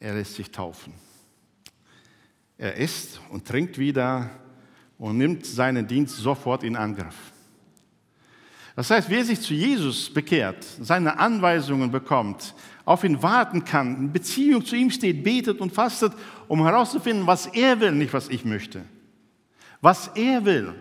er 0.00 0.14
lässt 0.14 0.34
sich 0.34 0.50
taufen. 0.50 0.94
Er 2.56 2.74
isst 2.76 3.20
und 3.28 3.46
trinkt 3.46 3.76
wieder 3.76 4.30
und 4.96 5.18
nimmt 5.18 5.44
seinen 5.44 5.86
Dienst 5.86 6.16
sofort 6.16 6.64
in 6.64 6.74
Angriff. 6.74 7.33
Das 8.76 8.90
heißt, 8.90 9.08
wer 9.08 9.24
sich 9.24 9.40
zu 9.40 9.54
Jesus 9.54 10.12
bekehrt, 10.12 10.64
seine 10.80 11.18
Anweisungen 11.18 11.90
bekommt, 11.90 12.54
auf 12.84 13.04
ihn 13.04 13.22
warten 13.22 13.64
kann, 13.64 13.96
in 13.96 14.12
Beziehung 14.12 14.64
zu 14.64 14.76
ihm 14.76 14.90
steht, 14.90 15.22
betet 15.22 15.60
und 15.60 15.72
fastet, 15.72 16.12
um 16.48 16.62
herauszufinden, 16.64 17.26
was 17.26 17.46
er 17.46 17.80
will, 17.80 17.92
nicht 17.92 18.12
was 18.12 18.28
ich 18.28 18.44
möchte. 18.44 18.82
Was 19.80 20.08
er 20.14 20.44
will, 20.44 20.74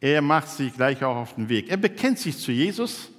er 0.00 0.22
macht 0.22 0.48
sich 0.48 0.72
gleich 0.72 1.02
auch 1.04 1.16
auf 1.16 1.34
den 1.34 1.48
Weg. 1.48 1.68
Er 1.68 1.76
bekennt 1.76 2.18
sich 2.18 2.38
zu 2.38 2.50
Jesus 2.50 3.10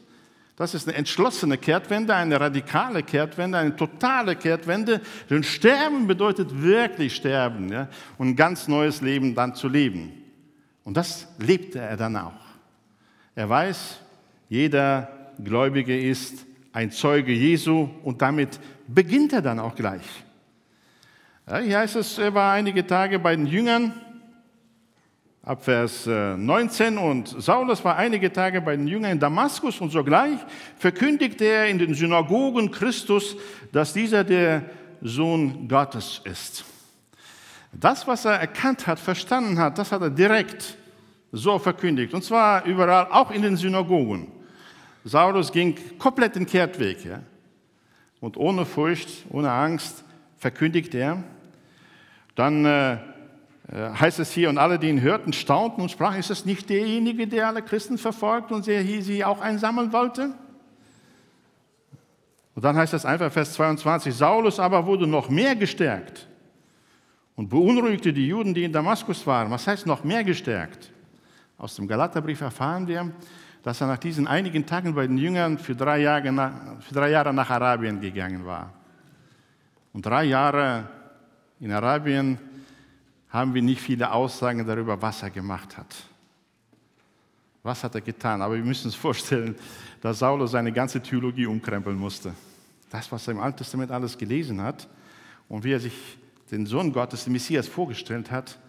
das 0.56 0.74
ist 0.74 0.88
eine 0.88 0.98
entschlossene 0.98 1.58
Kehrtwende, 1.58 2.16
eine 2.16 2.39
radikale 2.39 3.04
Kehrtwende, 3.04 3.58
eine 3.58 3.76
totale 3.76 4.38
Kehrtwende. 4.38 5.02
Denn 5.30 5.43
Sterben 5.43 6.08
bedeutet 6.08 6.62
wirklich 6.62 7.16
sterben 7.16 7.72
ja? 7.72 7.89
und 8.18 8.30
ein 8.30 8.36
ganz 8.38 8.70
neues 8.70 9.02
Leben 9.02 9.36
dann 9.36 9.56
zu 9.56 9.68
leben. 9.68 10.14
Und 10.86 10.96
das 10.96 11.28
lebte 11.39 11.80
er 11.80 11.98
dann 11.98 12.16
auch. 12.16 12.45
Er 13.36 13.49
weiß, 13.49 13.99
jeder 14.47 15.09
Gläubige 15.43 15.99
ist 15.99 16.45
ein 16.71 16.89
Zeuge 16.89 17.33
Jesu 17.33 17.89
und 18.03 18.21
damit 18.21 18.59
beginnt 18.88 19.33
er 19.33 19.41
dann 19.41 19.59
auch 19.59 19.75
gleich. 19.75 20.05
Ja, 21.45 21.57
hier 21.57 21.79
heißt 21.79 21.97
es, 21.97 22.17
er 22.17 22.33
war 22.33 22.53
einige 22.53 22.88
Tage 22.88 23.19
bei 23.19 23.36
den 23.36 23.45
Jüngern 23.45 23.93
ab 25.43 25.65
Vers 25.65 26.05
19. 26.05 26.95
Äh, 26.95 26.99
und 26.99 27.27
Saulus 27.27 27.83
war 27.83 27.97
einige 27.97 28.31
Tage 28.31 28.61
bei 28.61 28.77
den 28.77 28.88
Jüngern 28.88 29.11
in 29.11 29.19
Damaskus 29.19 29.81
und 29.81 29.91
sogleich 29.91 30.39
verkündigte 30.77 31.43
er 31.43 31.67
in 31.67 31.77
den 31.77 31.93
Synagogen 31.93 32.71
Christus, 32.71 33.36
dass 33.73 33.91
dieser 33.91 34.23
der 34.23 34.63
Sohn 35.01 35.67
Gottes 35.67 36.21
ist. 36.23 36.63
Das, 37.73 38.07
was 38.07 38.23
er 38.23 38.39
erkannt 38.39 38.88
hat, 38.88 38.97
verstanden 38.97 39.59
hat, 39.59 39.77
das 39.77 39.91
hat 39.91 40.01
er 40.01 40.09
direkt 40.09 40.77
so 41.32 41.59
verkündigt. 41.59 42.13
Und 42.13 42.23
zwar 42.23 42.65
überall, 42.65 43.07
auch 43.11 43.32
in 43.32 43.41
den 43.41 43.57
Synagogen. 43.57 44.32
Saulus 45.03 45.51
ging 45.51 45.78
komplett 45.99 46.36
den 46.36 46.45
Kehrtweg. 46.45 47.05
Ja? 47.05 47.19
Und 48.19 48.38
ohne 48.38 48.65
Furcht, 48.65 49.26
ohne 49.30 49.51
Angst 49.51 50.03
verkündigte 50.38 50.97
er. 50.97 51.23
Dann 52.36 52.65
äh, 52.65 52.93
äh, 52.93 52.97
heißt 53.71 54.19
es 54.19 54.32
hier, 54.32 54.49
und 54.49 54.57
alle, 54.57 54.80
die 54.80 54.89
ihn 54.89 55.01
hörten, 55.01 55.34
staunten 55.34 55.82
und 55.82 55.91
sprachen, 55.91 56.19
ist 56.19 56.30
es 56.30 56.45
nicht 56.45 56.69
derjenige, 56.69 57.28
der 57.28 57.47
alle 57.47 57.61
Christen 57.61 57.97
verfolgt 57.97 58.51
und 58.51 58.63
sie 58.63 59.23
auch 59.23 59.41
einsammeln 59.41 59.93
wollte? 59.93 60.34
Und 62.55 62.63
dann 62.63 62.78
heißt 62.78 62.93
es 62.93 63.05
einfach, 63.05 63.32
Vers 63.32 63.53
22, 63.53 64.13
Saulus 64.13 64.59
aber 64.59 64.86
wurde 64.86 65.07
noch 65.07 65.30
mehr 65.30 65.55
gestärkt 65.55 66.28
und 67.36 67.49
beunruhigte 67.49 68.13
die 68.13 68.28
Juden, 68.28 68.53
die 68.53 68.63
in 68.63 68.71
Damaskus 68.71 69.28
waren. 69.28 69.51
Was 69.51 69.67
heißt 69.67 69.86
noch 69.86 70.03
mehr 70.03 70.23
gestärkt? 70.23 70.91
Aus 71.58 71.76
dem 71.76 71.88
Galaterbrief 71.88 72.41
erfahren 72.41 72.88
wir, 72.88 73.12
dass 73.64 73.82
er 73.82 73.88
nach 73.88 73.97
diesen 73.97 74.28
einigen 74.28 74.66
Tagen 74.66 74.93
bei 74.93 75.08
den 75.08 75.18
Jüngern 75.18 75.58
für 75.58 75.76
drei 75.76 75.99
Jahre 75.99 76.32
nach, 76.32 76.51
für 76.82 76.93
drei 76.93 77.10
Jahre 77.10 77.34
nach 77.34 77.49
Arabien 77.49 77.99
gegangen 77.99 78.45
war. 78.45 78.72
Und 79.93 80.06
drei 80.06 80.26
Jahre 80.26 80.88
in 81.60 81.72
Arabien 81.72 82.38
haben 83.30 83.53
wir 83.53 83.62
nicht 83.62 83.82
viele 83.82 84.12
Aussagen 84.12 84.66
darüber, 84.68 85.01
was 85.01 85.24
er 85.24 85.30
gemacht 85.30 85.78
hat. 85.78 85.95
Was 87.64 87.84
hat 87.84 87.95
er 87.95 88.01
getan? 88.01 88.41
Aber 88.41 88.56
wir 88.56 88.64
müssen 88.64 88.88
uns 88.88 88.95
vorstellen, 88.95 89.56
dass 90.01 90.20
Saulus 90.20 90.51
seine 90.51 90.72
ganze 90.72 91.01
Theologie 91.01 91.47
umkrempeln 91.47 91.97
musste. 91.97 92.34
Das, 92.91 93.12
was 93.12 93.28
er 93.28 93.32
im 93.32 93.39
Alten 93.39 93.58
Testament 93.58 93.89
alles 93.89 94.18
gelesen 94.18 94.62
hat 94.62 94.88
und 95.49 95.64
wie 95.64 95.72
er 95.72 95.80
sich 95.80 95.93
den 96.51 96.66
Sohn 96.68 96.93
Gottes, 96.93 97.24
den 97.24 97.34
Messias, 97.34 97.68
vorgestellt 97.68 98.30
hat, 98.30 98.60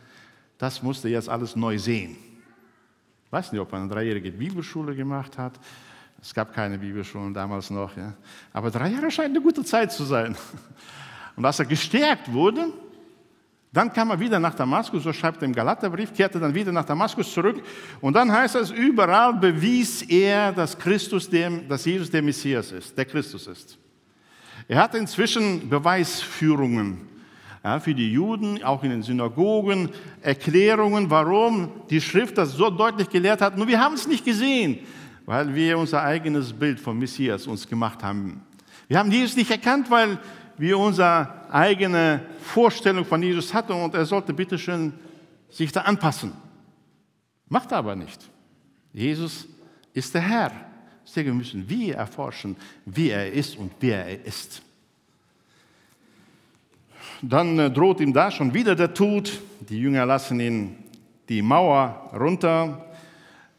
das 0.57 0.83
musste 0.83 1.09
er 1.09 1.13
jetzt 1.13 1.29
alles 1.29 1.55
neu 1.55 1.79
sehen. 1.79 2.17
Ich 3.27 3.33
weiß 3.33 3.53
nicht, 3.53 3.61
ob 3.61 3.73
er 3.73 3.81
eine 3.81 3.89
dreijährige 3.89 4.31
Bibelschule 4.31 4.95
gemacht 4.95 5.37
hat. 5.37 5.59
Es 6.23 6.33
gab 6.33 6.55
keine 6.55 6.79
Bibelschulen 6.79 7.35
damals 7.35 7.71
noch. 7.71 7.97
Ja. 7.97 8.15
Aber 8.53 8.71
drei 8.71 8.89
Jahre 8.89 9.11
scheint 9.11 9.31
eine 9.31 9.41
gute 9.41 9.65
Zeit 9.65 9.93
zu 9.93 10.05
sein. 10.05 10.37
Und 11.35 11.45
als 11.45 11.59
er 11.59 11.67
gestärkt 11.67 12.33
wurde, 12.33 12.73
dann 13.73 13.93
kam 13.93 14.11
er 14.11 14.19
wieder 14.19 14.41
nach 14.41 14.55
Damaskus, 14.55 15.03
so 15.03 15.13
schreibt 15.13 15.43
er 15.43 15.47
im 15.47 15.53
Galaterbrief, 15.53 16.15
kehrte 16.15 16.41
dann 16.41 16.55
wieder 16.55 16.73
nach 16.73 16.85
Damaskus 16.85 17.31
zurück. 17.33 17.63
Und 18.01 18.15
dann 18.15 18.33
heißt 18.33 18.55
es, 18.55 18.71
überall 18.71 19.35
bewies 19.35 20.03
er, 20.03 20.53
dass, 20.53 20.79
Christus 20.79 21.29
der, 21.29 21.51
dass 21.51 21.85
Jesus 21.85 22.11
der 22.11 22.23
Messias 22.23 22.73
ist, 22.73 22.97
der 22.97 23.05
Christus 23.05 23.47
ist. 23.47 23.77
Er 24.67 24.81
hatte 24.81 24.97
inzwischen 24.99 25.69
Beweisführungen 25.69 27.16
ja, 27.67 27.81
für 27.81 27.97
die 27.97 28.13
Juden, 28.13 28.63
auch 28.63 28.85
in 28.85 28.91
den 28.91 29.03
Synagogen, 29.03 29.91
Erklärungen, 30.23 31.11
warum 31.11 31.73
die 31.91 32.01
Schrift 32.01 32.39
das 32.39 32.53
so 32.53 32.71
deutlich 32.71 33.09
gelehrt 33.09 33.41
hat. 33.41 33.57
Nur 33.57 33.67
wir 33.67 33.81
haben 33.81 33.97
es 33.97 34.07
nicht 34.07 34.25
gesehen, 34.25 34.79
weil 35.25 35.53
wir 35.53 35.77
unser 35.77 36.01
eigenes 36.01 36.53
Bild 36.53 36.79
vom 36.79 36.97
Messias 36.97 37.49
uns 37.49 37.67
gemacht 37.67 38.05
haben. 38.05 38.41
Wir 38.87 39.01
haben 39.01 39.11
Jesus 39.11 39.35
nicht 39.35 39.51
erkannt, 39.51 39.91
weil 39.91 40.17
wir 40.57 40.79
unsere 40.79 41.53
eigene 41.53 42.21
Vorstellung 42.41 43.05
von 43.05 43.21
Jesus 43.21 43.53
hatten 43.53 43.73
und 43.73 43.95
er 43.95 44.07
sollte 44.07 44.33
bitteschön 44.33 44.93
sich 45.51 45.73
da 45.73 45.81
anpassen. 45.81 46.35
Macht 47.49 47.73
er 47.73 47.79
aber 47.79 47.97
nicht. 47.97 48.31
Jesus 48.93 49.49
ist 49.93 50.15
der 50.15 50.23
Herr. 50.23 50.53
Deswegen 51.05 51.37
müssen 51.37 51.69
wir 51.69 51.97
erforschen, 51.97 52.55
wie 52.85 53.11
er 53.11 53.33
ist 53.33 53.59
und 53.59 53.73
wer 53.81 54.07
er 54.07 54.25
ist. 54.25 54.63
Dann 57.23 57.59
äh, 57.59 57.71
droht 57.71 58.01
ihm 58.01 58.13
da 58.13 58.31
schon 58.31 58.53
wieder 58.53 58.75
der 58.75 58.93
Tod. 58.93 59.41
Die 59.69 59.79
Jünger 59.79 60.05
lassen 60.05 60.39
ihn 60.39 60.77
die 61.29 61.41
Mauer 61.41 62.11
runter. 62.13 62.85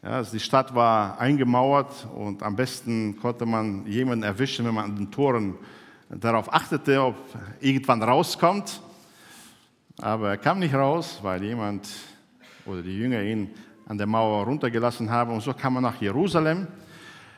Ja, 0.02 0.10
also 0.10 0.32
die 0.32 0.40
Stadt 0.40 0.74
war 0.74 1.20
eingemauert 1.20 2.06
und 2.14 2.42
am 2.42 2.54
besten 2.54 3.18
konnte 3.20 3.46
man 3.46 3.84
jemanden 3.86 4.22
erwischen, 4.22 4.64
wenn 4.64 4.74
man 4.74 4.84
an 4.84 4.96
den 4.96 5.10
Toren 5.10 5.54
darauf 6.08 6.52
achtete, 6.52 7.02
ob 7.02 7.16
irgendwann 7.60 8.02
rauskommt. 8.02 8.80
Aber 10.00 10.30
er 10.30 10.38
kam 10.38 10.60
nicht 10.60 10.74
raus, 10.74 11.18
weil 11.22 11.42
jemand 11.42 11.88
oder 12.64 12.82
die 12.82 12.96
Jünger 12.96 13.22
ihn 13.22 13.50
an 13.88 13.98
der 13.98 14.06
Mauer 14.06 14.44
runtergelassen 14.44 15.10
haben. 15.10 15.32
Und 15.32 15.40
so 15.40 15.52
kam 15.52 15.76
er 15.76 15.80
nach 15.80 16.00
Jerusalem. 16.00 16.68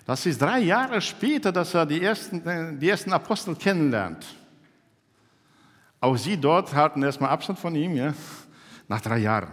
Das 0.05 0.27
ist 0.27 0.43
drei 0.43 0.59
Jahre 0.59 1.01
später, 1.01 1.51
dass 1.51 1.73
er 1.73 1.87
die 1.87 2.03
ersten, 2.03 2.79
die 2.79 2.89
ersten 2.89 3.13
Apostel 3.13 3.55
kennenlernt. 3.55 4.27
Auch 6.01 6.17
sie 6.17 6.37
dort 6.37 6.75
halten 6.75 7.03
erstmal 7.03 7.31
Abstand 7.31 7.59
von 7.59 7.75
ihm, 7.75 7.95
ja? 7.95 8.15
nach 8.89 9.01
drei 9.01 9.19
Jahren. 9.19 9.51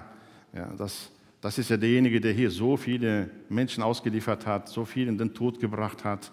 Ja, 0.54 0.68
das, 0.78 1.12
das 1.42 1.58
ist 1.58 1.70
ja 1.70 1.78
derjenige, 1.78 2.22
der 2.22 2.32
hier 2.32 2.50
so 2.50 2.78
viele 2.78 3.30
Menschen 3.50 3.84
ausgeliefert 3.84 4.48
hat, 4.48 4.70
so 4.70 4.86
viele 4.86 5.10
in 5.10 5.18
den 5.18 5.34
Tod 5.34 5.60
gebracht 5.60 6.04
hat. 6.06 6.32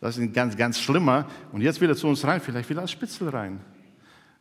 Das 0.00 0.16
ist 0.16 0.22
ein 0.22 0.32
ganz, 0.32 0.56
ganz 0.56 0.80
schlimmer. 0.80 1.26
Und 1.52 1.60
jetzt 1.60 1.80
will 1.80 1.90
er 1.90 1.96
zu 1.96 2.08
uns 2.08 2.24
rein, 2.24 2.40
vielleicht 2.40 2.70
will 2.70 2.78
er 2.78 2.82
als 2.82 2.90
Spitzel 2.90 3.28
rein. 3.28 3.60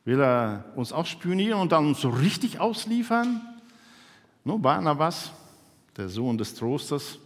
Will 0.05 0.21
er 0.21 0.65
uns 0.75 0.93
auch 0.93 1.05
spionieren 1.05 1.59
und 1.59 1.73
dann 1.73 1.85
uns 1.87 1.99
so 1.99 2.09
richtig 2.09 2.59
ausliefern? 2.59 3.41
No, 4.45 4.57
Barnabas, 4.57 5.31
der 5.97 6.07
Sohn 6.07 6.37
des 6.37 6.55
Trostes, 6.55 7.19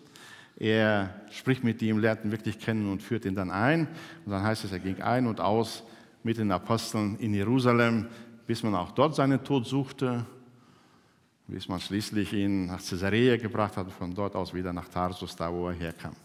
er 0.57 1.13
spricht 1.31 1.63
mit 1.63 1.81
ihm, 1.81 1.99
lernt 1.99 2.25
ihn 2.25 2.31
wirklich 2.31 2.59
kennen 2.59 2.91
und 2.91 3.03
führt 3.03 3.25
ihn 3.25 3.35
dann 3.35 3.51
ein. 3.51 3.87
Und 4.25 4.31
dann 4.31 4.43
heißt 4.43 4.65
es, 4.65 4.71
er 4.71 4.79
ging 4.79 5.01
ein 5.01 5.27
und 5.27 5.39
aus 5.39 5.83
mit 6.23 6.37
den 6.37 6.51
Aposteln 6.51 7.17
in 7.19 7.33
Jerusalem, 7.33 8.07
bis 8.47 8.63
man 8.63 8.75
auch 8.75 8.91
dort 8.91 9.15
seinen 9.15 9.43
Tod 9.43 9.65
suchte, 9.65 10.25
bis 11.47 11.67
man 11.67 11.79
schließlich 11.79 12.33
ihn 12.33 12.67
nach 12.67 12.81
Caesarea 12.81 13.37
gebracht 13.37 13.77
hat 13.77 13.91
von 13.91 14.13
dort 14.13 14.35
aus 14.35 14.53
wieder 14.53 14.73
nach 14.73 14.87
Tarsus, 14.87 15.35
da 15.35 15.51
wo 15.51 15.67
er 15.67 15.73
herkam. 15.73 16.15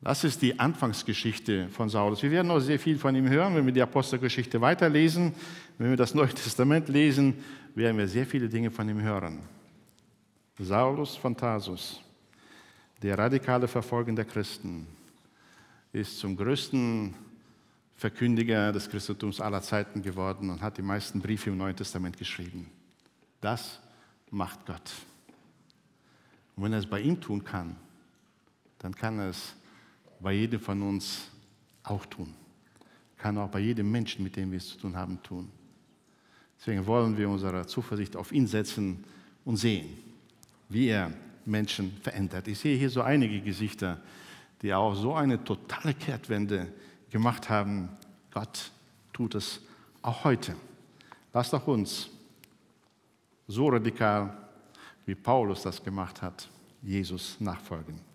Das 0.00 0.22
ist 0.22 0.42
die 0.42 0.58
Anfangsgeschichte 0.58 1.68
von 1.68 1.88
Saulus. 1.88 2.22
Wir 2.22 2.30
werden 2.30 2.48
noch 2.48 2.60
sehr 2.60 2.78
viel 2.78 2.98
von 2.98 3.14
ihm 3.16 3.28
hören, 3.28 3.56
wenn 3.56 3.66
wir 3.66 3.72
die 3.72 3.82
Apostelgeschichte 3.82 4.60
weiterlesen. 4.60 5.34
Wenn 5.76 5.90
wir 5.90 5.96
das 5.96 6.14
Neue 6.14 6.28
Testament 6.28 6.88
lesen, 6.88 7.34
werden 7.74 7.98
wir 7.98 8.06
sehr 8.06 8.24
viele 8.24 8.48
Dinge 8.48 8.70
von 8.70 8.88
ihm 8.88 9.00
hören. 9.00 9.40
Saulus 10.58 11.16
von 11.16 11.36
Tarsus, 11.36 12.00
der 13.02 13.18
radikale 13.18 13.66
Verfolger 13.66 14.12
der 14.12 14.24
Christen, 14.24 14.86
ist 15.92 16.18
zum 16.18 16.36
größten 16.36 17.14
Verkündiger 17.98 18.72
des 18.72 18.88
Christentums 18.88 19.40
aller 19.40 19.60
Zeiten 19.60 20.02
geworden 20.02 20.50
und 20.50 20.62
hat 20.62 20.78
die 20.78 20.82
meisten 20.82 21.20
Briefe 21.20 21.50
im 21.50 21.58
Neuen 21.58 21.74
Testament 21.74 22.16
geschrieben. 22.16 22.70
Das 23.40 23.80
macht 24.30 24.64
Gott. 24.66 24.92
Und 26.54 26.62
wenn 26.62 26.72
er 26.72 26.78
es 26.78 26.86
bei 26.86 27.00
ihm 27.00 27.20
tun 27.20 27.42
kann, 27.42 27.74
dann 28.78 28.94
kann 28.94 29.18
er 29.18 29.30
es 29.30 29.56
bei 30.20 30.32
jedem 30.32 30.60
von 30.60 30.80
uns 30.80 31.28
auch 31.82 32.06
tun. 32.06 32.32
Kann 33.16 33.36
auch 33.36 33.48
bei 33.48 33.58
jedem 33.58 33.90
Menschen, 33.90 34.22
mit 34.22 34.36
dem 34.36 34.52
wir 34.52 34.58
es 34.58 34.68
zu 34.68 34.78
tun 34.78 34.96
haben, 34.96 35.20
tun. 35.24 35.50
Deswegen 36.60 36.86
wollen 36.86 37.16
wir 37.16 37.28
unsere 37.28 37.66
Zuversicht 37.66 38.14
auf 38.14 38.30
ihn 38.30 38.46
setzen 38.46 39.02
und 39.44 39.56
sehen, 39.56 39.88
wie 40.68 40.86
er 40.86 41.12
Menschen 41.44 41.96
verändert. 42.00 42.46
Ich 42.46 42.60
sehe 42.60 42.78
hier 42.78 42.90
so 42.90 43.02
einige 43.02 43.40
Gesichter, 43.40 44.00
die 44.62 44.72
auch 44.72 44.94
so 44.94 45.14
eine 45.14 45.42
totale 45.42 45.94
Kehrtwende 45.94 46.68
gemacht 47.10 47.48
haben, 47.48 47.88
Gott 48.30 48.70
tut 49.12 49.34
es 49.34 49.60
auch 50.02 50.24
heute. 50.24 50.54
Lasst 51.32 51.52
doch 51.52 51.66
uns 51.66 52.08
so 53.46 53.68
radikal, 53.68 54.36
wie 55.06 55.14
Paulus 55.14 55.62
das 55.62 55.82
gemacht 55.82 56.20
hat, 56.22 56.48
Jesus 56.82 57.40
nachfolgen. 57.40 58.07